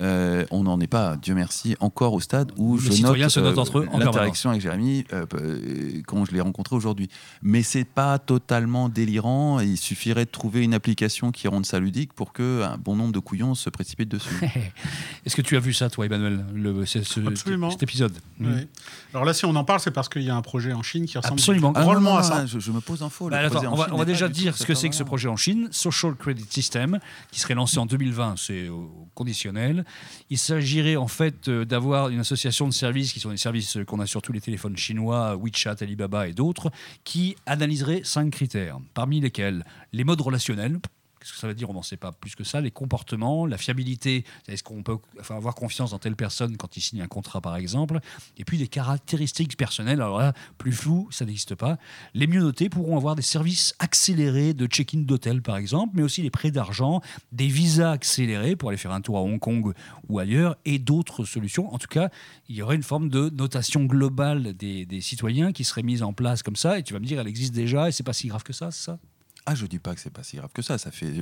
Euh, 0.00 0.44
on 0.50 0.64
n'en 0.64 0.80
est 0.80 0.86
pas, 0.86 1.16
Dieu 1.16 1.34
merci, 1.34 1.76
encore 1.80 2.12
au 2.14 2.20
stade 2.20 2.52
où 2.56 2.76
Les 2.76 2.82
je 2.84 2.92
citoyens 2.92 3.24
note 3.26 3.32
se 3.32 3.40
notent 3.40 3.58
entre 3.58 3.78
eux 3.78 3.88
en 3.92 3.98
l'interaction 3.98 4.50
avec 4.50 4.62
Jérémy 4.62 5.04
euh, 5.12 5.24
euh, 5.34 6.02
quand 6.06 6.24
je 6.24 6.32
l'ai 6.32 6.40
rencontré 6.40 6.76
aujourd'hui. 6.76 7.08
Mais 7.42 7.62
c'est 7.62 7.84
pas 7.84 8.18
totalement 8.18 8.88
délirant. 8.88 9.60
Il 9.60 9.76
suffirait 9.78 10.24
de 10.24 10.30
trouver 10.30 10.62
une 10.62 10.74
application 10.74 11.30
qui 11.32 11.48
rende 11.48 11.64
ça 11.66 11.78
ludique 11.80 12.12
pour 12.12 12.32
que 12.32 12.62
un 12.62 12.76
bon 12.78 12.96
nombre 12.96 13.12
de 13.12 13.18
couillons 13.18 13.54
se 13.54 13.70
précipitent 13.70 14.10
dessus. 14.10 14.34
Est-ce 15.26 15.36
que 15.36 15.42
tu 15.42 15.56
as 15.56 15.60
vu 15.60 15.72
ça, 15.72 15.88
toi, 15.90 16.06
Emmanuel, 16.06 16.44
le, 16.54 16.84
ce- 16.86 17.02
ce- 17.02 17.20
Absolument. 17.26 17.70
cet 17.70 17.82
épisode 17.82 18.12
Ouais. 18.40 18.66
Alors 19.12 19.24
là, 19.24 19.32
si 19.32 19.44
on 19.46 19.54
en 19.54 19.64
parle, 19.64 19.80
c'est 19.80 19.90
parce 19.90 20.08
qu'il 20.08 20.22
y 20.22 20.30
a 20.30 20.36
un 20.36 20.42
projet 20.42 20.72
en 20.72 20.82
Chine 20.82 21.06
qui 21.06 21.16
ressemble 21.16 21.34
Absolument. 21.34 21.72
Ah 21.74 21.80
non, 21.80 21.84
drôlement 21.86 22.10
non, 22.14 22.16
à 22.18 22.22
non, 22.22 22.28
ça. 22.28 22.46
Je, 22.46 22.58
je 22.58 22.72
me 22.72 22.80
pose 22.80 23.02
en 23.02 23.08
faux. 23.08 23.28
Bah, 23.30 23.38
attends, 23.38 23.64
en 23.66 23.72
on 23.72 23.76
va, 23.76 23.88
on 23.92 23.96
va 23.96 24.04
déjà 24.04 24.28
dire 24.28 24.56
ce 24.56 24.66
que 24.66 24.74
c'est 24.74 24.88
que 24.88 24.94
ce 24.96 25.02
projet 25.04 25.28
en 25.28 25.36
Chine. 25.36 25.53
Social 25.70 26.14
Credit 26.14 26.46
System, 26.48 26.98
qui 27.30 27.40
serait 27.40 27.54
lancé 27.54 27.78
en 27.78 27.86
2020, 27.86 28.36
c'est 28.36 28.68
conditionnel. 29.14 29.84
Il 30.30 30.38
s'agirait 30.38 30.96
en 30.96 31.08
fait 31.08 31.48
euh, 31.48 31.64
d'avoir 31.64 32.08
une 32.08 32.20
association 32.20 32.66
de 32.68 32.72
services, 32.72 33.12
qui 33.12 33.20
sont 33.20 33.30
des 33.30 33.36
services 33.36 33.78
qu'on 33.86 34.00
a 34.00 34.06
sur 34.06 34.22
tous 34.22 34.32
les 34.32 34.40
téléphones 34.40 34.76
chinois, 34.76 35.36
WeChat, 35.36 35.76
Alibaba 35.80 36.28
et 36.28 36.32
d'autres, 36.32 36.70
qui 37.04 37.36
analyseraient 37.46 38.02
cinq 38.04 38.30
critères, 38.30 38.78
parmi 38.94 39.20
lesquels 39.20 39.64
les 39.92 40.04
modes 40.04 40.20
relationnels. 40.20 40.78
Qu'est-ce 41.24 41.32
que 41.32 41.38
ça 41.38 41.48
veut 41.48 41.54
dire? 41.54 41.70
On 41.70 41.72
n'en 41.72 41.80
sait 41.80 41.96
pas 41.96 42.12
plus 42.12 42.34
que 42.34 42.44
ça. 42.44 42.60
Les 42.60 42.70
comportements, 42.70 43.46
la 43.46 43.56
fiabilité, 43.56 44.26
est-ce 44.46 44.62
qu'on 44.62 44.82
peut 44.82 44.98
avoir 45.30 45.54
confiance 45.54 45.92
dans 45.92 45.98
telle 45.98 46.16
personne 46.16 46.58
quand 46.58 46.76
il 46.76 46.82
signe 46.82 47.00
un 47.00 47.06
contrat, 47.06 47.40
par 47.40 47.56
exemple? 47.56 47.98
Et 48.36 48.44
puis 48.44 48.58
les 48.58 48.68
caractéristiques 48.68 49.56
personnelles. 49.56 50.02
Alors 50.02 50.18
là, 50.18 50.34
plus 50.58 50.72
flou, 50.72 51.08
ça 51.10 51.24
n'existe 51.24 51.54
pas. 51.54 51.78
Les 52.12 52.26
mieux 52.26 52.42
notés 52.42 52.68
pourront 52.68 52.98
avoir 52.98 53.16
des 53.16 53.22
services 53.22 53.74
accélérés 53.78 54.52
de 54.52 54.66
check-in 54.66 54.98
d'hôtel, 54.98 55.40
par 55.40 55.56
exemple, 55.56 55.94
mais 55.96 56.02
aussi 56.02 56.20
les 56.20 56.28
prêts 56.28 56.50
d'argent, 56.50 57.00
des 57.32 57.48
visas 57.48 57.92
accélérés 57.92 58.54
pour 58.54 58.68
aller 58.68 58.76
faire 58.76 58.92
un 58.92 59.00
tour 59.00 59.16
à 59.16 59.22
Hong 59.22 59.40
Kong 59.40 59.72
ou 60.10 60.18
ailleurs, 60.18 60.56
et 60.66 60.78
d'autres 60.78 61.24
solutions. 61.24 61.72
En 61.72 61.78
tout 61.78 61.88
cas, 61.88 62.10
il 62.50 62.56
y 62.56 62.60
aurait 62.60 62.76
une 62.76 62.82
forme 62.82 63.08
de 63.08 63.30
notation 63.30 63.84
globale 63.84 64.52
des, 64.52 64.84
des 64.84 65.00
citoyens 65.00 65.52
qui 65.52 65.64
serait 65.64 65.82
mise 65.82 66.02
en 66.02 66.12
place 66.12 66.42
comme 66.42 66.56
ça. 66.56 66.78
Et 66.78 66.82
tu 66.82 66.92
vas 66.92 67.00
me 67.00 67.06
dire, 67.06 67.18
elle 67.18 67.28
existe 67.28 67.54
déjà 67.54 67.88
et 67.88 67.92
c'est 67.92 68.02
pas 68.02 68.12
si 68.12 68.28
grave 68.28 68.42
que 68.42 68.52
ça, 68.52 68.70
c'est 68.70 68.84
ça? 68.84 68.98
Ah, 69.46 69.54
je 69.54 69.66
dis 69.66 69.78
pas 69.78 69.94
que 69.94 70.00
c'est 70.00 70.08
pas 70.08 70.22
si 70.22 70.36
grave 70.36 70.50
que 70.54 70.62
ça. 70.62 70.78
Ça 70.78 70.90
fait, 70.90 71.12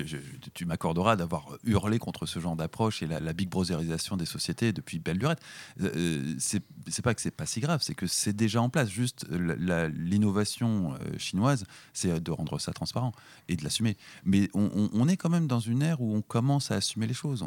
tu 0.54 0.64
m'accorderas 0.64 1.16
d'avoir 1.16 1.58
hurlé 1.64 1.98
contre 1.98 2.24
ce 2.26 2.38
genre 2.38 2.54
d'approche 2.54 3.02
et 3.02 3.06
la, 3.08 3.32
big 3.32 3.48
brotherisation 3.48 4.16
des 4.16 4.26
sociétés 4.26 4.72
depuis 4.72 5.00
belle 5.00 5.18
lurette. 5.18 5.40
Euh, 5.80 6.34
c'est 6.38 6.62
c'est 6.88 7.02
pas 7.02 7.14
que 7.14 7.20
c'est 7.20 7.32
pas 7.32 7.46
si 7.46 7.58
grave, 7.58 7.80
c'est 7.82 7.94
que 7.94 8.06
c'est 8.06 8.32
déjà 8.32 8.62
en 8.62 8.68
place. 8.68 8.90
Juste 8.90 9.26
l'innovation 9.28 10.94
euh, 10.94 11.18
chinoise, 11.18 11.64
c'est 11.92 12.22
de 12.22 12.30
rendre 12.30 12.60
ça 12.60 12.72
transparent 12.72 13.12
et 13.48 13.56
de 13.56 13.64
l'assumer. 13.64 13.96
Mais 14.24 14.48
on, 14.54 15.08
est 15.08 15.16
quand 15.16 15.30
même 15.30 15.48
dans 15.48 15.60
une 15.60 15.82
ère 15.82 16.00
où 16.00 16.14
on 16.14 16.22
commence 16.22 16.70
à 16.70 16.76
assumer 16.76 17.08
les 17.08 17.14
choses, 17.14 17.44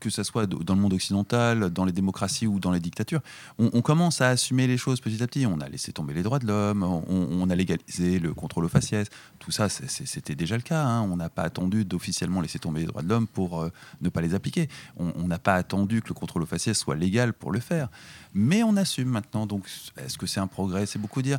que 0.00 0.10
ce 0.10 0.22
soit 0.22 0.46
dans 0.46 0.74
le 0.74 0.80
monde 0.80 0.92
occidental, 0.92 1.70
dans 1.70 1.86
les 1.86 1.92
démocraties 1.92 2.46
ou 2.46 2.60
dans 2.60 2.72
les 2.72 2.80
dictatures. 2.80 3.20
On, 3.58 3.80
commence 3.80 4.20
à 4.20 4.28
assumer 4.28 4.66
les 4.66 4.76
choses 4.76 5.00
petit 5.00 5.22
à 5.22 5.26
petit. 5.26 5.46
On 5.46 5.60
a 5.60 5.68
laissé 5.68 5.92
tomber 5.92 6.12
les 6.12 6.22
droits 6.22 6.38
de 6.38 6.46
l'homme, 6.46 6.82
on, 6.82 7.48
a 7.48 7.54
légalisé 7.54 8.18
le 8.18 8.34
contrôle 8.34 8.66
au 8.66 8.68
faciès. 8.68 9.08
Tout 9.38 9.50
ça, 9.50 9.68
c'était 9.86 10.34
déjà 10.34 10.56
le 10.56 10.62
cas. 10.62 10.82
hein. 10.84 11.02
On 11.02 11.16
n'a 11.16 11.28
pas 11.28 11.42
attendu 11.42 11.84
d'officiellement 11.84 12.40
laisser 12.40 12.58
tomber 12.58 12.80
les 12.80 12.86
droits 12.86 13.02
de 13.02 13.08
l'homme 13.08 13.26
pour 13.26 13.60
euh, 13.62 13.70
ne 14.00 14.08
pas 14.08 14.20
les 14.20 14.34
appliquer. 14.34 14.68
On 14.96 15.26
n'a 15.28 15.38
pas 15.38 15.54
attendu 15.54 16.02
que 16.02 16.08
le 16.08 16.14
contrôle 16.14 16.42
au 16.42 16.46
faciès 16.46 16.76
soit 16.76 16.96
légal 16.96 17.32
pour 17.32 17.52
le 17.52 17.60
faire. 17.60 17.88
Mais 18.34 18.62
on 18.62 18.76
assume 18.76 19.08
maintenant. 19.08 19.46
Donc, 19.46 19.64
est-ce 19.96 20.18
que 20.18 20.26
c'est 20.26 20.40
un 20.40 20.46
progrès? 20.46 20.86
C'est 20.86 20.98
beaucoup 20.98 21.22
dire. 21.22 21.38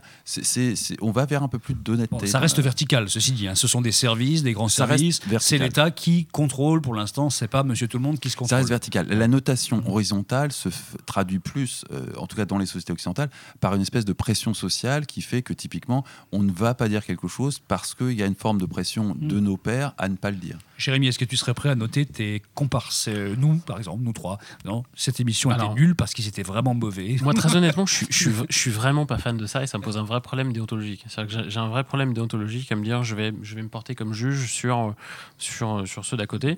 On 1.02 1.12
va 1.12 1.26
vers 1.26 1.44
un 1.44 1.48
peu 1.48 1.60
plus 1.60 1.74
d'honnêteté. 1.76 2.16
Bon, 2.16 2.26
ça 2.26 2.40
reste 2.40 2.60
vertical, 2.60 3.10
ceci 3.10 3.32
dit. 3.32 3.48
hein. 3.48 3.56
Ce 3.56 3.68
sont 3.68 3.82
des 3.82 3.92
services, 3.92 4.44
des 4.44 4.54
grands 4.54 4.70
Ça 4.70 4.88
services. 4.88 5.22
C'est 5.40 5.58
l'État 5.58 5.92
qui 5.92 6.26
contrôle 6.26 6.82
pour 6.82 6.96
l'instant. 6.96 7.30
C'est 7.30 7.48
pas 7.48 7.64
Monsieur 7.64 7.88
Tout 7.88 7.98
le 7.98 8.04
Monde 8.04 8.20
qui 8.20 8.30
se 8.30 8.34
Ça 8.34 8.40
contrôle. 8.40 8.58
reste 8.58 8.70
vertical. 8.70 9.08
La 9.08 9.28
notation 9.28 9.84
horizontale 9.88 10.52
se 10.52 10.70
traduit 11.06 11.40
plus, 11.40 11.86
euh, 11.92 12.06
en 12.18 12.28
tout 12.28 12.36
cas 12.36 12.46
dans 12.46 12.58
les 12.58 12.66
sociétés 12.66 12.94
occidentales, 12.94 13.30
par 13.60 13.76
une 13.76 13.82
espèce 13.82 14.06
de 14.06 14.14
pression 14.14 14.54
sociale 14.54 15.06
qui 15.06 15.22
fait 15.22 15.42
que 15.42 15.54
typiquement, 15.54 16.04
on 16.32 16.42
ne 16.44 16.52
va 16.52 16.74
pas 16.74 16.90
dire 16.90 17.06
quelque 17.06 17.28
chose 17.28 17.60
parce 17.68 17.94
qu'il 17.94 18.12
y 18.14 18.24
a 18.24 18.26
une 18.30 18.36
forme 18.36 18.60
de 18.60 18.66
pression 18.66 19.16
de 19.20 19.40
nos 19.40 19.58
pères 19.58 19.94
à 19.98 20.08
ne 20.08 20.16
pas 20.16 20.32
le 20.32 20.38
dire. 20.38 20.58
Jérémy, 20.78 21.08
est-ce 21.08 21.20
que 21.20 21.26
tu 21.26 21.36
serais 21.36 21.54
prêt 21.54 21.68
à 21.70 21.76
noter 21.76 22.06
tes 22.06 22.42
comparses 22.56 23.08
euh, 23.10 23.36
Nous, 23.38 23.58
par 23.58 23.78
exemple, 23.78 24.02
nous 24.02 24.14
trois. 24.14 24.38
Non, 24.64 24.84
cette 24.96 25.20
émission 25.20 25.50
Alors- 25.50 25.72
était 25.74 25.82
nulle 25.82 25.96
parce 25.96 26.14
qu'ils 26.14 26.28
étaient 26.30 26.44
vraiment 26.44 26.74
mauvais. 26.74 27.18
Moi, 27.22 27.34
très 27.34 27.54
honnêtement, 27.58 27.86
je 27.86 27.94
suis, 27.96 28.08
je, 28.10 28.18
suis, 28.18 28.32
je 28.50 28.58
suis 28.58 28.72
vraiment 28.72 29.06
pas 29.06 29.18
fan 29.18 29.36
de 29.36 29.46
ça 29.46 29.62
et 29.62 29.68
ça 29.68 29.78
me 29.78 29.84
pose 29.84 29.98
un 29.98 30.04
vrai 30.04 30.22
problème 30.22 30.54
déontologique. 30.54 31.04
C'est-à-dire 31.08 31.36
que 31.38 31.44
j'ai- 31.44 31.50
j'ai 31.50 31.60
un 31.60 31.68
vrai 31.68 31.84
problème 31.84 32.14
déontologique 32.14 32.72
à 32.72 32.76
me 32.76 32.84
dire 32.84 33.04
je 33.04 33.16
vais, 33.16 33.34
je 33.42 33.56
vais 33.56 33.62
me 33.62 33.68
porter 33.70 33.94
comme 33.96 34.14
juge 34.14 34.50
sur, 34.50 34.94
sur, 35.38 35.86
sur 35.86 36.06
ceux 36.06 36.16
d'à 36.16 36.28
côté. 36.28 36.58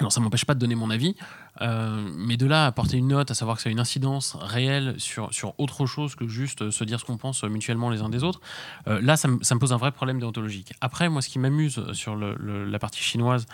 Alors, 0.00 0.12
ça 0.12 0.20
m'empêche 0.20 0.44
pas 0.44 0.54
de 0.54 0.60
donner 0.60 0.76
mon 0.76 0.90
avis, 0.90 1.16
euh, 1.60 2.08
mais 2.16 2.36
de 2.36 2.46
là 2.46 2.66
à 2.66 2.72
porter 2.72 2.98
une 2.98 3.08
note, 3.08 3.32
à 3.32 3.34
savoir 3.34 3.56
que 3.56 3.62
ça 3.62 3.68
a 3.68 3.72
une 3.72 3.80
incidence 3.80 4.36
réelle 4.40 4.94
sur, 4.98 5.32
sur 5.34 5.58
autre 5.58 5.86
chose 5.86 6.14
que 6.14 6.28
juste 6.28 6.62
euh, 6.62 6.70
se 6.70 6.84
dire 6.84 7.00
ce 7.00 7.04
qu'on 7.04 7.16
pense 7.16 7.42
mutuellement 7.42 7.90
les 7.90 8.00
uns 8.00 8.08
des 8.08 8.22
autres, 8.22 8.40
euh, 8.86 9.00
là, 9.00 9.16
ça 9.16 9.28
ça 9.42 9.54
me 9.54 9.60
pose 9.60 9.72
un 9.72 9.76
vrai 9.76 9.90
problème 9.90 10.20
déontologique. 10.20 10.72
Après, 10.80 11.08
moi, 11.08 11.20
ce 11.20 11.28
qui 11.28 11.38
m'amuse 11.38 11.92
sur 11.92 12.16
la 12.16 12.78
partie 12.78 13.02
chinoise 13.02 13.46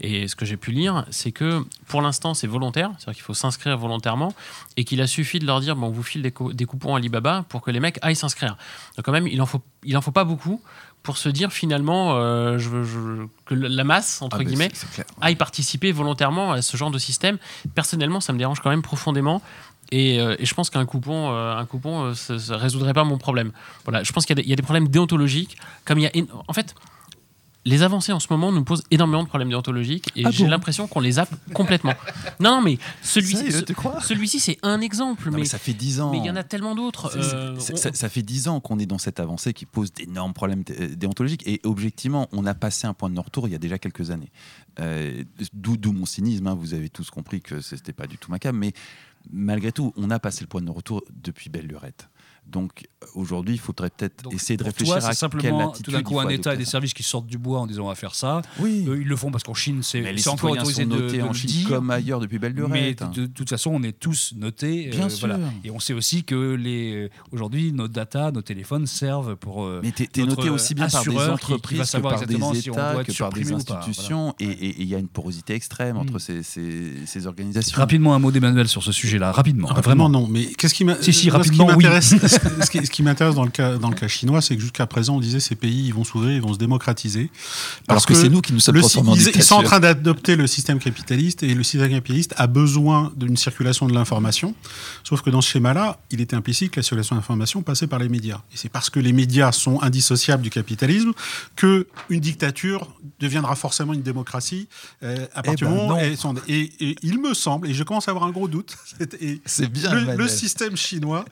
et 0.00 0.28
ce 0.28 0.36
que 0.36 0.44
j'ai 0.44 0.56
pu 0.56 0.70
lire, 0.70 1.06
c'est 1.10 1.32
que 1.32 1.64
pour 1.86 2.02
l'instant, 2.02 2.34
c'est 2.34 2.46
volontaire, 2.46 2.90
c'est-à-dire 2.98 3.14
qu'il 3.14 3.24
faut 3.24 3.34
s'inscrire 3.34 3.78
volontairement 3.78 4.34
et 4.76 4.84
qu'il 4.84 5.00
a 5.00 5.06
suffi 5.06 5.38
de 5.38 5.46
leur 5.46 5.60
dire 5.60 5.76
bon, 5.76 5.86
on 5.86 5.90
vous 5.90 6.02
file 6.02 6.22
des, 6.22 6.32
des 6.52 6.64
coupons 6.66 6.94
Alibaba 6.94 7.44
pour 7.48 7.62
que 7.62 7.70
les 7.70 7.80
mecs 7.80 7.98
aillent 8.02 8.16
s'inscrire. 8.16 8.56
Donc, 8.96 9.06
quand 9.06 9.12
même, 9.12 9.26
il 9.26 9.40
en 9.40 9.46
faut, 9.46 9.62
faut 10.02 10.12
pas 10.12 10.24
beaucoup 10.24 10.60
pour 11.06 11.16
se 11.18 11.28
dire 11.28 11.52
finalement 11.52 12.16
euh, 12.16 12.58
je 12.58 12.68
veux- 12.68 12.82
je- 12.84 13.26
que 13.46 13.54
la 13.54 13.84
masse, 13.84 14.20
entre 14.22 14.38
Ah, 14.40 14.44
guillemets, 14.44 14.70
aille 15.20 15.36
participer 15.36 15.92
volontairement 15.92 16.50
à 16.52 16.60
ce 16.62 16.76
genre 16.76 16.90
de 16.90 16.98
système. 16.98 17.38
Personnellement, 17.76 18.20
ça 18.20 18.32
me 18.32 18.38
dérange 18.38 18.58
quand 18.60 18.70
même 18.70 18.82
profondément. 18.82 19.40
Et, 19.92 20.20
euh, 20.20 20.34
et 20.40 20.44
je 20.44 20.52
pense 20.52 20.68
qu'un 20.68 20.84
coupon, 20.84 21.30
euh, 21.30 21.56
un 21.56 21.64
coupon, 21.64 22.12
ça, 22.12 22.34
ne 22.34 22.54
résoudrait 22.54 22.92
pas 22.92 23.04
mon 23.04 23.18
problème. 23.18 23.52
Voilà, 23.84 24.02
je 24.02 24.12
pense 24.12 24.26
qu'il 24.26 24.36
y, 24.36 24.40
a 24.40 24.42
des- 24.42 24.46
il 24.48 24.50
y 24.50 24.52
a 24.52 24.56
des 24.56 24.62
problèmes 24.62 24.88
déontologiques. 24.88 25.56
Comme 25.84 25.98
il 25.98 26.02
y 26.02 26.06
a, 26.08 26.10
en 26.48 26.52
fait, 26.52 26.74
les 27.66 27.82
avancées 27.82 28.12
en 28.12 28.20
ce 28.20 28.28
moment 28.30 28.52
nous 28.52 28.64
posent 28.64 28.84
énormément 28.90 29.22
de 29.24 29.28
problèmes 29.28 29.48
déontologiques 29.50 30.10
et 30.16 30.22
Ah 30.24 30.30
j'ai 30.30 30.44
bon 30.44 30.50
l'impression 30.50 30.86
qu'on 30.86 31.00
les 31.00 31.12
zappe 31.12 31.34
complètement. 31.52 31.92
Non, 32.40 32.50
non, 32.56 32.62
mais 32.62 32.78
celui-ci, 33.02 33.50
ce- 33.52 33.64
celui-ci, 34.02 34.38
c'est 34.40 34.56
un 34.62 34.80
exemple, 34.80 35.26
Non, 35.26 35.32
mais 35.32 35.40
mais 35.40 35.44
ça 35.46 35.58
fait 35.58 35.72
10 35.74 36.00
ans. 36.00 36.12
mais 36.12 36.18
il 36.18 36.24
y 36.24 36.30
en 36.30 36.36
a 36.36 36.44
tellement 36.44 36.74
d'autres. 36.76 37.14
Euh, 37.16 37.56
on- 37.56 37.76
ça, 37.76 37.92
ça 37.92 38.08
fait 38.08 38.22
dix 38.22 38.46
ans 38.48 38.60
qu'on 38.60 38.78
est 38.78 38.86
dans 38.86 38.98
cette 38.98 39.18
avancée 39.20 39.52
qui 39.52 39.66
pose 39.66 39.92
d'énormes 39.92 40.32
problèmes 40.32 40.62
dé- 40.62 40.94
déontologiques. 40.96 41.42
Et 41.46 41.60
objectivement, 41.64 42.28
on 42.32 42.46
a 42.46 42.54
passé 42.54 42.86
un 42.86 42.94
point 42.94 43.10
de 43.10 43.14
non-retour 43.16 43.48
il 43.48 43.52
y 43.52 43.56
a 43.56 43.58
déjà 43.58 43.78
quelques 43.78 44.10
années. 44.12 44.30
Euh, 44.80 45.24
D'où 45.52 45.76
d'où 45.76 45.92
mon 45.92 46.06
cynisme. 46.06 46.46
hein. 46.46 46.54
Vous 46.54 46.72
avez 46.72 46.88
tous 46.88 47.10
compris 47.10 47.40
que 47.40 47.60
c'était 47.60 47.92
pas 47.92 48.06
du 48.06 48.16
tout 48.16 48.30
ma 48.30 48.38
cam. 48.38 48.56
Mais 48.56 48.72
malgré 49.32 49.72
tout, 49.72 49.92
on 49.96 50.10
a 50.10 50.18
passé 50.20 50.42
le 50.42 50.46
point 50.48 50.60
de 50.60 50.66
non-retour 50.66 51.02
depuis 51.22 51.50
belle 51.50 51.66
lurette. 51.66 52.08
Donc 52.48 52.86
aujourd'hui, 53.14 53.54
il 53.54 53.58
faudrait 53.60 53.90
peut-être 53.90 54.24
essayer 54.32 54.56
de 54.56 54.62
réfléchir 54.64 54.94
toi, 54.94 55.00
c'est 55.00 55.06
à 55.06 55.08
quelle 55.10 55.16
simplement 55.16 55.70
attitude 55.70 55.84
tout 55.84 55.90
d'un 55.90 56.02
coup 56.02 56.20
un 56.20 56.28
État 56.28 56.54
et 56.54 56.56
des 56.56 56.64
services 56.64 56.94
qui 56.94 57.02
sortent 57.02 57.26
du 57.26 57.38
bois 57.38 57.60
en 57.60 57.66
disant 57.66 57.84
on 57.84 57.88
va 57.88 57.94
faire 57.96 58.14
ça. 58.14 58.40
Oui. 58.60 58.84
Eux, 58.88 59.00
ils 59.00 59.06
le 59.08 59.16
font 59.16 59.30
parce 59.30 59.42
qu'en 59.44 59.52
Chine, 59.54 59.80
c'est 59.82 60.00
mais 60.00 60.28
encore 60.28 60.52
autorisé 60.52 60.84
sont 60.84 60.88
de, 60.88 60.96
notés 61.02 61.18
de 61.18 61.22
en 61.22 61.28
le 61.28 61.32
Chine 61.34 61.50
dire. 61.50 61.68
comme 61.68 61.90
ailleurs 61.90 62.20
depuis 62.20 62.38
belle 62.38 62.54
Mais 62.54 62.60
lurette. 62.66 63.02
de, 63.12 63.22
de 63.22 63.26
toute 63.26 63.48
façon, 63.50 63.70
on 63.74 63.82
est 63.82 63.98
tous 63.98 64.32
notés. 64.36 64.88
Bien 64.90 65.06
euh, 65.06 65.08
sûr. 65.08 65.28
Et 65.64 65.70
on 65.70 65.80
sait 65.80 65.92
aussi 65.92 66.22
que 66.24 66.54
les 66.54 67.10
aujourd'hui, 67.32 67.72
nos 67.72 67.88
data, 67.88 68.30
nos 68.30 68.42
téléphones 68.42 68.86
servent 68.86 69.34
pour. 69.36 69.64
euh, 69.64 69.80
Mais 69.82 69.90
t'es 69.92 70.24
noté 70.24 70.48
aussi 70.48 70.74
bien 70.74 70.88
par 70.88 71.02
des 71.04 71.10
qui- 71.10 71.16
qui 71.16 71.22
entreprises 71.22 71.90
que 71.90 71.98
par 71.98 72.20
des 72.26 72.34
si 72.34 72.68
États, 72.68 73.02
que 73.04 73.12
par 73.18 73.32
des 73.32 73.44
pas, 73.44 73.54
institutions. 73.54 74.34
Et- 74.40 74.82
il 74.82 74.86
y 74.88 74.94
a 74.94 74.98
une 74.98 75.08
porosité 75.08 75.54
extrême 75.54 75.96
entre 75.96 76.14
Mm. 76.14 76.18
ces, 76.20 76.42
ces- 76.42 77.06
ces 77.06 77.26
organisations. 77.26 77.76
Rapidement, 77.76 78.14
un 78.14 78.18
mot 78.18 78.30
d'Emmanuel 78.30 78.68
sur 78.68 78.82
ce 78.82 78.92
sujet-là. 78.92 79.32
Rapidement. 79.32 79.68
Rapidement, 79.68 80.08
non. 80.08 80.26
Mais 80.28 80.46
qu'est-ce 80.46 80.74
qui 80.74 80.84
m'intéresse, 80.84 82.14
ce 82.40 82.90
qui, 82.90 83.02
m'intéresse 83.02 83.34
dans 83.34 83.44
le 83.44 83.50
cas 83.50 83.76
dans 83.78 83.90
le 83.90 83.94
cas 83.96 84.08
chinois, 84.08 84.40
c'est 84.40 84.54
que 84.56 84.62
jusqu'à 84.62 84.86
présent, 84.86 85.16
on 85.16 85.20
disait 85.20 85.40
ces 85.40 85.54
pays, 85.54 85.86
ils 85.86 85.94
vont 85.94 86.04
s'ouvrir, 86.04 86.32
ils 86.34 86.42
vont 86.42 86.52
se 86.54 86.58
démocratiser. 86.58 87.30
Alors 87.88 88.04
que 88.06 88.14
c'est 88.14 88.28
nous 88.28 88.40
qui 88.40 88.52
nous 88.52 88.60
sommes 88.60 88.78
transformés 88.78 89.10
en 89.10 89.14
ils, 89.14 89.28
ils 89.34 89.42
sont 89.42 89.56
en 89.56 89.62
train 89.62 89.80
d'adopter 89.80 90.36
le 90.36 90.46
système 90.46 90.78
capitaliste 90.78 91.42
et 91.42 91.54
le 91.54 91.62
système 91.62 91.90
capitaliste 91.90 92.34
a 92.36 92.46
besoin 92.46 93.12
d'une 93.16 93.36
circulation 93.36 93.86
de 93.86 93.94
l'information. 93.94 94.54
Sauf 95.04 95.22
que 95.22 95.30
dans 95.30 95.40
ce 95.40 95.50
schéma-là, 95.50 95.98
il 96.10 96.20
était 96.20 96.36
implicite 96.36 96.72
que 96.72 96.80
la 96.80 96.82
circulation 96.84 97.16
de 97.16 97.20
l'information 97.20 97.62
passait 97.62 97.86
par 97.86 97.98
les 97.98 98.08
médias. 98.08 98.40
Et 98.52 98.56
c'est 98.56 98.68
parce 98.68 98.90
que 98.90 99.00
les 99.00 99.12
médias 99.12 99.52
sont 99.52 99.80
indissociables 99.82 100.42
du 100.42 100.50
capitalisme 100.50 101.12
que 101.56 101.86
une 102.10 102.20
dictature 102.20 102.88
deviendra 103.20 103.56
forcément 103.56 103.92
une 103.92 104.02
démocratie 104.02 104.68
euh, 105.02 105.26
à 105.34 105.42
partir 105.42 105.68
ben 105.68 105.74
du 105.74 105.80
moment 105.80 105.96
elles 105.98 106.16
sont- 106.16 106.34
et, 106.48 106.72
et 106.80 106.96
il 107.02 107.20
me 107.20 107.34
semble, 107.34 107.68
et 107.68 107.74
je 107.74 107.82
commence 107.82 108.08
à 108.08 108.10
avoir 108.10 108.24
un 108.26 108.30
gros 108.30 108.48
doute, 108.48 108.76
c'est- 109.46 109.66
bien. 109.70 109.92
le, 109.94 110.16
le 110.16 110.28
système 110.28 110.76
chinois 110.76 111.24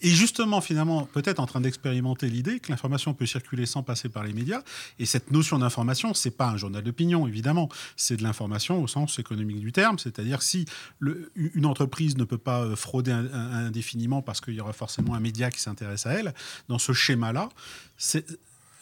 est 0.00 0.10
justement 0.10 0.51
finalement 0.60 1.04
peut-être 1.04 1.40
en 1.40 1.46
train 1.46 1.60
d'expérimenter 1.60 2.28
l'idée 2.28 2.60
que 2.60 2.70
l'information 2.70 3.14
peut 3.14 3.26
circuler 3.26 3.66
sans 3.66 3.82
passer 3.82 4.08
par 4.08 4.24
les 4.24 4.32
médias. 4.32 4.62
Et 4.98 5.06
cette 5.06 5.30
notion 5.30 5.58
d'information, 5.58 6.14
c'est 6.14 6.36
pas 6.36 6.48
un 6.48 6.56
journal 6.56 6.82
d'opinion 6.82 7.26
évidemment, 7.26 7.68
c'est 7.96 8.16
de 8.16 8.22
l'information 8.22 8.82
au 8.82 8.86
sens 8.86 9.18
économique 9.18 9.60
du 9.60 9.72
terme. 9.72 9.98
C'est-à-dire 9.98 10.42
si 10.42 10.66
une 11.00 11.66
entreprise 11.66 12.16
ne 12.16 12.24
peut 12.24 12.38
pas 12.38 12.62
euh, 12.62 12.76
frauder 12.76 13.12
indéfiniment 13.12 14.22
parce 14.22 14.40
qu'il 14.40 14.54
y 14.54 14.60
aura 14.60 14.72
forcément 14.72 15.14
un 15.14 15.20
média 15.20 15.50
qui 15.50 15.60
s'intéresse 15.60 16.06
à 16.06 16.12
elle, 16.12 16.34
dans 16.68 16.78
ce 16.78 16.92
schéma-là, 16.92 17.48
c'est 17.96 18.26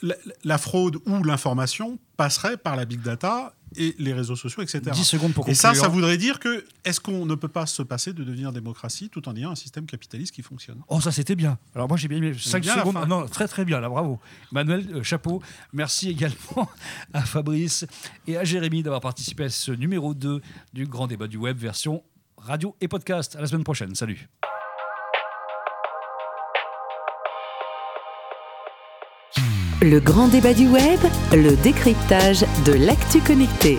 la, 0.03 0.15
la 0.45 0.59
fraude 0.59 0.99
ou 1.07 1.23
l'information 1.23 1.99
passerait 2.17 2.57
par 2.57 2.77
la 2.77 2.85
big 2.85 3.01
data 3.03 3.55
et 3.77 3.95
les 3.99 4.13
réseaux 4.13 4.35
sociaux, 4.35 4.63
etc. 4.63 4.81
10 4.93 5.05
secondes 5.05 5.33
pour 5.33 5.49
Et 5.49 5.55
ça, 5.55 5.69
conclure. 5.69 5.85
ça 5.85 5.89
voudrait 5.89 6.17
dire 6.19 6.41
que 6.41 6.65
est-ce 6.85 6.99
qu'on 7.01 7.25
ne 7.25 7.35
peut 7.37 7.49
pas 7.49 7.67
se 7.67 7.83
passer 7.83 8.13
de 8.13 8.25
devenir 8.25 8.53
démocratie 8.53 9.09
tout 9.11 9.29
en 9.29 9.37
ayant 9.37 9.53
un 9.53 9.55
système 9.55 9.87
capitaliste 9.87 10.35
qui 10.35 10.43
fonctionne? 10.43 10.81
Oh, 10.89 11.01
ça 11.01 11.13
c'était 11.13 11.37
bien. 11.37 11.57
Alors 11.75 11.87
moi 11.87 11.97
j'ai 11.97 12.09
bien 12.09 12.19
aimé 12.19 12.35
5 12.37 12.63
bien 12.63 12.75
la 12.77 12.83
secondes. 12.85 13.09
Non, 13.09 13.27
très 13.27 13.47
très 13.47 13.65
bien, 13.65 13.81
là, 13.81 13.89
bravo. 13.89 14.19
Manuel, 14.51 14.87
euh, 14.93 15.03
chapeau. 15.05 15.41
Merci 15.73 16.11
également 16.11 16.69
à 17.13 17.21
Fabrice 17.23 17.87
et 18.27 18.37
à 18.37 18.43
Jérémy 18.45 18.83
d'avoir 18.83 19.01
participé 19.01 19.45
à 19.45 19.51
ce 19.51 19.71
numéro 19.71 20.15
2 20.15 20.41
du 20.73 20.87
grand 20.87 21.07
débat 21.07 21.29
du 21.29 21.37
web 21.37 21.57
version 21.57 22.03
radio 22.37 22.75
et 22.81 22.89
podcast. 22.89 23.37
À 23.37 23.41
la 23.41 23.47
semaine 23.47 23.65
prochaine. 23.65 23.95
Salut. 23.95 24.29
Le 29.83 29.99
grand 29.99 30.29
débat 30.29 30.53
du 30.53 30.69
web, 30.69 31.01
le 31.33 31.57
décryptage 31.57 32.45
de 32.67 32.75
l'actu 32.75 33.21
connecté. 33.21 33.79